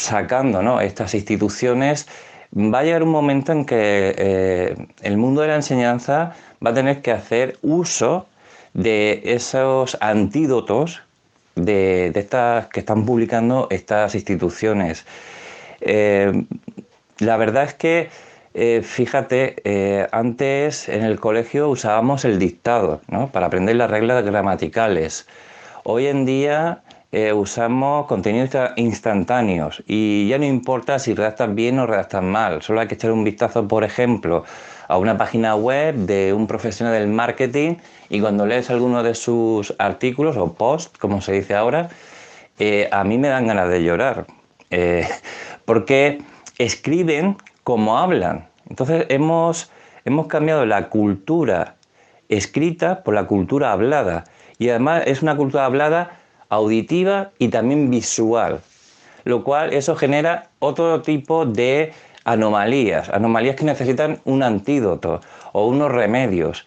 sacando 0.00 0.80
estas 0.80 1.14
instituciones, 1.14 2.08
va 2.56 2.80
a 2.80 2.82
llegar 2.82 3.02
un 3.02 3.10
momento 3.10 3.52
en 3.52 3.64
que 3.64 4.14
eh, 4.16 4.86
el 5.02 5.16
mundo 5.16 5.42
de 5.42 5.48
la 5.48 5.56
enseñanza 5.56 6.34
va 6.64 6.70
a 6.70 6.74
tener 6.74 7.02
que 7.02 7.12
hacer 7.12 7.58
uso 7.62 8.26
de 8.74 9.22
esos 9.24 9.96
antídotos 10.00 11.02
de, 11.54 12.12
estas 12.14 12.68
que 12.68 12.80
están 12.80 13.04
publicando 13.04 13.66
estas 13.70 14.14
instituciones. 14.14 15.04
Eh, 15.80 16.44
la 17.18 17.36
verdad 17.36 17.64
es 17.64 17.74
que, 17.74 18.08
eh, 18.54 18.80
fíjate, 18.82 20.08
antes 20.12 20.88
en 20.88 21.04
el 21.04 21.20
colegio 21.20 21.68
usábamos 21.68 22.24
el 22.24 22.38
dictado 22.38 23.00
para 23.32 23.46
aprender 23.46 23.76
las 23.76 23.90
reglas 23.90 24.24
gramaticales. 24.24 25.26
Hoy 25.84 26.06
en 26.06 26.24
día 26.24 26.82
eh, 27.12 27.32
usamos 27.32 28.06
contenidos 28.06 28.50
instantáneos. 28.76 29.82
Y 29.86 30.28
ya 30.28 30.38
no 30.38 30.44
importa 30.44 30.98
si 30.98 31.14
redactas 31.14 31.54
bien 31.54 31.78
o 31.78 31.86
redactas 31.86 32.22
mal, 32.22 32.62
solo 32.62 32.80
hay 32.80 32.88
que 32.88 32.94
echar 32.94 33.12
un 33.12 33.24
vistazo, 33.24 33.66
por 33.66 33.84
ejemplo, 33.84 34.44
a 34.86 34.96
una 34.98 35.16
página 35.16 35.54
web 35.54 35.94
de 35.94 36.32
un 36.32 36.46
profesional 36.46 36.94
del 36.94 37.08
marketing 37.08 37.76
y 38.08 38.20
cuando 38.20 38.46
lees 38.46 38.70
alguno 38.70 39.02
de 39.02 39.14
sus 39.14 39.74
artículos 39.78 40.36
o 40.36 40.52
posts, 40.54 40.98
como 40.98 41.20
se 41.20 41.32
dice 41.32 41.54
ahora, 41.54 41.90
eh, 42.58 42.88
a 42.92 43.04
mí 43.04 43.16
me 43.16 43.28
dan 43.28 43.46
ganas 43.46 43.68
de 43.68 43.82
llorar, 43.82 44.26
eh, 44.70 45.08
porque 45.64 46.22
escriben 46.58 47.36
como 47.64 47.98
hablan. 47.98 48.48
Entonces 48.68 49.06
hemos, 49.08 49.70
hemos 50.04 50.26
cambiado 50.26 50.66
la 50.66 50.88
cultura 50.88 51.76
escrita 52.28 53.02
por 53.02 53.14
la 53.14 53.24
cultura 53.24 53.72
hablada. 53.72 54.24
Y 54.58 54.68
además 54.68 55.04
es 55.06 55.22
una 55.22 55.36
cultura 55.36 55.64
hablada 55.64 56.19
auditiva 56.50 57.30
y 57.38 57.48
también 57.48 57.90
visual, 57.90 58.60
lo 59.24 59.42
cual 59.42 59.72
eso 59.72 59.96
genera 59.96 60.50
otro 60.58 61.00
tipo 61.00 61.46
de 61.46 61.92
anomalías, 62.24 63.08
anomalías 63.08 63.56
que 63.56 63.64
necesitan 63.64 64.20
un 64.24 64.42
antídoto 64.42 65.20
o 65.52 65.66
unos 65.66 65.90
remedios. 65.90 66.66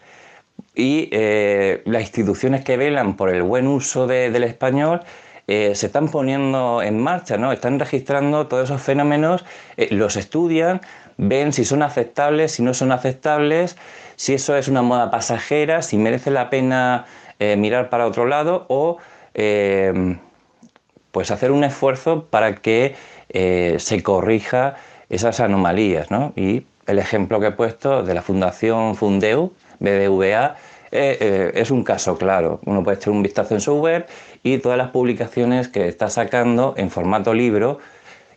Y 0.76 1.10
eh, 1.12 1.84
las 1.86 2.02
instituciones 2.02 2.64
que 2.64 2.78
velan 2.78 3.16
por 3.16 3.30
el 3.30 3.44
buen 3.44 3.68
uso 3.68 4.08
del 4.08 4.44
español 4.44 5.02
eh, 5.48 5.76
se 5.76 5.88
están 5.88 6.10
poniendo 6.10 6.82
en 6.82 7.00
marcha, 7.00 7.38
¿no? 7.38 7.52
Están 7.52 7.78
registrando 7.80 8.48
todos 8.48 8.70
esos 8.70 8.82
fenómenos, 8.82 9.44
eh, 9.76 9.90
los 9.92 10.16
estudian, 10.16 10.82
ven 11.18 11.52
si 11.52 11.66
son 11.66 11.84
aceptables, 11.84 12.54
si 12.54 12.64
no 12.64 12.74
son 12.74 12.92
aceptables, 12.92 13.76
si 14.16 14.34
eso 14.34 14.56
es 14.56 14.70
una 14.70 14.82
moda 14.82 15.12
pasajera, 15.12 15.82
si 15.82 15.98
merece 15.98 16.32
la 16.32 16.50
pena 16.50 17.06
eh, 17.40 17.58
mirar 17.58 17.90
para 17.90 18.08
otro 18.08 18.26
lado 18.26 18.66
o 18.70 18.98
pues 19.34 21.32
hacer 21.32 21.52
un 21.52 21.64
esfuerzo 21.64 22.26
para 22.26 22.56
que 22.56 22.96
se 23.30 24.04
corrija 24.04 24.76
esas 25.10 25.40
anomalías, 25.40 26.12
¿no? 26.12 26.34
Y 26.36 26.66
el 26.86 27.00
ejemplo 27.00 27.40
que 27.40 27.48
he 27.48 27.52
puesto 27.52 28.04
de 28.04 28.14
la 28.14 28.22
Fundación 28.22 28.96
Fundeu, 28.96 29.54
BBVA, 29.80 30.56
es 30.92 31.72
un 31.72 31.84
caso 31.84 32.18
claro. 32.18 32.60
Uno 32.66 32.84
puede 32.84 32.98
echar 32.98 33.14
un 33.14 33.24
vistazo 33.24 33.56
en 33.56 33.62
su 33.62 33.74
web 33.76 34.06
y 34.44 34.60
todas 34.60 34.78
las 34.78 34.90
publicaciones 34.90 35.68
que 35.68 35.88
está 35.88 36.10
sacando 36.10 36.76
en 36.78 36.92
formato 36.92 37.34
libro 37.34 37.80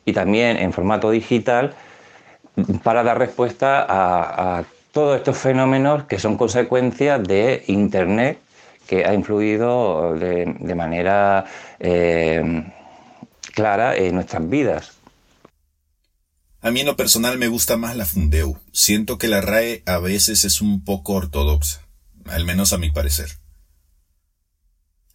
y 0.07 0.13
también 0.13 0.57
en 0.57 0.73
formato 0.73 1.11
digital 1.11 1.75
para 2.83 3.03
dar 3.03 3.19
respuesta 3.19 3.85
a, 3.89 4.65
todos 4.93 5.19
estos 5.19 5.37
fenómenos 5.37 6.05
que 6.05 6.19
son 6.19 6.39
consecuencias 6.39 7.23
de 7.23 7.65
Internet 7.67 8.39
que 8.87 9.05
ha 9.05 9.15
influido 9.15 10.15
de, 10.15 10.75
manera 10.75 11.45
eh, 11.79 12.43
clara 13.55 13.97
en 13.97 14.15
nuestras 14.15 14.49
vidas. 14.49 14.93
A 16.61 16.71
mí 16.71 16.81
en 16.81 16.87
lo 16.87 16.97
personal 16.97 17.39
me 17.39 17.49
gusta 17.49 17.77
más 17.77 17.97
la 17.97 18.07
Fundeu. 18.07 18.59
Siento 18.73 19.19
que 19.19 19.29
la 19.29 19.41
RAE 19.41 19.83
a 19.87 19.99
veces 19.99 20.45
es 20.45 20.61
un 20.61 20.85
poco 20.85 21.13
ortodoxa, 21.13 21.87
al 22.25 22.45
menos 22.45 22.73
a 22.73 22.79
mi 22.79 22.91
parecer. 22.91 23.31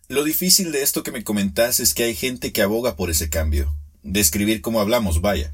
Lo 0.08 0.24
difícil 0.24 0.72
de 0.72 0.82
esto 0.82 1.04
que 1.04 1.12
me 1.12 1.24
comentás 1.24 1.80
es 1.80 1.94
que 1.94 2.04
hay 2.04 2.16
gente 2.16 2.52
que 2.52 2.62
aboga 2.62 2.96
por 2.96 3.10
ese 3.10 3.30
cambio, 3.30 3.76
de 4.04 4.20
escribir 4.20 4.62
como 4.62 4.82
hablamos, 4.82 5.22
vaya. 5.22 5.54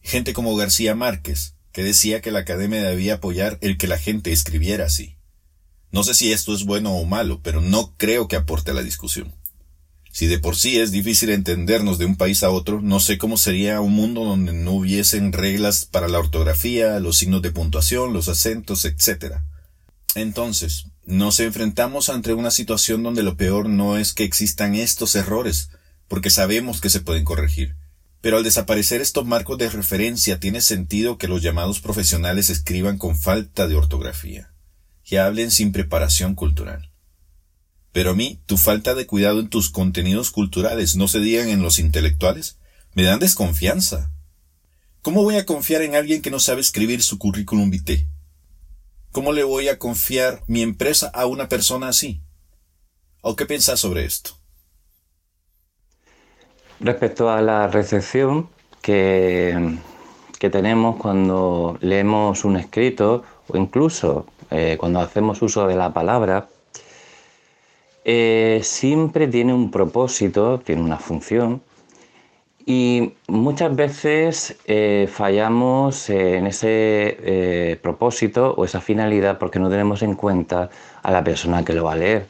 Gente 0.00 0.32
como 0.32 0.56
García 0.56 0.94
Márquez, 0.94 1.54
que 1.72 1.82
decía 1.82 2.20
que 2.20 2.30
la 2.30 2.40
academia 2.40 2.82
debía 2.82 3.14
apoyar 3.14 3.58
el 3.60 3.76
que 3.76 3.88
la 3.88 3.98
gente 3.98 4.32
escribiera 4.32 4.86
así. 4.86 5.17
No 5.90 6.04
sé 6.04 6.14
si 6.14 6.32
esto 6.32 6.54
es 6.54 6.64
bueno 6.64 6.92
o 6.92 7.04
malo, 7.04 7.40
pero 7.42 7.60
no 7.60 7.94
creo 7.96 8.28
que 8.28 8.36
aporte 8.36 8.70
a 8.70 8.74
la 8.74 8.82
discusión. 8.82 9.32
Si 10.10 10.26
de 10.26 10.38
por 10.38 10.56
sí 10.56 10.80
es 10.80 10.90
difícil 10.90 11.30
entendernos 11.30 11.98
de 11.98 12.04
un 12.04 12.16
país 12.16 12.42
a 12.42 12.50
otro, 12.50 12.80
no 12.80 12.98
sé 12.98 13.18
cómo 13.18 13.36
sería 13.36 13.80
un 13.80 13.92
mundo 13.92 14.24
donde 14.24 14.52
no 14.52 14.72
hubiesen 14.72 15.32
reglas 15.32 15.84
para 15.84 16.08
la 16.08 16.18
ortografía, 16.18 16.98
los 16.98 17.18
signos 17.18 17.42
de 17.42 17.52
puntuación, 17.52 18.12
los 18.12 18.28
acentos, 18.28 18.84
etc. 18.84 19.36
Entonces, 20.14 20.86
nos 21.04 21.38
enfrentamos 21.40 22.08
ante 22.08 22.34
una 22.34 22.50
situación 22.50 23.02
donde 23.02 23.22
lo 23.22 23.36
peor 23.36 23.68
no 23.68 23.96
es 23.96 24.12
que 24.12 24.24
existan 24.24 24.74
estos 24.74 25.14
errores, 25.14 25.70
porque 26.08 26.30
sabemos 26.30 26.80
que 26.80 26.90
se 26.90 27.00
pueden 27.00 27.24
corregir. 27.24 27.76
Pero 28.20 28.38
al 28.38 28.44
desaparecer 28.44 29.00
estos 29.00 29.24
marcos 29.24 29.58
de 29.58 29.70
referencia 29.70 30.40
tiene 30.40 30.60
sentido 30.60 31.16
que 31.16 31.28
los 31.28 31.42
llamados 31.42 31.80
profesionales 31.80 32.50
escriban 32.50 32.98
con 32.98 33.16
falta 33.16 33.68
de 33.68 33.76
ortografía, 33.76 34.50
que 35.08 35.18
hablen 35.18 35.50
sin 35.50 35.72
preparación 35.72 36.34
cultural. 36.34 36.92
Pero 37.92 38.10
a 38.10 38.14
mí, 38.14 38.42
tu 38.44 38.58
falta 38.58 38.94
de 38.94 39.06
cuidado 39.06 39.40
en 39.40 39.48
tus 39.48 39.70
contenidos 39.70 40.30
culturales 40.30 40.96
no 40.96 41.08
se 41.08 41.18
digan 41.18 41.48
en 41.48 41.62
los 41.62 41.78
intelectuales, 41.78 42.58
me 42.92 43.04
dan 43.04 43.18
desconfianza. 43.18 44.12
¿Cómo 45.00 45.22
voy 45.22 45.36
a 45.36 45.46
confiar 45.46 45.80
en 45.80 45.94
alguien 45.94 46.20
que 46.20 46.30
no 46.30 46.38
sabe 46.38 46.60
escribir 46.60 47.02
su 47.02 47.18
currículum 47.18 47.70
vitae? 47.70 48.06
¿Cómo 49.10 49.32
le 49.32 49.44
voy 49.44 49.68
a 49.68 49.78
confiar 49.78 50.42
mi 50.46 50.60
empresa 50.60 51.10
a 51.14 51.24
una 51.24 51.48
persona 51.48 51.88
así? 51.88 52.20
¿O 53.22 53.34
qué 53.34 53.46
piensas 53.46 53.80
sobre 53.80 54.04
esto? 54.04 54.32
Respecto 56.80 57.30
a 57.30 57.40
la 57.40 57.66
recepción 57.68 58.50
que, 58.82 59.78
que 60.38 60.50
tenemos 60.50 60.96
cuando 60.96 61.78
leemos 61.80 62.44
un 62.44 62.58
escrito 62.58 63.24
o 63.46 63.56
incluso 63.56 64.26
eh, 64.50 64.76
cuando 64.78 65.00
hacemos 65.00 65.42
uso 65.42 65.66
de 65.66 65.76
la 65.76 65.92
palabra, 65.92 66.48
eh, 68.04 68.60
siempre 68.62 69.28
tiene 69.28 69.52
un 69.52 69.70
propósito, 69.70 70.58
tiene 70.58 70.82
una 70.82 70.98
función 70.98 71.60
y 72.64 73.14
muchas 73.28 73.74
veces 73.74 74.56
eh, 74.66 75.08
fallamos 75.10 76.08
en 76.10 76.46
ese 76.46 77.78
propósito 77.82 78.54
o 78.56 78.64
esa 78.64 78.80
finalidad 78.80 79.38
porque 79.38 79.58
no 79.58 79.70
tenemos 79.70 80.02
en 80.02 80.14
cuenta 80.14 80.70
a 81.02 81.10
la 81.10 81.24
persona 81.24 81.64
que 81.64 81.72
lo 81.72 81.84
va 81.84 81.92
a 81.92 81.96
leer. 81.96 82.26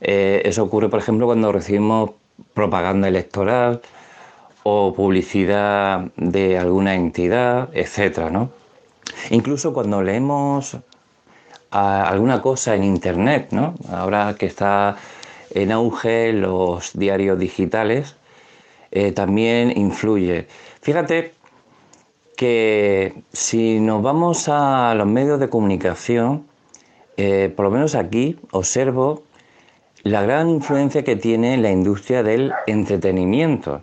Eso 0.00 0.64
ocurre, 0.64 0.88
por 0.88 0.98
ejemplo, 0.98 1.26
cuando 1.26 1.52
recibimos 1.52 2.10
propaganda 2.54 3.08
electoral 3.08 3.80
o 4.62 4.94
publicidad 4.94 6.10
de 6.16 6.58
alguna 6.58 6.94
entidad, 6.94 7.68
etc. 7.74 8.48
Incluso 9.30 9.72
cuando 9.72 10.02
leemos 10.02 10.76
alguna 11.72 12.42
cosa 12.42 12.74
en 12.74 12.84
Internet, 12.84 13.48
¿no? 13.50 13.74
ahora 13.90 14.36
que 14.38 14.46
está 14.46 14.96
en 15.54 15.72
auge 15.72 16.32
los 16.32 16.92
diarios 16.92 17.38
digitales, 17.38 18.16
eh, 18.90 19.12
también 19.12 19.72
influye. 19.76 20.46
Fíjate 20.82 21.32
que 22.36 23.14
si 23.32 23.80
nos 23.80 24.02
vamos 24.02 24.48
a 24.48 24.94
los 24.94 25.06
medios 25.06 25.40
de 25.40 25.48
comunicación, 25.48 26.46
eh, 27.16 27.52
por 27.54 27.66
lo 27.66 27.70
menos 27.70 27.94
aquí 27.94 28.38
observo 28.50 29.22
la 30.02 30.22
gran 30.22 30.50
influencia 30.50 31.04
que 31.04 31.16
tiene 31.16 31.56
la 31.56 31.70
industria 31.70 32.22
del 32.22 32.52
entretenimiento. 32.66 33.82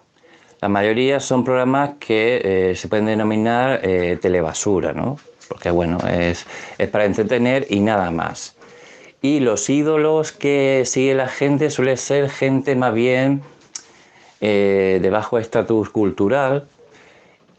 La 0.61 0.67
mayoría 0.67 1.19
son 1.19 1.43
programas 1.43 1.91
que 1.99 2.41
eh, 2.43 2.75
se 2.75 2.87
pueden 2.87 3.05
denominar 3.05 3.81
telebasura, 4.21 4.91
¿no? 4.93 5.17
Porque 5.49 5.71
bueno, 5.71 5.97
es, 6.07 6.45
es 6.77 6.87
para 6.87 7.03
entretener 7.03 7.67
y 7.69 7.81
nada 7.81 8.09
más. 8.11 8.55
Y 9.21 9.41
los 9.41 9.69
ídolos 9.69 10.31
que 10.31 10.83
sigue 10.85 11.13
la 11.13 11.27
gente 11.27 11.69
suele 11.69 11.97
ser 11.97 12.29
gente 12.29 12.75
más 12.75 12.93
bien 12.93 13.41
eh, 14.41 14.99
de 15.01 15.09
bajo 15.09 15.37
estatus 15.37 15.89
cultural 15.89 16.69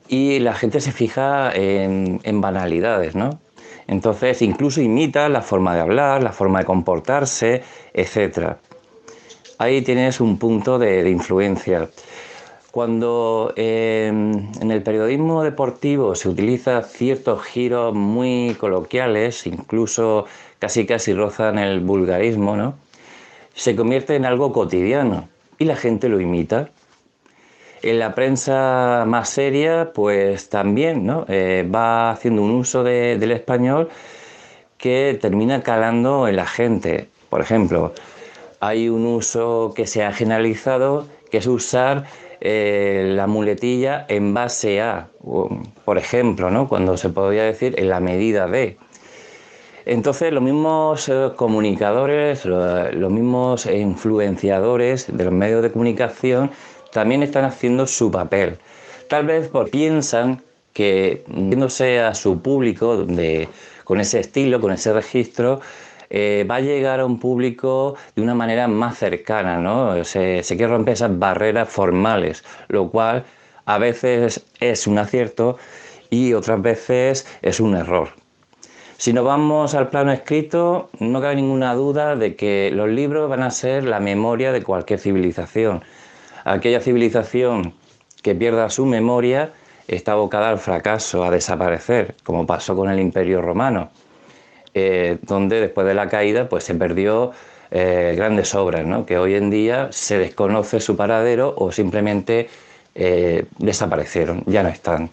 y 0.08 0.38
la 0.38 0.54
gente 0.54 0.80
se 0.80 0.90
fija 0.90 1.52
en, 1.54 2.40
banalidades, 2.40 3.14
¿no? 3.14 3.38
Entonces 3.86 4.40
incluso 4.40 4.80
imita 4.80 5.28
la 5.28 5.42
forma 5.42 5.74
de 5.74 5.82
hablar, 5.82 6.22
la 6.22 6.32
forma 6.32 6.60
de 6.60 6.64
comportarse, 6.64 7.62
etc. 7.92 8.56
Ahí 9.58 9.82
tienes 9.82 10.20
un 10.20 10.38
punto 10.38 10.78
de, 10.78 11.08
influencia. 11.10 11.90
Cuando 12.70 13.52
em, 13.56 14.52
en 14.60 14.70
el 14.70 14.82
periodismo 14.82 15.42
deportivo 15.42 16.14
se 16.14 16.28
utiliza 16.28 16.82
ciertos 16.82 17.42
giros 17.42 17.94
muy 17.94 18.56
coloquiales, 18.58 19.46
incluso 19.46 20.26
casi 20.58 20.86
casi 20.86 21.12
rozan 21.12 21.58
el 21.58 21.80
vulgarismo, 21.80 22.56
¿no? 22.56 22.74
se 23.54 23.76
convierte 23.76 24.16
en 24.16 24.24
algo 24.24 24.52
cotidiano 24.52 25.28
y 25.58 25.66
la 25.66 25.76
gente 25.76 26.08
lo 26.08 26.18
imita. 26.20 26.70
En 27.82 27.98
la 27.98 28.14
prensa 28.14 29.04
más 29.06 29.28
seria, 29.28 29.92
pues 29.94 30.48
también 30.48 31.06
¿no? 31.06 31.26
Eh, 31.28 31.68
va 31.68 32.10
haciendo 32.10 32.42
un 32.42 32.52
uso 32.52 32.82
del 32.82 33.30
español 33.30 33.90
que 34.78 35.18
termina 35.20 35.62
calando 35.62 36.26
en 36.26 36.36
la 36.36 36.46
gente. 36.46 37.08
Por 37.28 37.40
ejemplo, 37.42 37.92
hay 38.60 38.88
un 38.88 39.06
uso 39.06 39.72
que 39.76 39.86
se 39.86 40.04
ha 40.04 40.12
generalizado, 40.12 41.06
que 41.30 41.38
es 41.38 41.46
usar 41.46 42.04
eh, 42.40 43.12
la 43.14 43.26
muletilla 43.26 44.06
en 44.08 44.32
base 44.32 44.80
a, 44.80 45.08
por 45.84 45.98
ejemplo, 45.98 46.50
¿no? 46.50 46.68
cuando 46.68 46.96
se 46.96 47.10
podría 47.10 47.44
decir 47.44 47.74
en 47.78 47.88
la 47.88 48.00
medida 48.00 48.46
de. 48.46 48.78
Entonces, 49.86 50.32
los 50.32 50.42
mismos 50.42 51.08
eh, 51.08 51.30
comunicadores, 51.36 52.44
los 52.44 53.10
mismos 53.10 53.66
influenciadores 53.66 55.06
de 55.14 55.24
los 55.24 55.32
medios 55.32 55.62
de 55.62 55.72
comunicación 55.72 56.50
también 56.92 57.22
están 57.22 57.44
haciendo 57.44 57.86
su 57.86 58.10
papel. 58.10 58.58
Tal 59.08 59.26
vez 59.26 59.50
piensan 59.70 60.42
que, 60.72 61.24
viéndose 61.26 62.00
a 62.00 62.14
su 62.14 62.40
público 62.40 63.06
con 63.84 64.00
ese 64.00 64.20
estilo, 64.20 64.60
con 64.60 64.72
ese 64.72 64.92
registro, 64.92 65.60
eh, 66.10 66.44
va 66.50 66.56
a 66.56 66.60
llegar 66.60 67.00
a 67.00 67.06
un 67.06 67.18
público 67.18 67.94
de 68.16 68.22
una 68.22 68.34
manera 68.34 68.68
más 68.68 68.98
cercana, 68.98 69.58
¿no? 69.58 70.04
Se, 70.04 70.42
se 70.42 70.56
quiere 70.56 70.72
romper 70.72 70.94
esas 70.94 71.18
barreras 71.18 71.68
formales, 71.68 72.44
lo 72.68 72.90
cual 72.90 73.24
a 73.64 73.78
veces 73.78 74.44
es 74.58 74.86
un 74.86 74.98
acierto 74.98 75.56
y 76.10 76.34
otras 76.34 76.60
veces 76.60 77.26
es 77.42 77.60
un 77.60 77.76
error. 77.76 78.10
Si 78.96 79.14
nos 79.14 79.24
vamos 79.24 79.74
al 79.74 79.88
plano 79.88 80.12
escrito, 80.12 80.90
no 80.98 81.22
cabe 81.22 81.36
ninguna 81.36 81.74
duda 81.74 82.16
de 82.16 82.36
que 82.36 82.70
los 82.70 82.88
libros 82.90 83.30
van 83.30 83.42
a 83.42 83.50
ser 83.50 83.84
la 83.84 83.98
memoria 83.98 84.52
de 84.52 84.62
cualquier 84.62 84.98
civilización. 84.98 85.82
Aquella 86.44 86.80
civilización 86.80 87.72
que 88.22 88.34
pierda 88.34 88.68
su 88.68 88.84
memoria 88.84 89.52
está 89.88 90.12
abocada 90.12 90.50
al 90.50 90.58
fracaso, 90.58 91.24
a 91.24 91.30
desaparecer, 91.30 92.14
como 92.24 92.46
pasó 92.46 92.76
con 92.76 92.90
el 92.90 93.00
Imperio 93.00 93.40
Romano, 93.40 93.90
eh, 94.74 95.18
donde 95.22 95.60
después 95.60 95.86
de 95.86 95.94
la 95.94 96.08
caída 96.08 96.48
pues, 96.48 96.64
se 96.64 96.74
perdió 96.74 97.32
eh, 97.70 98.14
grandes 98.16 98.54
obras, 98.54 98.86
¿no? 98.86 99.06
que 99.06 99.18
hoy 99.18 99.34
en 99.34 99.50
día 99.50 99.88
se 99.90 100.18
desconoce 100.18 100.80
su 100.80 100.96
paradero 100.96 101.54
o 101.56 101.72
simplemente 101.72 102.48
eh, 102.94 103.46
desaparecieron, 103.58 104.42
ya 104.46 104.62
no 104.62 104.68
están. 104.68 105.10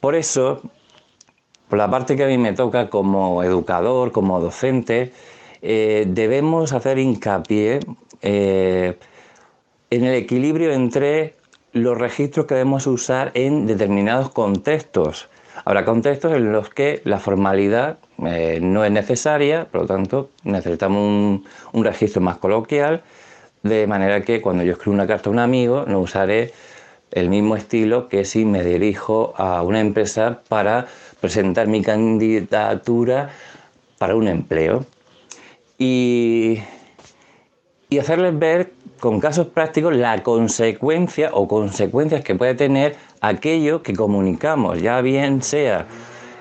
Por 0.00 0.14
eso, 0.14 0.62
por 1.68 1.78
la 1.78 1.90
parte 1.90 2.16
que 2.16 2.24
a 2.24 2.26
mí 2.26 2.38
me 2.38 2.52
toca 2.52 2.88
como 2.88 3.42
educador, 3.42 4.12
como 4.12 4.40
docente, 4.40 5.12
debemos 5.60 6.72
hacer 6.72 6.98
hincapié 6.98 7.80
en 8.22 8.96
el 9.90 10.14
equilibrio 10.14 10.72
entre 10.72 11.34
los 11.72 11.98
registros 11.98 12.46
que 12.46 12.54
debemos 12.54 12.86
usar 12.86 13.30
en 13.34 13.66
determinados 13.66 14.30
contextos. 14.30 15.28
Habrá 15.64 15.84
contextos 15.84 16.32
en 16.32 16.52
los 16.52 16.70
que 16.70 17.02
la 17.04 17.18
formalidad 17.18 17.98
eh, 18.26 18.58
no 18.62 18.84
es 18.84 18.90
necesaria, 18.90 19.66
por 19.70 19.82
lo 19.82 19.86
tanto 19.86 20.30
necesitamos 20.44 21.42
un, 21.72 21.84
registro 21.84 22.20
más 22.20 22.38
coloquial, 22.38 23.02
de 23.62 23.86
manera 23.86 24.22
que 24.22 24.40
cuando 24.40 24.62
yo 24.62 24.72
escribo 24.72 24.94
una 24.94 25.06
carta 25.06 25.28
a 25.28 25.32
un 25.32 25.38
amigo 25.38 25.84
no 25.86 26.00
usaré 26.00 26.52
el 27.10 27.28
mismo 27.28 27.56
estilo 27.56 28.08
que 28.08 28.24
si 28.24 28.44
me 28.44 28.64
dirijo 28.64 29.34
a 29.36 29.62
una 29.62 29.80
empresa 29.80 30.40
para 30.48 30.86
presentar 31.20 31.66
mi 31.66 31.82
candidatura 31.82 33.30
para 33.98 34.14
un 34.14 34.28
empleo. 34.28 34.86
Y, 35.76 36.60
y 37.88 37.98
hacerles 37.98 38.38
ver 38.38 38.72
con 39.00 39.18
casos 39.18 39.48
prácticos 39.48 39.96
la 39.96 40.22
consecuencia 40.22 41.30
o 41.32 41.48
consecuencias 41.48 42.22
que 42.22 42.34
puede 42.34 42.54
tener 42.54 42.96
aquello 43.20 43.82
que 43.82 43.94
comunicamos, 43.94 44.80
ya 44.80 45.00
bien 45.00 45.42
sea 45.42 45.86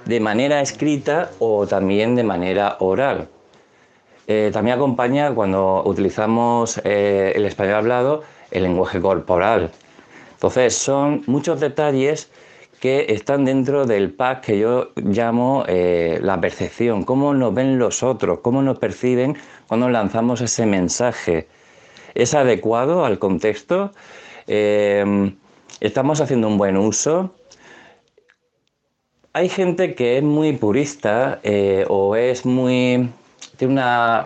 de 0.05 0.19
manera 0.19 0.61
escrita 0.61 1.31
o 1.39 1.65
también 1.65 2.15
de 2.15 2.23
manera 2.23 2.77
oral. 2.79 3.29
Eh, 4.27 4.51
también 4.53 4.77
acompaña 4.77 5.33
cuando 5.33 5.81
utilizamos 5.85 6.79
eh, 6.83 7.33
el 7.35 7.45
español 7.45 7.75
hablado 7.75 8.23
el 8.51 8.63
lenguaje 8.63 8.99
corporal. 8.99 9.71
Entonces 10.33 10.75
son 10.75 11.23
muchos 11.27 11.59
detalles 11.59 12.29
que 12.79 13.07
están 13.09 13.45
dentro 13.45 13.85
del 13.85 14.11
pack 14.11 14.41
que 14.41 14.59
yo 14.59 14.91
llamo 14.95 15.65
eh, 15.67 16.19
la 16.21 16.39
percepción, 16.39 17.03
cómo 17.03 17.33
nos 17.33 17.53
ven 17.53 17.77
los 17.77 18.03
otros, 18.03 18.39
cómo 18.39 18.61
nos 18.61 18.79
perciben 18.79 19.35
cuando 19.67 19.89
lanzamos 19.89 20.41
ese 20.41 20.65
mensaje. 20.65 21.47
¿Es 22.15 22.33
adecuado 22.33 23.05
al 23.05 23.19
contexto? 23.19 23.91
¿Estamos 24.47 26.21
haciendo 26.21 26.47
un 26.47 26.57
buen 26.57 26.77
uso? 26.77 27.33
hay 29.33 29.49
gente 29.49 29.95
que 29.95 30.17
es 30.17 30.23
muy 30.23 30.53
purista 30.53 31.39
eh, 31.43 31.85
o 31.87 32.15
es 32.15 32.45
muy. 32.45 33.09
tiene 33.57 33.73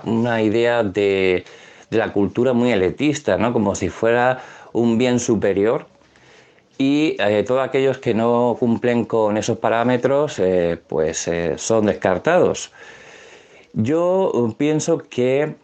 una, 0.03 0.41
idea 0.41 0.83
de, 0.83 1.43
la 1.89 2.11
cultura 2.13 2.53
muy 2.53 2.71
elitista, 2.71 3.37
¿no? 3.37 3.53
Como 3.53 3.75
si 3.75 3.89
fuera 3.89 4.41
un 4.71 4.97
bien 4.97 5.19
superior. 5.19 5.87
Y 6.77 7.15
eh, 7.19 7.43
todos 7.45 7.61
aquellos 7.63 7.99
que 7.99 8.13
no 8.13 8.57
cumplen 8.59 9.05
con 9.05 9.37
esos 9.37 9.59
parámetros, 9.59 10.39
eh, 10.39 10.79
pues 10.87 11.29
son 11.57 11.85
descartados. 11.85 12.71
Yo 13.73 14.31
pienso 14.57 14.97
que 14.97 15.55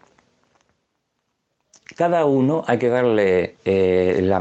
cada 2.00 2.24
uno 2.24 2.64
hay 2.66 2.78
que 2.78 2.88
darle 2.88 3.58
eh, 3.66 4.16
en, 4.20 4.30
la, 4.30 4.40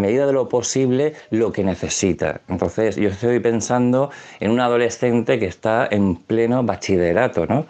medida 0.00 0.26
de 0.26 0.32
lo 0.32 0.48
posible 0.48 1.14
lo 1.30 1.52
que 1.52 1.62
necesita. 1.62 2.40
Entonces 2.48 2.96
yo 2.96 3.08
estoy 3.08 3.38
pensando 3.38 4.10
en 4.40 4.50
un 4.50 4.58
adolescente 4.58 5.38
que 5.38 5.46
está 5.46 5.86
en 5.88 6.16
pleno 6.16 6.64
bachillerato, 6.64 7.46
¿no? 7.46 7.66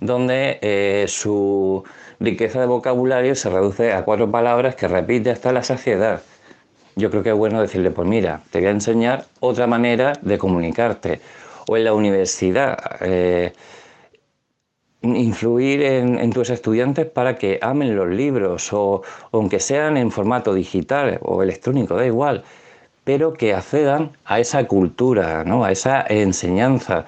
donde 0.00 0.60
eh, 0.62 1.04
su 1.08 1.84
riqueza 2.20 2.60
de 2.60 2.64
vocabulario 2.64 3.34
se 3.34 3.50
reduce 3.50 3.92
a 3.92 4.02
cuatro 4.06 4.30
palabras 4.30 4.76
que 4.76 4.88
repite 4.88 5.30
hasta 5.30 5.52
la 5.52 5.62
saciedad. 5.62 6.22
Yo 6.96 7.10
creo 7.10 7.22
que 7.22 7.30
es 7.32 7.36
bueno 7.36 7.60
decirle, 7.60 7.90
pues 7.90 8.08
mira, 8.08 8.40
te 8.50 8.60
voy 8.60 8.68
a 8.68 8.70
enseñar 8.70 9.26
otra 9.40 9.66
manera 9.66 10.14
de 10.22 10.38
comunicarte. 10.38 11.20
O 11.68 11.76
en 11.76 11.84
la 11.84 11.92
universidad. 11.92 12.78
Eh, 13.02 13.52
influir 15.04 15.82
en, 15.82 16.30
tus 16.32 16.50
estudiantes 16.50 17.06
para 17.06 17.36
que 17.36 17.58
amen 17.60 17.94
los 17.94 18.08
libros 18.08 18.72
o, 18.72 19.02
aunque 19.32 19.60
sean 19.60 19.96
en 19.96 20.10
formato 20.10 20.54
digital 20.54 21.18
o 21.22 21.42
electrónico, 21.42 21.96
da 21.96 22.06
igual, 22.06 22.44
pero 23.04 23.34
que 23.34 23.54
accedan 23.54 24.12
a 24.24 24.40
esa 24.40 24.66
cultura, 24.66 25.44
¿no? 25.44 25.64
a 25.64 25.72
esa 25.72 26.04
enseñanza, 26.08 27.04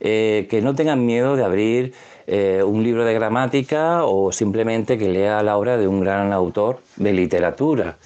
eh, 0.00 0.46
que 0.50 0.62
no 0.62 0.74
tengan 0.74 1.04
miedo 1.04 1.36
de 1.36 1.44
abrir 1.44 1.92
eh, 2.26 2.62
un 2.62 2.82
libro 2.82 3.04
de 3.04 3.14
gramática 3.14 4.04
o 4.04 4.32
simplemente 4.32 4.96
que 4.98 5.08
lea 5.08 5.42
la 5.42 5.56
obra 5.56 5.76
de 5.76 5.88
un 5.88 6.00
gran 6.00 6.32
autor 6.32 6.80
de 6.96 7.12
literatura 7.12 7.96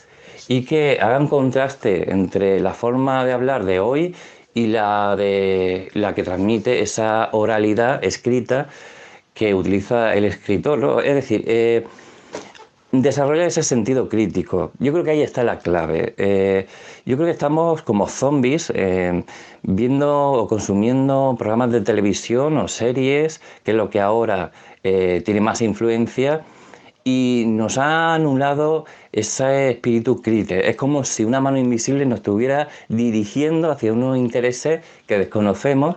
y 0.49 0.65
que 0.65 0.99
hagan 1.01 1.29
contraste 1.29 2.11
entre 2.11 2.61
la 2.61 2.73
forma 2.73 3.25
de 3.25 3.33
hablar 3.33 3.65
de 3.65 3.81
hoy 3.81 4.15
y 4.55 4.67
la 4.67 5.17
de 5.17 5.91
la 5.95 6.15
que 6.15 6.23
transmite 6.23 6.81
esa 6.81 7.31
oralidad 7.33 8.05
escrita 8.05 8.69
que 9.35 9.55
utiliza 9.55 10.14
el 10.14 10.25
escritor. 10.25 11.05
Es 11.05 11.14
decir, 11.14 11.45
eh, 11.47 11.85
desarrollar 12.92 13.47
ese 13.47 13.62
sentido 13.62 14.09
crítico. 14.09 14.73
Yo 14.79 14.92
creo 14.92 15.05
que 15.05 15.11
ahí 15.12 15.23
está 15.23 15.45
la 15.45 15.59
clave. 15.59 16.14
Eh, 16.18 16.66
yo 17.07 17.16
creo 17.16 17.27
que 17.27 17.33
estamos 17.33 17.83
como 17.83 18.07
zombies 18.09 18.71
eh, 18.75 19.25
viendo 19.62 20.33
o 20.33 20.47
consumiendo 20.49 21.35
programas 21.38 21.73
de 21.73 21.81
televisión 21.81 22.59
o 22.59 22.68
series, 22.68 23.40
que 23.64 23.71
es 23.71 23.77
lo 23.77 23.90
que 23.90 24.01
ahora 24.01 24.53
tiene 24.83 25.40
más 25.40 25.62
influencia, 25.62 26.45
y 27.05 27.45
nos 27.47 27.79
ha 27.79 28.14
anulado 28.14 28.85
ese 29.12 29.71
espíritu 29.71 30.21
crítico. 30.23 30.61
Es 30.61 30.77
como 30.77 31.05
si 31.05 31.25
una 31.25 31.40
mano 31.40 31.57
invisible 31.57 32.05
nos 32.05 32.18
estuviera 32.18 32.68
dirigiendo 32.88 33.71
hacia 33.71 33.92
unos 33.92 34.16
intereses 34.16 34.85
que 35.07 35.18
desconocemos 35.18 35.97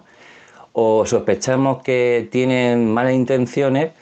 o 0.77 1.05
sospechamos 1.05 1.81
que 1.83 2.27
tienen 2.31 2.93
malas 2.93 3.13
intenciones 3.13 3.93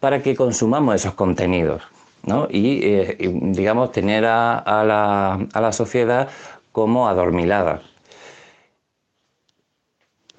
para 0.00 0.22
que 0.22 0.34
consumamos 0.34 0.94
esos 0.94 1.12
contenidos 1.12 1.82
¿no? 2.22 2.48
y, 2.50 2.80
eh, 2.82 3.16
digamos, 3.18 3.92
tener 3.92 4.24
a, 4.24 5.46
la, 5.54 5.72
sociedad 5.72 6.28
como 6.72 7.06
adormilada. 7.06 7.82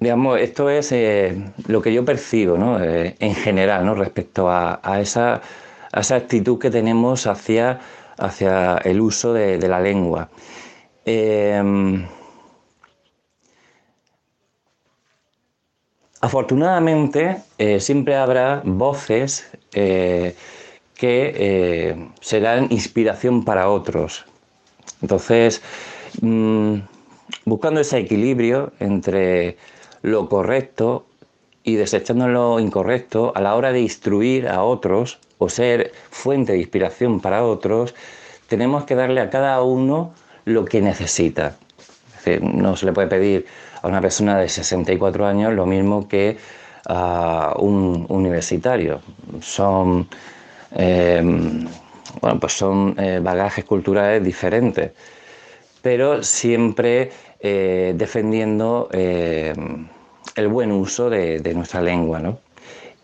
Digamos, 0.00 0.40
esto 0.40 0.68
es 0.68 0.90
eh, 0.90 1.36
lo 1.68 1.80
que 1.80 1.94
yo 1.94 2.04
percibo 2.04 2.58
¿no? 2.58 2.82
Eh, 2.82 3.14
en 3.20 3.34
general 3.36 3.86
¿no? 3.86 3.94
respecto 3.94 4.50
a, 4.50 4.80
esa, 5.00 5.42
actitud 5.92 6.58
que 6.58 6.72
tenemos 6.72 7.28
hacia, 7.28 7.78
el 8.82 9.00
uso 9.00 9.32
de 9.32 9.68
la 9.68 9.78
lengua. 9.78 10.28
Afortunadamente, 16.20 17.42
eh, 17.58 17.78
siempre 17.80 18.16
habrá 18.16 18.62
voces 18.64 19.46
eh, 19.74 20.34
que 20.94 21.32
eh, 21.36 22.08
serán 22.20 22.68
inspiración 22.70 23.44
para 23.44 23.68
otros. 23.68 24.24
Entonces, 25.02 25.62
mm, 26.22 26.76
buscando 27.44 27.80
ese 27.80 27.98
equilibrio 27.98 28.72
entre 28.80 29.58
lo 30.02 30.28
correcto 30.28 31.06
y 31.64 31.74
desechando 31.74 32.28
lo 32.28 32.60
incorrecto 32.60 33.32
a 33.34 33.40
la 33.40 33.54
hora 33.54 33.72
de 33.72 33.80
instruir 33.80 34.48
a 34.48 34.62
otros 34.62 35.18
o 35.38 35.48
ser 35.50 35.92
fuente 36.10 36.52
de 36.52 36.58
inspiración 36.58 37.20
para 37.20 37.44
otros, 37.44 37.94
tenemos 38.48 38.84
que 38.84 38.94
darle 38.94 39.20
a 39.20 39.28
cada 39.28 39.60
uno 39.62 40.14
lo 40.44 40.64
que 40.64 40.80
necesita. 40.80 41.56
No 42.40 42.76
se 42.76 42.86
le 42.86 42.92
puede 42.92 43.08
pedir 43.08 43.46
a 43.82 43.88
una 43.88 44.00
persona 44.00 44.38
de 44.38 44.48
64 44.48 45.26
años 45.26 45.52
lo 45.52 45.66
mismo 45.66 46.08
que 46.08 46.36
a 46.88 47.54
un 47.58 48.06
universitario. 48.08 49.00
Son, 49.40 50.08
em, 50.72 51.66
bueno, 52.20 52.40
pues 52.40 52.52
son 52.52 52.94
eh, 52.98 53.20
bagajes 53.22 53.64
culturales 53.64 54.22
diferentes, 54.22 54.92
pero 55.82 56.22
siempre 56.22 57.10
eh, 57.40 57.94
defendiendo 57.96 58.88
em, 58.92 59.88
el 60.36 60.48
buen 60.48 60.72
uso 60.72 61.10
de, 61.10 61.52
nuestra 61.54 61.80
lengua. 61.80 62.38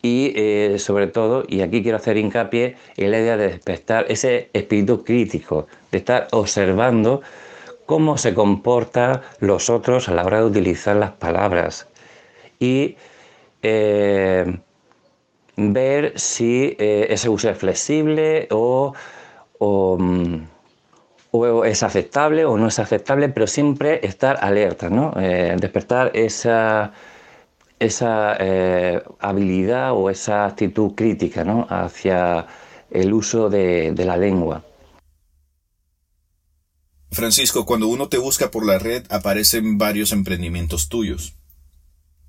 Y 0.03 0.33
eh, 0.35 0.79
sobre 0.79 1.07
todo, 1.07 1.45
y 1.49 1.61
aquí 1.61 1.83
quiero 1.83 1.97
hacer 1.97 2.17
hincapié 2.17 2.77
en 2.97 3.11
la 3.13 3.21
idea 3.21 3.37
de 3.37 3.49
despertar 3.49 4.07
ese 4.09 4.51
espíritu 4.53 5.05
crítico, 5.05 5.69
de 5.93 5.99
estar 5.99 6.27
observando 6.33 7.23
cómo 7.87 8.19
se 8.19 8.35
comportan 8.35 9.21
los 9.41 9.71
otros 9.71 10.09
a 10.09 10.15
la 10.15 10.25
hora 10.25 10.39
de 10.41 10.47
utilizar 10.47 10.97
las 10.97 11.13
palabras 11.13 11.89
y 12.59 12.97
eh, 13.63 14.59
ver 15.57 16.19
si 16.19 16.77
eh, 16.79 17.07
ese 17.11 17.29
uso 17.29 17.51
es 17.51 17.59
flexible 17.59 18.49
o, 18.51 18.95
mm, 19.99 20.37
o, 21.33 21.65
es 21.65 21.83
aceptable 21.83 22.45
o 22.45 22.57
no 22.57 22.69
es 22.69 22.79
aceptable, 22.79 23.29
pero 23.29 23.47
siempre 23.47 24.05
estar 24.07 24.39
alerta, 24.41 24.89
¿no? 24.91 25.13
Eh, 25.19 25.57
despertar 25.61 26.11
esa, 26.15 26.93
esa 27.79 28.37
habilidad 29.21 29.93
o 29.93 30.11
esa 30.11 30.47
actitud 30.47 30.95
crítica 30.95 31.45
¿no? 31.45 31.67
hacia 31.69 32.47
el 32.91 33.13
uso 33.13 33.51
de 33.51 34.05
la 34.05 34.17
lengua. 34.17 34.63
Francisco, 37.13 37.67
cuando 37.67 37.89
uno 37.89 38.09
te 38.09 38.17
busca 38.17 38.51
por 38.51 38.65
la 38.65 38.79
red 38.79 39.05
aparecen 39.11 39.77
varios 39.77 40.13
emprendimientos 40.13 40.89
tuyos, 40.89 41.35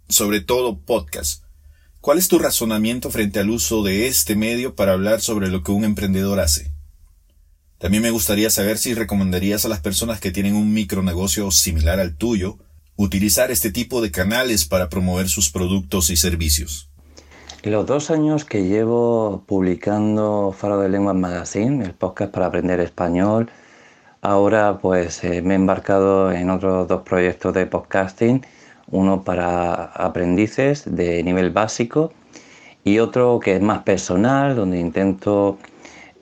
sobre 0.10 0.42
todo 0.42 0.82
podcast. 0.82 1.46
¿Cuál 2.02 2.18
es 2.18 2.28
tu 2.28 2.38
razonamiento 2.38 3.10
frente 3.10 3.40
al 3.40 3.50
uso 3.50 3.82
de 3.82 4.08
este 4.08 4.36
medio 4.36 4.76
para 4.76 4.92
hablar 4.92 5.22
sobre 5.22 5.48
lo 5.48 5.64
que 5.64 5.72
un 5.72 5.86
emprendedor 5.86 6.42
hace? 6.42 6.74
También 7.78 8.04
me 8.04 8.12
gustaría 8.12 8.50
saber 8.50 8.78
si 8.78 8.94
recomendarías 8.94 9.64
a 9.64 9.70
las 9.70 9.80
personas 9.80 10.20
que 10.20 10.32
tienen 10.32 10.54
un 10.54 10.74
micronegocio 10.74 11.50
similar 11.52 12.02
al 12.02 12.18
tuyo 12.18 12.58
utilizar 12.98 13.52
este 13.52 13.72
tipo 13.72 14.02
de 14.02 14.12
canales 14.12 14.66
para 14.66 14.90
promover 14.90 15.30
sus 15.30 15.50
productos 15.50 16.10
y 16.10 16.18
servicios. 16.18 16.90
Los 17.64 17.86
dos 17.86 18.12
años 18.12 18.44
que 18.44 18.66
llevo 18.66 19.46
publicando 19.48 20.54
Faro 20.58 20.80
de 20.80 20.90
Lengua 20.90 21.14
Magazine, 21.14 21.86
el 21.86 21.94
podcast 21.94 22.34
para 22.34 22.48
aprender 22.48 22.82
español, 22.82 23.50
ahora 24.24 24.80
pues 24.82 25.24
eh, 25.26 25.42
me 25.42 25.54
he 25.54 25.58
embarcado 25.58 26.32
en 26.32 26.50
otros 26.50 26.88
dos 26.88 27.02
proyectos 27.04 27.54
de 27.54 27.66
podcasting 27.68 28.42
uno 28.90 29.24
para 29.24 29.86
aprendices 29.86 30.84
de 30.86 31.22
nivel 31.24 31.52
básico 31.52 32.14
y 32.86 33.00
otro 33.00 33.40
que 33.40 33.56
es 33.56 33.62
más 33.62 33.84
personal, 33.84 34.56
donde 34.56 34.80
intento 34.80 35.58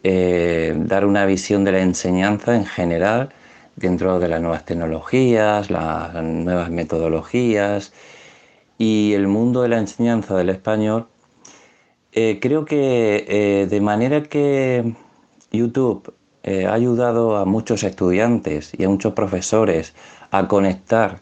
eh, 0.04 0.74
dar 0.78 1.06
una 1.06 1.26
visión 1.26 1.64
de 1.64 1.74
la 1.74 1.82
enseñanza 1.82 2.56
en 2.56 2.66
general 2.66 3.30
dentro 3.76 4.20
de 4.20 4.28
las 4.30 4.42
nuevas 4.42 4.66
tecnologías, 4.66 5.70
las 5.70 6.14
nuevas 6.24 6.70
metodologías 6.72 7.94
y 8.78 9.14
el 9.14 9.28
mundo 9.28 9.62
de 9.64 9.70
la 9.70 9.78
enseñanza 9.78 10.36
del 10.38 10.50
español. 10.50 11.08
Eh, 12.14 12.40
creo 12.42 12.66
que 12.66 13.68
de 13.70 13.82
manera 13.82 14.24
que 14.24 14.94
YouTube 15.52 16.14
ha 16.44 16.74
ayudado 16.74 17.38
a 17.38 17.46
muchos 17.46 17.84
estudiantes 17.84 18.72
y 18.78 18.84
a 18.84 18.90
muchos 18.90 19.14
profesores 19.14 19.94
a 20.32 20.48
conectar 20.48 21.20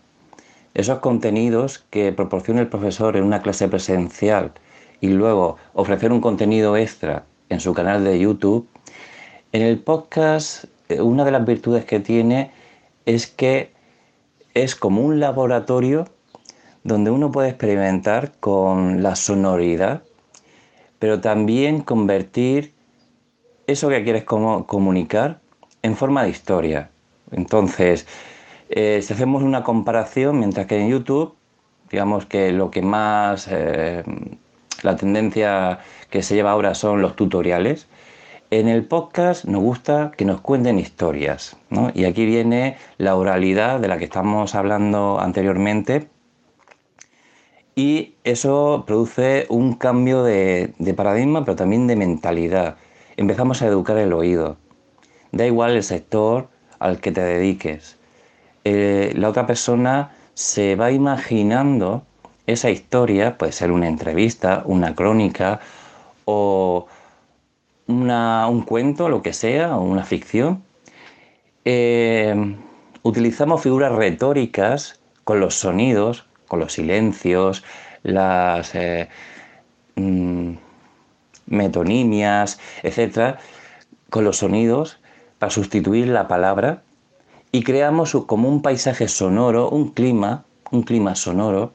esos 0.74 1.00
contenidos 1.00 1.80
que 1.90 2.14
proporciona 2.14 2.62
el 2.62 2.68
profesor 2.68 3.18
en 3.18 3.24
una 3.24 3.42
clase 3.42 3.68
presencial 3.68 4.54
y 5.02 5.10
luego 5.10 5.58
ofrecer 5.74 6.12
un 6.12 6.22
contenido 6.22 6.78
extra 6.78 7.26
en 7.50 7.60
su 7.60 7.74
canal 7.74 8.04
de 8.04 8.20
YouTube, 8.20 8.68
en 9.52 9.64
el 9.64 9.80
podcast 9.80 10.66
eh, 10.90 11.02
una 11.02 11.26
de 11.26 11.32
las 11.32 11.46
virtudes 11.46 11.86
que 11.86 12.00
tiene 12.00 12.52
es 13.06 13.28
que 13.28 13.74
es 14.54 14.76
como 14.76 15.02
un 15.02 15.20
laboratorio 15.20 16.06
donde 16.84 17.12
uno 17.12 17.32
puede 17.32 17.50
experimentar 17.50 18.34
con 18.40 19.04
la 19.04 19.16
sonoridad, 19.16 20.04
pero 20.98 21.22
también 21.22 21.82
convertir 21.82 22.74
eso 23.72 23.90
que 23.90 24.04
quieres 24.04 24.24
comunicar 24.24 25.40
en 25.82 25.96
forma 25.96 26.24
de 26.24 26.30
historia. 26.30 26.90
Entonces, 27.32 28.08
eh, 28.70 29.02
si 29.04 29.14
hacemos 29.14 29.44
una 29.44 29.64
comparación, 29.64 30.40
mientras 30.40 30.66
que 30.66 30.80
en 30.80 30.90
YouTube, 30.90 31.36
digamos 31.92 32.26
que 32.26 32.52
lo 32.52 32.72
que 32.72 32.82
más, 32.82 33.48
eh, 33.50 34.04
la 34.82 34.96
tendencia 34.96 35.80
que 36.10 36.24
se 36.24 36.36
lleva 36.36 36.52
ahora 36.52 36.74
son 36.74 37.02
los 37.02 37.16
tutoriales, 37.16 37.88
en 38.52 38.68
el 38.68 38.86
podcast 38.86 39.46
nos 39.46 39.62
gusta 39.62 40.12
que 40.18 40.26
nos 40.26 40.42
cuenten 40.42 40.80
historias, 40.80 41.56
Y 41.94 42.06
aquí 42.06 42.26
viene 42.26 42.78
la 42.98 43.16
oralidad 43.16 43.80
de 43.80 43.88
la 43.88 44.00
que 44.00 44.06
estamos 44.06 44.56
hablando 44.56 45.20
anteriormente, 45.20 46.10
y 47.76 48.16
eso 48.24 48.84
produce 48.88 49.46
un 49.50 49.74
cambio 49.74 50.24
de 50.24 50.94
paradigma, 50.98 51.46
pero 51.46 51.56
también 51.56 51.86
de 51.88 51.96
mentalidad. 51.96 52.78
Empezamos 53.20 53.62
a 53.62 53.68
educar 53.68 53.98
el 53.98 54.14
oído. 54.14 54.56
Da 55.34 55.46
igual 55.46 55.76
el 55.76 55.84
sector 55.84 56.48
al 56.80 57.02
que 57.02 57.12
te 57.12 57.20
dediques 57.20 58.00
eh, 58.64 59.12
la 59.18 59.28
otra 59.28 59.46
persona 59.46 60.12
se 60.36 60.78
va 60.78 60.92
imaginando 60.92 62.04
esa 62.48 62.70
historia, 62.70 63.38
puede 63.38 63.52
ser 63.52 63.74
una 63.74 63.90
entrevista, 63.90 64.64
una 64.66 64.96
crónica 64.96 65.60
o 66.24 66.88
un 67.88 68.64
cuento, 68.66 69.10
lo 69.10 69.22
que 69.22 69.34
sea, 69.34 69.76
o 69.76 69.82
una 69.82 70.06
ficción. 70.06 70.64
Eh, 71.66 72.56
utilizamos 73.04 73.62
figuras 73.62 73.92
retóricas 73.92 75.02
con 75.26 75.42
los 75.42 75.56
sonidos, 75.56 76.26
con 76.48 76.60
los 76.62 76.72
silencios, 76.72 77.66
las 78.04 78.76
eh, 78.76 79.10
mm, 79.96 80.54
metonimias, 81.50 82.60
etc., 82.84 83.38
con 84.10 84.24
los 84.24 84.38
sonidos 84.38 85.00
para 85.38 85.52
sustituir 85.52 86.08
la 86.08 86.28
palabra 86.28 86.82
y 87.52 87.64
creamos 87.64 88.16
como 88.28 88.48
un 88.48 88.62
paisaje 88.62 89.08
sonoro, 89.08 89.70
un 89.70 89.90
clima, 89.90 90.46
un 90.72 90.84
clima 90.84 91.16
sonoro, 91.16 91.74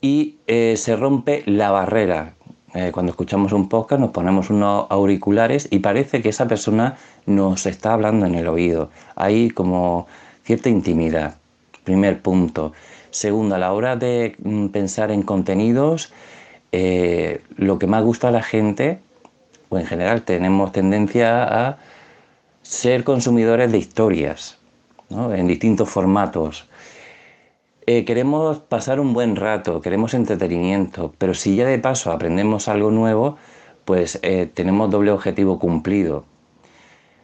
y 0.00 0.36
eh, 0.46 0.74
se 0.76 0.96
rompe 0.96 1.42
la 1.46 1.70
barrera. 1.70 2.34
Eh, 2.72 2.90
cuando 2.92 3.10
escuchamos 3.10 3.52
un 3.52 3.68
podcast 3.68 4.00
nos 4.00 4.12
ponemos 4.12 4.48
unos 4.48 4.86
auriculares 4.90 5.66
y 5.72 5.80
parece 5.80 6.22
que 6.22 6.28
esa 6.28 6.46
persona 6.46 6.96
nos 7.26 7.66
está 7.66 7.92
hablando 7.92 8.26
en 8.26 8.34
el 8.36 8.48
oído. 8.48 8.90
Hay 9.16 9.50
como 9.50 10.06
cierta 10.44 10.68
intimidad. 10.68 11.36
Primer 11.84 12.22
punto. 12.22 12.72
Segundo, 13.10 13.56
a 13.56 13.58
la 13.58 13.72
hora 13.72 13.96
de 13.96 14.36
mm, 14.38 14.68
pensar 14.68 15.10
en 15.10 15.22
contenidos, 15.22 16.12
eh, 16.72 17.42
lo 17.56 17.78
que 17.78 17.86
más 17.86 18.02
gusta 18.02 18.28
a 18.28 18.30
la 18.30 18.42
gente, 18.42 19.00
o 19.68 19.78
en 19.78 19.86
general 19.86 20.22
tenemos 20.22 20.72
tendencia 20.72 21.44
a 21.44 21.78
ser 22.62 23.04
consumidores 23.04 23.72
de 23.72 23.78
historias 23.78 24.58
en 25.10 25.46
distintos 25.46 25.88
formatos. 25.88 26.68
Eh, 27.86 28.04
queremos 28.04 28.58
pasar 28.58 29.00
un 29.00 29.12
buen 29.12 29.36
rato, 29.36 29.80
queremos 29.80 30.14
entretenimiento, 30.14 31.12
pero 31.18 31.34
si 31.34 31.56
ya 31.56 31.66
de 31.66 31.78
paso 31.78 32.12
aprendemos 32.12 32.68
algo 32.68 32.90
nuevo, 32.90 33.36
pues 33.84 34.20
eh, 34.22 34.48
tenemos 34.52 34.90
doble 34.90 35.10
objetivo 35.10 35.58
cumplido. 35.58 36.24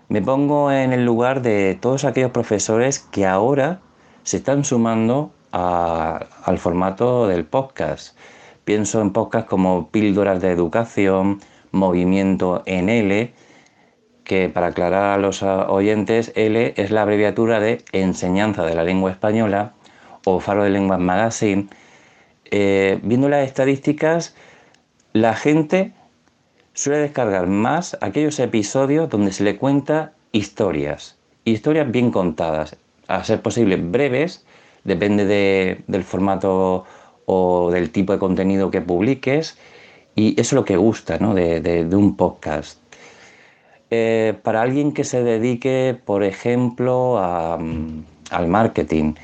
Me 0.09 0.22
pongo 0.22 0.72
en 0.72 0.92
el 0.92 1.05
lugar 1.05 1.42
de 1.42 1.78
todos 1.80 2.05
aquellos 2.05 2.30
profesores 2.30 2.99
que 2.99 3.26
ahora 3.26 3.80
se 4.22 4.38
están 4.38 4.64
sumando 4.64 5.30
al 5.53 6.59
formato 6.59 7.28
del 7.28 7.44
podcast. 7.44 8.16
Pienso 8.66 9.00
en 9.00 9.12
podcasts 9.12 9.48
como 9.48 9.90
Píldoras 9.90 10.42
de 10.42 10.50
Educación, 10.50 11.40
Movimiento 11.70 12.64
en 12.66 12.88
L, 12.88 13.32
que 14.24 14.48
para 14.48 14.66
aclarar 14.66 15.16
a 15.16 15.18
los 15.18 15.44
oyentes, 15.44 16.32
L 16.34 16.74
es 16.76 16.90
la 16.90 17.02
abreviatura 17.02 17.60
de 17.60 17.84
Enseñanza 17.92 18.64
de 18.64 18.74
la 18.74 18.82
Lengua 18.82 19.12
Española 19.12 19.74
o 20.24 20.40
Faro 20.40 20.64
de 20.64 20.70
Lenguas 20.70 20.98
Magazine. 20.98 21.68
Eh, 22.46 22.98
viendo 23.04 23.28
las 23.28 23.46
estadísticas, 23.46 24.34
la 25.12 25.34
gente 25.34 25.92
suele 26.72 26.98
descargar 26.98 27.46
más 27.46 27.96
aquellos 28.00 28.40
episodios 28.40 29.08
donde 29.08 29.30
se 29.30 29.44
le 29.44 29.58
cuenta 29.58 30.12
historias, 30.32 31.16
historias 31.44 31.88
bien 31.88 32.10
contadas, 32.10 32.76
a 33.06 33.22
ser 33.22 33.42
posible 33.42 33.76
breves, 33.76 34.44
depende 34.82 35.24
del 35.86 36.02
formato 36.02 36.84
o 37.27 37.70
del 37.70 37.91
tipo 37.91 38.12
de 38.12 38.18
contenido 38.18 38.70
que 38.70 38.81
publiques, 38.81 39.59
y 40.14 40.33
eso 40.41 40.41
es 40.41 40.53
lo 40.55 40.64
que 40.64 40.77
gusta 40.77 41.18
de 41.18 41.89
un 41.93 42.16
podcast. 42.16 42.79
Eh, 43.91 44.35
para 44.43 44.62
alguien 44.62 44.93
que 44.93 45.05
se 45.05 45.22
dedique, 45.22 45.97
por 46.05 46.24
ejemplo, 46.24 47.20
mm, 47.59 48.01
al 48.31 48.49
marketing, 48.49 49.14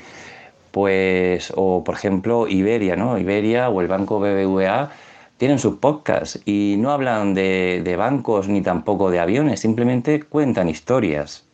pues, 0.71 1.51
o 1.55 1.83
por 1.83 1.95
ejemplo, 1.95 2.47
Iberia, 2.47 2.95
¿no? 2.95 3.17
Iberia 3.17 3.69
o 3.69 3.81
el 3.81 3.87
banco 3.87 4.19
BBVA 4.19 4.91
tienen 5.37 5.59
sus 5.59 5.75
podcasts 5.77 6.41
y 6.45 6.75
no 6.79 6.91
hablan 6.91 7.33
de, 7.33 7.95
bancos 7.97 8.47
ni 8.47 8.61
tampoco 8.61 9.11
de 9.11 9.19
aviones, 9.19 9.59
simplemente 9.59 10.23
cuentan 10.23 10.69
historias 10.69 11.45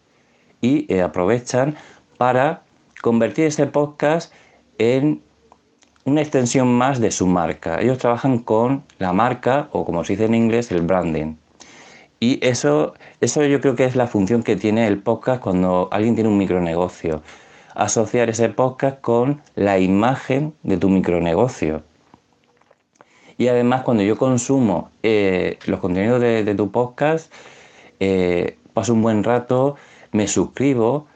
y 0.61 0.85
eh, 0.93 1.01
aprovechan 1.01 1.75
para 2.17 2.63
convertir 3.01 3.45
ese 3.45 3.65
podcast 3.67 4.33
en 4.77 5.21
una 6.09 6.21
extensión 6.21 6.67
más 6.73 6.99
de 6.99 7.11
su 7.11 7.27
marca. 7.27 7.79
Ellos 7.79 7.97
trabajan 7.97 8.39
con 8.39 8.83
la 8.97 9.13
marca 9.13 9.69
o 9.71 9.85
como 9.85 10.03
se 10.03 10.13
dice 10.13 10.25
en 10.25 10.35
inglés, 10.35 10.71
el 10.71 10.81
branding. 10.81 11.35
Y 12.19 12.45
eso, 12.45 12.93
eso 13.21 13.43
yo 13.45 13.61
creo 13.61 13.75
que 13.75 13.85
es 13.85 13.95
la 13.95 14.07
función 14.07 14.43
que 14.43 14.55
tiene 14.55 14.87
el 14.87 15.01
podcast 15.01 15.41
cuando 15.41 15.87
alguien 15.91 16.15
tiene 16.15 16.29
un 16.29 16.37
micronegocio. 16.37 17.21
Asociar 17.75 18.29
ese 18.29 18.49
podcast 18.49 18.99
con 18.99 19.41
la 19.55 19.79
imagen 19.79 20.53
de 20.63 20.77
tu 20.77 20.89
micronegocio. 20.89 21.83
Y 23.37 23.47
además 23.47 23.83
cuando 23.83 24.03
yo 24.03 24.17
consumo 24.17 24.89
eh, 25.01 25.59
los 25.65 25.79
contenidos 25.79 26.19
de, 26.19 26.55
tu 26.55 26.71
podcast, 26.71 27.31
eh, 28.01 28.57
paso 28.73 28.93
un 28.93 29.01
buen 29.01 29.23
rato, 29.23 29.77
me 30.11 30.27
suscribo 30.27 31.07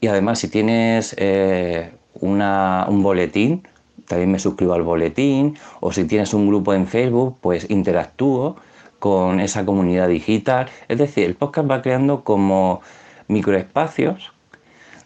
y 0.00 0.06
además 0.06 0.38
si 0.38 0.48
tienes 0.48 1.14
eh, 1.18 1.92
un 2.14 3.02
boletín 3.02 3.68
también 4.08 4.32
me 4.32 4.38
suscribo 4.38 4.74
al 4.74 4.82
boletín, 4.82 5.58
o 5.80 5.92
si 5.92 6.04
tienes 6.04 6.34
un 6.34 6.48
grupo 6.48 6.74
en 6.74 6.86
Facebook, 6.86 7.36
pues 7.40 7.68
interactúo 7.70 8.56
con 8.98 9.40
esa 9.40 9.64
comunidad 9.64 10.08
digital. 10.08 10.68
Es 10.88 10.98
decir, 10.98 11.24
el 11.24 11.34
podcast 11.34 11.70
va 11.70 11.82
creando 11.82 12.24
como 12.24 12.80
microespacios 13.28 14.32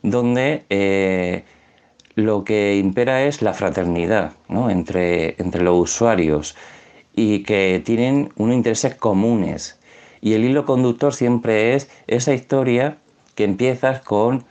donde 0.02 0.64
eh, 0.70 1.44
lo 2.14 2.44
que 2.44 2.76
impera 2.76 3.24
es 3.24 3.42
la 3.42 3.54
fraternidad 3.54 4.32
entre, 4.70 5.40
entre 5.40 5.62
los 5.62 5.78
usuarios 5.78 6.56
y 7.14 7.42
que 7.42 7.80
tienen 7.84 8.32
unos 8.36 8.56
intereses 8.56 8.94
comunes. 8.94 9.78
Y 10.20 10.34
el 10.34 10.44
hilo 10.44 10.64
conductor 10.64 11.14
siempre 11.14 11.74
es 11.74 11.90
esa 12.06 12.34
historia 12.34 12.98
que 13.34 13.44
empiezas 13.44 14.00
con 14.00 14.44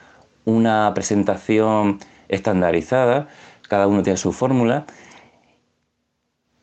una 0.46 0.92
presentación 0.94 2.00
estandarizada, 2.30 3.28
cada 3.72 3.88
uno 3.88 4.04
tiene 4.04 4.18
su 4.18 4.34
fórmula, 4.34 4.86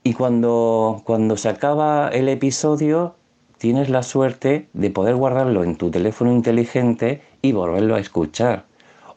y 0.04 0.12
cuando, 0.12 1.00
cuando 1.06 1.38
se 1.38 1.48
acaba 1.48 2.10
el 2.10 2.28
episodio 2.28 3.14
tienes 3.56 3.88
la 3.88 4.02
suerte 4.02 4.68
de 4.74 4.90
poder 4.90 5.16
guardarlo 5.16 5.64
en 5.64 5.76
tu 5.76 5.90
teléfono 5.90 6.30
inteligente 6.30 7.22
y 7.40 7.52
volverlo 7.52 7.94
a 7.94 8.00
escuchar, 8.00 8.66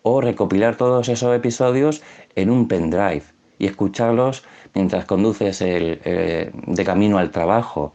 o 0.03 0.21
recopilar 0.21 0.77
todos 0.77 1.09
esos 1.09 1.35
episodios 1.35 2.01
en 2.37 2.49
un 2.49 2.69
pendrive 2.69 3.23
y 3.59 3.65
escucharlos 3.65 4.45
mientras 4.73 5.03
conduces 5.03 5.59
el, 5.59 5.99
eh, 6.05 6.49
de 6.53 6.85
camino 6.85 7.17
al 7.17 7.29
trabajo. 7.29 7.93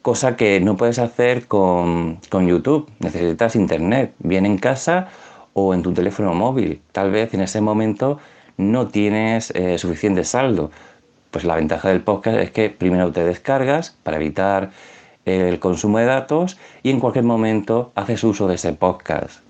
Cosa 0.00 0.34
que 0.34 0.60
no 0.60 0.78
puedes 0.78 0.98
hacer 0.98 1.46
con, 1.46 2.20
YouTube. 2.32 2.90
Necesitas 3.00 3.54
internet, 3.54 4.14
bien 4.18 4.46
en 4.46 4.56
casa 4.56 5.08
o 5.52 5.74
en 5.74 5.82
tu 5.82 5.92
teléfono 5.92 6.32
móvil. 6.32 6.80
Tal 6.92 7.10
vez 7.10 7.34
en 7.34 7.42
ese 7.42 7.60
momento 7.60 8.18
no 8.58 8.88
tienes 8.88 9.50
eh, 9.52 9.78
suficiente 9.78 10.24
saldo. 10.24 10.70
Pues 11.30 11.44
la 11.44 11.56
ventaja 11.56 11.88
del 11.88 12.02
podcast 12.02 12.38
es 12.38 12.50
que 12.50 12.68
primero 12.68 13.10
te 13.12 13.24
descargas 13.24 13.96
para 14.02 14.18
evitar 14.18 14.70
el 15.24 15.58
consumo 15.58 15.98
de 15.98 16.06
datos 16.06 16.58
y 16.82 16.90
en 16.90 17.00
cualquier 17.00 17.24
momento 17.24 17.92
haces 17.94 18.22
uso 18.24 18.48
de 18.48 18.56
ese 18.56 18.72
podcast. 18.72 19.40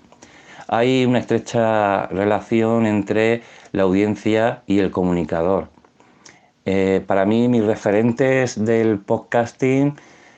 Hay 0.67 1.05
una 1.05 1.19
estrecha 1.19 2.07
relación 2.07 2.85
entre 2.85 3.41
la 3.71 3.83
audiencia 3.83 4.61
y 4.67 4.79
el 4.79 4.91
comunicador. 4.91 5.69
Eh, 6.65 7.03
para 7.07 7.25
mí, 7.25 7.47
mis 7.47 7.63
referentes 7.63 8.63
del 8.63 8.99
podcasting, 8.99 9.95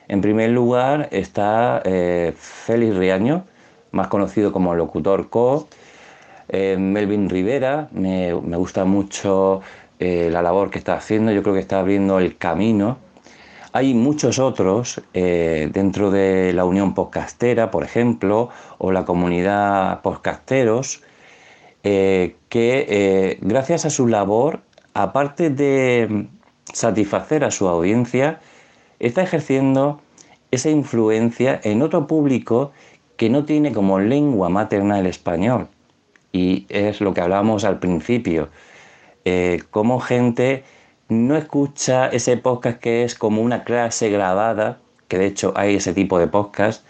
en 0.08 0.20
primer 0.22 0.50
lugar 0.50 1.08
está 1.12 1.82
eh, 1.84 2.32
Félix 2.36 2.96
Riaño, 2.96 3.44
más 3.90 4.08
conocido 4.08 4.52
como 4.52 4.74
locutor 4.74 5.28
co, 5.28 5.68
eh, 6.48 6.76
Melvin 6.78 7.28
Rivera, 7.28 7.88
me, 7.92 8.32
gusta 8.32 8.84
mucho 8.84 9.60
la 10.00 10.42
labor 10.42 10.70
que 10.70 10.78
está 10.80 10.94
haciendo, 10.94 11.30
yo 11.30 11.44
creo 11.44 11.54
que 11.54 11.60
está 11.60 11.78
abriendo 11.78 12.18
el 12.18 12.36
camino. 12.36 12.98
Hay 13.72 13.94
muchos 13.94 14.40
otros 14.40 15.00
dentro 15.12 16.10
de 16.10 16.52
la 16.52 16.64
Unión 16.64 16.92
Podcastera, 16.92 17.70
por 17.70 17.84
ejemplo, 17.84 18.48
o 18.78 18.90
la 18.90 19.04
comunidad 19.04 20.02
podcasteros, 20.02 21.04
que 21.82 23.38
gracias 23.42 23.84
a 23.84 23.90
su 23.90 24.08
labor 24.08 24.62
aparte 24.94 25.50
de 25.50 26.26
satisfacer 26.72 27.44
a 27.44 27.50
su 27.50 27.68
audiencia, 27.68 28.40
está 28.98 29.22
ejerciendo 29.22 30.00
esa 30.50 30.70
influencia 30.70 31.60
en 31.64 31.82
otro 31.82 32.06
público 32.06 32.72
que 33.16 33.30
no 33.30 33.44
tiene 33.44 33.72
como 33.72 33.98
lengua 33.98 34.48
materna 34.48 34.98
el 34.98 35.06
español. 35.06 35.68
Y 36.32 36.66
es 36.68 37.00
lo 37.00 37.12
que 37.14 37.20
hablábamos 37.20 37.64
al 37.64 37.78
principio, 37.78 38.48
eh, 39.24 39.62
como 39.70 40.00
gente 40.00 40.64
no 41.08 41.36
escucha 41.36 42.08
ese 42.08 42.36
podcast 42.38 42.80
que 42.80 43.04
es 43.04 43.14
como 43.14 43.42
una 43.42 43.64
clase 43.64 44.10
grabada, 44.10 44.78
que 45.08 45.18
de 45.18 45.26
hecho 45.26 45.52
hay 45.56 45.76
ese 45.76 45.92
tipo 45.92 46.18
de 46.18 46.26
podcast, 46.26 46.84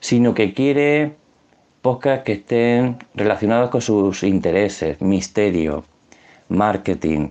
sino 0.00 0.34
que 0.34 0.52
quiere 0.52 1.16
podcasts 1.82 2.24
que 2.24 2.32
estén 2.32 2.98
relacionados 3.14 3.70
con 3.70 3.80
sus 3.80 4.22
intereses, 4.22 5.00
misterio, 5.00 5.84
marketing, 6.48 7.30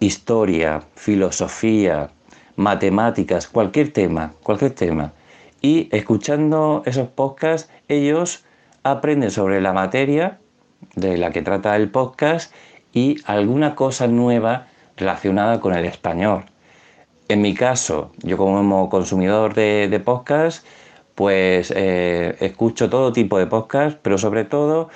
historia, 0.00 0.82
filosofía, 0.94 2.10
matemáticas, 2.56 3.46
cualquier 3.46 3.92
tema, 3.92 4.34
cualquier 4.42 4.72
tema. 4.72 5.12
Y 5.62 5.88
escuchando 5.90 6.82
esos 6.84 7.08
podcasts, 7.08 7.70
ellos 7.88 8.44
aprenden 8.90 9.30
sobre 9.30 9.60
la 9.60 9.72
materia 9.72 10.38
de 10.94 11.16
la 11.16 11.30
que 11.30 11.42
trata 11.42 11.76
el 11.76 11.90
podcast 11.90 12.52
y 12.92 13.16
alguna 13.24 13.74
cosa 13.74 14.06
nueva 14.06 14.68
relacionada 14.96 15.60
con 15.60 15.74
el 15.74 15.84
español. 15.84 16.44
En 17.28 17.42
mi 17.42 17.54
caso, 17.54 18.12
yo 18.22 18.36
como 18.36 18.88
consumidor 18.88 19.54
de, 19.54 19.88
de 19.90 20.00
podcast, 20.00 20.64
pues 21.14 21.72
eh, 21.74 22.36
escucho 22.40 22.88
todo 22.88 23.12
tipo 23.12 23.38
de 23.38 23.46
podcast, 23.46 23.98
pero 24.02 24.18
sobre 24.18 24.44
todo 24.44 24.90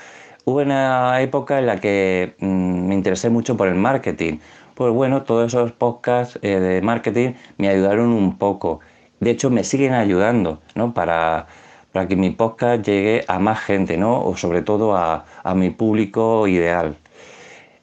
Hubo 0.45 0.61
una 0.61 1.21
época 1.21 1.59
en 1.59 1.67
la 1.67 1.81
que 1.81 2.35
mm, 2.41 2.87
me 2.89 2.95
interesé 2.95 3.31
mucho 3.31 3.57
por 3.57 3.69
el 3.69 3.75
marketing. 3.75 4.39
Pues 4.75 4.93
bueno, 4.93 5.23
todos 5.23 5.49
esos 5.49 5.73
podcasts 5.73 6.39
eh, 6.43 6.59
de 6.59 6.83
marketing 6.83 7.35
me 7.59 7.69
ayudaron 7.69 8.09
un 8.09 8.39
poco. 8.39 8.81
De 9.21 9.31
hecho, 9.31 9.51
me 9.51 9.65
siguen 9.65 9.93
ayudando 9.93 10.61
¿no? 10.75 10.95
para, 10.95 11.47
para 11.93 12.07
que 12.09 12.17
mi 12.17 12.31
podcast 12.31 12.85
llegue 12.85 13.25
a 13.29 13.39
más 13.39 13.61
gente, 13.61 13.97
¿no? 13.97 14.25
o 14.25 14.37
sobre 14.37 14.63
todo 14.63 14.97
a, 14.97 15.25
mi 15.55 15.71
público 15.71 16.47
ideal. 16.47 16.97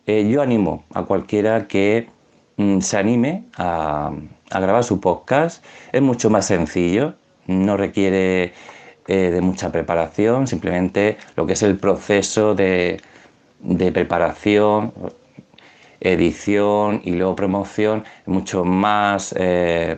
Eh, 0.05 0.27
yo 0.29 0.41
animo 0.41 0.85
a 0.93 1.03
cualquiera 1.03 1.67
que 1.67 2.09
mm, 2.57 2.79
se 2.79 2.97
anime 2.97 3.43
a, 3.57 4.11
a 4.49 4.59
grabar 4.59 4.83
su 4.83 4.99
podcast. 4.99 5.63
Es 5.91 6.01
mucho 6.01 6.29
más 6.29 6.45
sencillo, 6.45 7.15
no 7.47 7.77
requiere 7.77 8.53
eh, 9.09 9.31
de 9.31 9.39
mucha 9.39 9.71
preparación, 9.71 10.47
simplemente 10.47 11.15
lo 11.37 11.45
que 11.47 11.53
es 11.53 11.63
el 11.63 11.77
proceso 11.77 12.55
de, 12.55 13.01
preparación, 13.93 14.91
edición 16.01 16.99
y 17.05 17.11
luego 17.11 17.33
promoción 17.33 18.03
es 18.21 18.27
mucho 18.27 18.65
más 18.65 19.33
eh, 19.37 19.97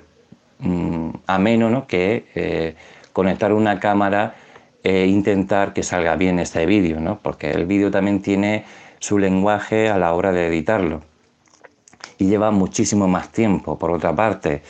mm, 0.59 1.09
ameno 1.25 1.87
que 1.87 2.25
eh, 2.35 2.75
conectar 3.19 3.51
una 3.51 3.81
cámara 3.81 4.35
e 4.81 5.07
intentar 5.07 5.73
que 5.73 5.83
salga 5.83 6.15
bien 6.15 6.39
este 6.39 6.65
vídeo, 6.65 7.01
¿no? 7.01 7.19
porque 7.19 7.51
el 7.51 7.65
vídeo 7.65 7.91
también 7.91 8.21
tiene 8.21 8.63
su 8.99 9.17
lenguaje 9.17 9.89
a 9.89 9.97
la 9.97 10.13
hora 10.13 10.31
de 10.31 10.47
editarlo 10.47 11.01
y 12.17 12.27
lleva 12.27 12.51
muchísimo 12.51 13.09
más 13.09 13.29
tiempo. 13.29 13.77
Por 13.77 13.91
otra 13.91 14.15
parte, 14.15 14.61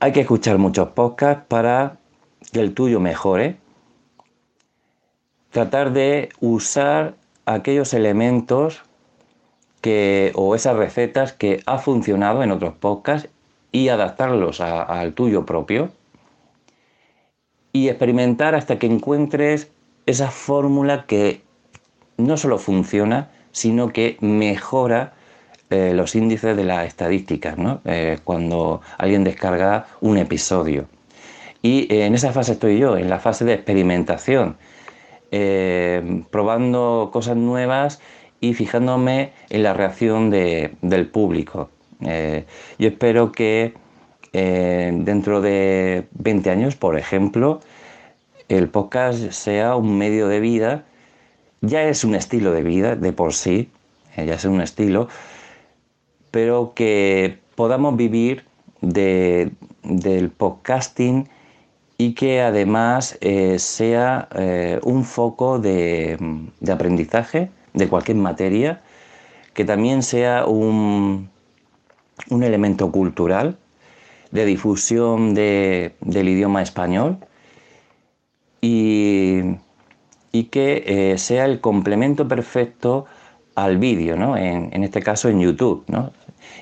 hay 0.00 0.12
que 0.12 0.20
escuchar 0.20 0.58
muchos 0.58 0.88
podcasts 0.88 1.44
para 1.48 1.96
que 2.52 2.60
el 2.60 2.74
tuyo 2.74 3.00
mejore. 3.00 3.56
Tratar 5.48 5.94
de 5.94 6.28
usar 6.40 7.14
aquellos 7.46 7.94
elementos 7.94 8.82
que, 9.80 10.32
o 10.34 10.54
esas 10.54 10.76
recetas 10.76 11.32
que 11.32 11.62
ha 11.64 11.78
funcionado 11.78 12.42
en 12.42 12.50
otros 12.50 12.74
podcasts 12.74 13.29
y 13.72 13.88
adaptarlos 13.88 14.60
al 14.60 15.12
tuyo 15.14 15.46
propio. 15.46 15.90
Y 17.72 17.88
experimentar 17.88 18.54
hasta 18.54 18.78
que 18.78 18.86
encuentres 18.86 19.70
esa 20.06 20.30
fórmula 20.30 21.06
que 21.06 21.42
no 22.16 22.36
solo 22.36 22.58
funciona, 22.58 23.30
sino 23.52 23.88
que 23.88 24.16
mejora 24.20 25.12
eh, 25.70 25.92
los 25.94 26.16
índices 26.16 26.56
de 26.56 26.64
las 26.64 26.86
estadísticas, 26.86 27.56
¿no? 27.56 27.80
Eh, 27.84 28.18
cuando 28.24 28.80
alguien 28.98 29.22
descarga 29.22 29.86
un 30.00 30.18
episodio. 30.18 30.86
Y 31.62 31.92
eh, 31.94 32.06
en 32.06 32.14
esa 32.14 32.32
fase 32.32 32.52
estoy 32.52 32.78
yo, 32.78 32.96
en 32.96 33.08
la 33.08 33.20
fase 33.20 33.44
de 33.44 33.54
experimentación, 33.54 34.56
probando 36.32 37.10
cosas 37.12 37.36
nuevas 37.36 38.00
y 38.40 38.54
fijándome 38.54 39.32
en 39.48 39.62
la 39.62 39.74
reacción 39.74 40.28
del 40.28 41.06
público. 41.06 41.70
Yo 42.00 42.88
espero 42.88 43.32
que 43.32 43.74
dentro 44.32 45.40
de 45.40 46.06
20 46.12 46.50
años, 46.50 46.76
por 46.76 46.98
ejemplo, 46.98 47.60
el 48.48 48.68
podcast 48.68 49.30
sea 49.30 49.76
un 49.76 49.98
medio 49.98 50.28
de 50.28 50.40
vida, 50.40 50.84
ya 51.60 51.84
es 51.84 52.04
un 52.04 52.14
estilo 52.14 52.52
de 52.52 52.62
vida 52.62 52.96
de 52.96 53.12
por 53.12 53.34
sí, 53.34 53.70
ya 54.16 54.34
es 54.34 54.44
un 54.44 54.60
estilo, 54.60 55.08
pero 56.30 56.72
que 56.74 57.38
podamos 57.54 57.96
vivir 57.96 58.44
del 58.80 60.30
podcasting 60.30 61.28
y 61.98 62.14
que 62.14 62.40
además 62.40 63.18
eh, 63.20 63.58
sea 63.58 64.28
eh, 64.34 64.80
un 64.82 65.04
foco 65.04 65.58
de, 65.58 66.18
aprendizaje 66.72 67.50
de 67.74 67.88
cualquier 67.88 68.16
materia, 68.16 68.80
que 69.52 69.64
también 69.64 70.02
sea 70.02 70.46
un, 70.46 71.28
elemento 72.42 72.90
cultural 72.90 73.56
de 74.30 74.44
difusión 74.44 75.34
del 75.34 76.28
idioma 76.28 76.62
español 76.62 77.18
y, 78.60 79.56
que 80.50 80.84
eh, 80.86 81.18
sea 81.18 81.44
el 81.44 81.60
complemento 81.60 82.28
perfecto 82.28 83.06
al 83.54 83.78
vídeo, 83.78 84.16
¿no? 84.16 84.36
En, 84.36 84.82
este 84.84 85.02
caso 85.02 85.28
en 85.28 85.40
YouTube. 85.40 85.84
¿no? 85.88 86.12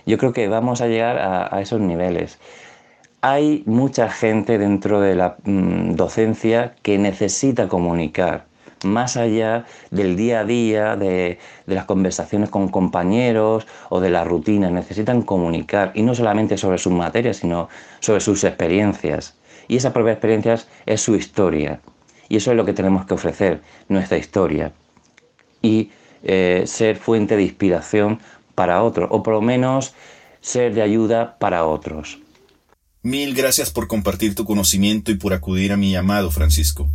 Yo 0.07 0.19
creo 0.19 0.33
que 0.33 0.49
vamos 0.49 0.81
a 0.81 0.87
llegar 0.87 1.19
a, 1.19 1.61
esos 1.61 1.81
niveles. 1.81 2.39
Hay 3.21 3.63
mucha 3.67 4.09
gente 4.09 4.59
dentro 4.59 5.01
de 5.01 5.17
la 5.17 5.37
mm, 5.45 5.95
docencia 5.95 6.75
que 6.83 6.99
necesita 6.99 7.69
comunicar, 7.69 8.47
más 8.85 9.17
allá 9.17 9.67
del 9.91 10.17
día 10.17 10.41
a 10.41 10.45
día, 10.45 10.97
de, 10.97 11.39
de, 11.67 11.75
las 11.75 11.85
conversaciones 11.85 12.51
con 12.51 12.69
compañeros 12.69 13.67
o 13.89 14.01
de 14.01 14.11
la 14.11 14.25
rutina. 14.25 14.71
Necesitan 14.71 15.23
comunicar, 15.23 15.93
y 15.95 16.03
no 16.03 16.15
solamente 16.15 16.57
sobre 16.57 16.79
sus 16.79 16.93
materias, 16.93 17.39
sino 17.39 17.69
sobre 18.01 18.21
sus 18.21 18.45
experiencias. 18.45 19.35
Y 19.69 19.77
esas 19.77 19.93
propias 19.93 20.15
experiencias 20.15 20.69
es 20.87 21.01
su 21.01 21.15
historia. 21.15 21.81
Y 22.29 22.37
eso 22.37 22.51
es 22.51 22.57
lo 22.57 22.65
que 22.65 22.73
tenemos 22.73 23.07
que 23.07 23.15
ofrecer, 23.15 23.61
nuestra 23.89 24.19
historia. 24.19 24.73
Y 25.63 25.91
eh, 26.23 26.65
ser 26.67 26.97
fuente 26.97 27.37
de 27.37 27.43
inspiración 27.43 28.21
para 28.55 28.83
otros, 28.83 29.09
o 29.13 29.23
por 29.23 29.35
lo 29.35 29.41
menos 29.41 29.95
ser 30.41 30.75
de 30.75 30.83
ayuda 30.83 31.39
para 31.39 31.65
otros. 31.65 32.19
Mil 33.03 33.35
gracias 33.35 33.71
por 33.71 33.87
compartir 33.87 34.35
tu 34.35 34.45
conocimiento 34.45 35.13
y 35.13 35.15
por 35.15 35.33
acudir 35.33 35.73
a 35.73 35.77
mi 35.77 35.93
llamado, 35.93 36.31
Francisco. 36.31 36.89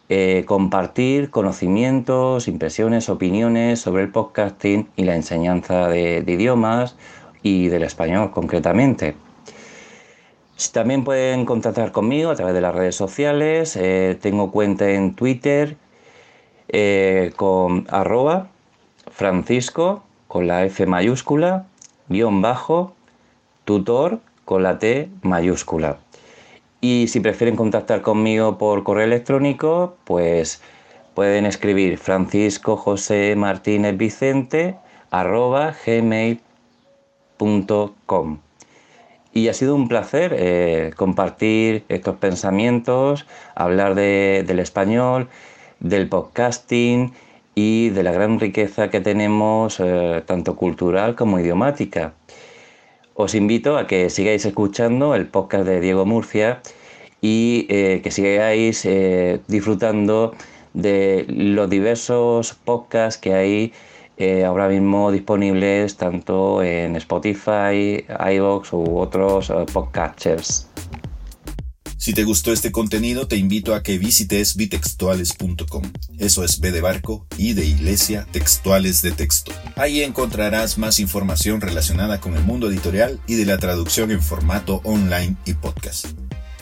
eh, 0.10 0.44
compartir 0.46 1.30
conocimientos, 1.30 2.48
impresiones, 2.48 3.10
opiniones 3.10 3.80
sobre 3.80 4.04
el 4.04 4.12
podcasting 4.12 4.88
y 4.96 5.04
la 5.04 5.16
enseñanza 5.16 5.88
de, 5.88 6.24
idiomas 6.28 6.96
y 7.42 7.68
del 7.68 7.84
español 7.84 8.32
concretamente. 8.32 9.16
También 10.72 11.04
pueden 11.04 11.46
contactar 11.46 11.92
conmigo 11.92 12.30
a 12.30 12.36
través 12.36 12.54
de 12.54 12.62
las 12.62 12.74
redes 12.74 12.96
sociales. 12.96 13.76
Eh, 13.76 14.18
tengo 14.22 14.52
cuenta 14.52 14.90
en 14.90 15.16
Twitter 15.16 15.78
con 17.36 17.86
arroba 17.90 18.50
Francisco 19.12 20.04
con 20.28 20.48
la 20.48 20.66
F 20.66 20.86
mayúscula, 20.86 21.66
guion 22.10 22.42
bajo, 22.42 22.94
tutor 23.64 24.20
con 24.44 24.64
la 24.64 24.80
T 24.80 25.10
mayúscula. 25.22 26.00
Y 26.82 27.08
si 27.08 27.20
prefieren 27.20 27.56
contactar 27.56 28.02
conmigo 28.02 28.58
por 28.58 28.84
correo 28.84 29.06
electrónico, 29.06 29.98
pues 30.04 30.62
pueden 31.16 31.46
escribir 31.46 31.98
francisco 31.98 32.78
josé 32.78 33.36
martínez. 33.36 33.96
Y 39.34 39.48
ha 39.50 39.54
sido 39.54 39.76
un 39.76 39.88
placer 39.88 40.36
eh, 40.38 40.92
compartir 40.96 41.84
estos 41.90 42.16
pensamientos, 42.18 43.26
hablar 43.56 43.96
del 43.96 44.60
español, 44.60 45.28
del 45.80 46.08
podcasting 46.08 47.14
y 47.54 47.90
de 47.90 48.04
la 48.04 48.12
gran 48.12 48.40
riqueza 48.40 48.90
que 48.90 49.02
tenemos, 49.02 49.80
eh, 49.80 50.24
tanto 50.26 50.56
cultural 50.56 51.16
como 51.16 51.40
idiomática. 51.40 52.14
Os 53.18 53.34
invito 53.34 53.78
a 53.78 53.88
que 53.88 54.10
sigáis 54.10 54.46
escuchando 54.46 55.16
el 55.16 55.26
podcast 55.26 55.66
de 55.66 55.80
Diego 55.80 56.06
Murcia 56.06 56.62
y 57.22 57.66
eh, 57.70 58.02
que 58.04 58.12
sigáis 58.12 58.84
eh, 58.84 59.40
disfrutando 59.48 60.34
de 60.74 61.26
los 61.30 61.70
diversos 61.70 62.56
podcasts 62.66 63.18
que 63.18 63.34
hay 63.34 63.74
ahora 64.46 64.68
mismo 64.68 65.12
disponibles 65.12 65.96
tanto 65.98 66.62
en 66.62 66.96
Spotify, 66.98 68.04
iVoox 68.36 68.74
u 68.74 68.98
otros 68.98 69.52
podcasters. 69.74 70.68
Si 72.06 72.14
te 72.14 72.24
gustó 72.24 72.54
este 72.54 72.72
contenido, 72.72 73.28
te 73.28 73.36
invito 73.36 73.74
a 73.74 73.82
que 73.82 73.98
visites 73.98 74.56
bitextuales.com. 74.56 75.82
Eso 76.20 76.44
es 76.44 76.60
B 76.60 76.72
de 76.72 76.80
barco 76.80 77.26
y 77.36 77.54
de 77.54 77.66
iglesia, 77.66 78.28
textuales 78.32 79.02
de 79.02 79.12
texto. 79.12 79.52
Ahí 79.76 80.04
encontrarás 80.04 80.78
más 80.78 81.00
información 81.00 81.62
relacionada 81.62 82.22
con 82.22 82.36
el 82.36 82.44
mundo 82.44 82.70
editorial 82.70 83.20
y 83.26 83.34
de 83.34 83.48
la 83.48 83.58
traducción 83.58 84.12
en 84.12 84.22
formato 84.22 84.82
online 84.84 85.36
y 85.48 85.56
podcast. 85.56 86.10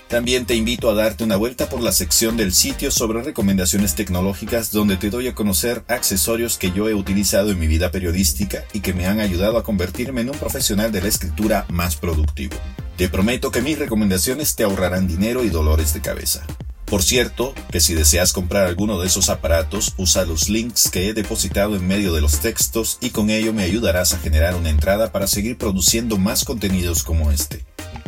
También 0.08 0.46
te 0.46 0.56
invito 0.56 0.90
a 0.90 0.94
darte 0.94 1.26
una 1.26 1.36
vuelta 1.36 1.68
por 1.68 1.82
la 1.82 1.92
sección 1.92 2.38
del 2.38 2.54
sitio 2.54 2.90
sobre 2.90 3.22
recomendaciones 3.22 3.96
tecnológicas 3.96 4.72
donde 4.72 4.96
te 4.96 5.10
doy 5.10 5.28
a 5.28 5.36
conocer 5.36 5.84
accesorios 5.90 6.58
que 6.58 6.72
yo 6.72 6.88
he 6.88 6.94
utilizado 6.94 7.52
en 7.52 7.60
mi 7.60 7.68
vida 7.68 7.92
periodística 7.92 8.64
y 8.72 8.80
que 8.80 8.94
me 8.94 9.08
han 9.08 9.20
ayudado 9.20 9.58
a 9.58 9.64
convertirme 9.66 10.22
en 10.22 10.30
un 10.30 10.38
profesional 10.38 10.94
de 10.94 11.02
la 11.02 11.10
escritura 11.10 11.66
más 11.68 11.98
productivo. 11.98 12.56
Te 12.98 13.10
prometo 13.10 13.50
que 13.50 13.64
mis 13.64 13.80
recomendaciones 13.80 14.56
te 14.56 14.64
ahorrarán 14.64 15.08
dinero 15.08 15.44
y 15.44 15.50
dolores 15.50 15.96
de 15.96 16.02
cabeza. 16.02 16.46
Por 16.86 17.02
cierto, 17.02 17.56
que 17.72 17.80
si 17.80 17.96
deseas 17.96 18.34
comprar 18.34 18.68
alguno 18.68 19.00
de 19.00 19.08
esos 19.08 19.30
aparatos, 19.30 19.96
usa 19.98 20.26
los 20.26 20.48
links 20.48 20.92
que 20.92 21.10
he 21.10 21.14
depositado 21.16 21.76
en 21.76 21.88
medio 21.88 22.14
de 22.14 22.22
los 22.22 22.40
textos 22.40 23.00
y 23.02 23.10
con 23.10 23.32
ello 23.32 23.52
me 23.52 23.64
ayudarás 23.64 24.14
a 24.14 24.20
generar 24.20 24.54
una 24.54 24.70
entrada 24.70 25.12
para 25.12 25.26
seguir 25.26 25.58
produciendo 25.58 26.20
más 26.20 26.46
contenidos 26.46 27.02
como 27.02 27.32
este. 27.32 27.66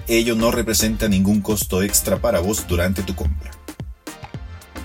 Ello 0.07 0.36
no 0.36 0.51
representa 0.51 1.07
ningún 1.07 1.41
costo 1.41 1.81
extra 1.81 2.17
para 2.17 2.39
vos 2.39 2.67
durante 2.67 3.01
tu 3.01 3.15
compra. 3.15 3.49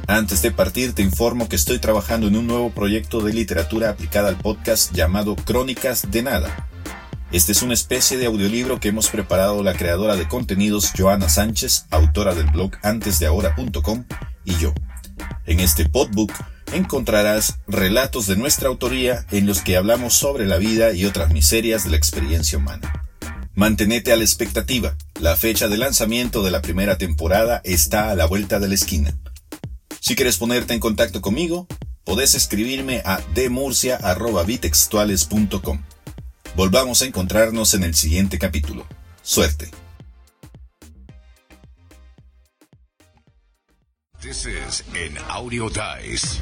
Antes 0.06 0.40
de 0.40 0.50
partir 0.50 0.94
te 0.94 1.02
informo 1.02 1.46
que 1.46 1.56
estoy 1.56 1.78
trabajando 1.78 2.26
en 2.26 2.36
un 2.36 2.46
nuevo 2.46 2.70
proyecto 2.70 3.20
de 3.20 3.34
literatura 3.34 3.90
aplicada 3.90 4.30
al 4.30 4.38
podcast 4.38 4.94
llamado 4.94 5.36
Crónicas 5.36 6.10
de 6.10 6.22
Nada 6.22 6.69
este 7.32 7.52
es 7.52 7.62
una 7.62 7.74
especie 7.74 8.18
de 8.18 8.26
audiolibro 8.26 8.80
que 8.80 8.88
hemos 8.88 9.08
preparado 9.08 9.62
la 9.62 9.74
creadora 9.74 10.16
de 10.16 10.26
contenidos 10.26 10.90
Joana 10.96 11.28
Sánchez, 11.28 11.86
autora 11.90 12.34
del 12.34 12.46
blog 12.46 12.72
antesdeahora.com, 12.82 14.04
y 14.44 14.56
yo. 14.56 14.74
En 15.46 15.60
este 15.60 15.88
podbook 15.88 16.32
encontrarás 16.72 17.60
relatos 17.68 18.26
de 18.26 18.34
nuestra 18.36 18.68
autoría 18.68 19.26
en 19.30 19.46
los 19.46 19.62
que 19.62 19.76
hablamos 19.76 20.14
sobre 20.14 20.44
la 20.46 20.58
vida 20.58 20.92
y 20.92 21.04
otras 21.04 21.32
miserias 21.32 21.84
de 21.84 21.90
la 21.90 21.96
experiencia 21.96 22.58
humana. 22.58 23.06
Mantenete 23.54 24.12
a 24.12 24.16
la 24.16 24.24
expectativa. 24.24 24.96
La 25.20 25.36
fecha 25.36 25.68
de 25.68 25.76
lanzamiento 25.76 26.42
de 26.42 26.50
la 26.50 26.62
primera 26.62 26.98
temporada 26.98 27.60
está 27.64 28.10
a 28.10 28.14
la 28.14 28.26
vuelta 28.26 28.58
de 28.58 28.68
la 28.68 28.74
esquina. 28.74 29.16
Si 30.00 30.16
quieres 30.16 30.38
ponerte 30.38 30.74
en 30.74 30.80
contacto 30.80 31.20
conmigo, 31.20 31.68
podés 32.04 32.34
escribirme 32.34 33.02
a 33.04 33.20
demurcia.bitextuales.com. 33.34 35.82
Volvamos 36.56 37.02
a 37.02 37.06
encontrarnos 37.06 37.74
en 37.74 37.84
el 37.84 37.94
siguiente 37.94 38.38
capítulo. 38.38 38.86
Suerte. 39.22 39.70
This 44.20 44.44
is 44.46 44.84
an 44.94 45.16
Audio 45.28 45.68
Dice. 45.68 46.40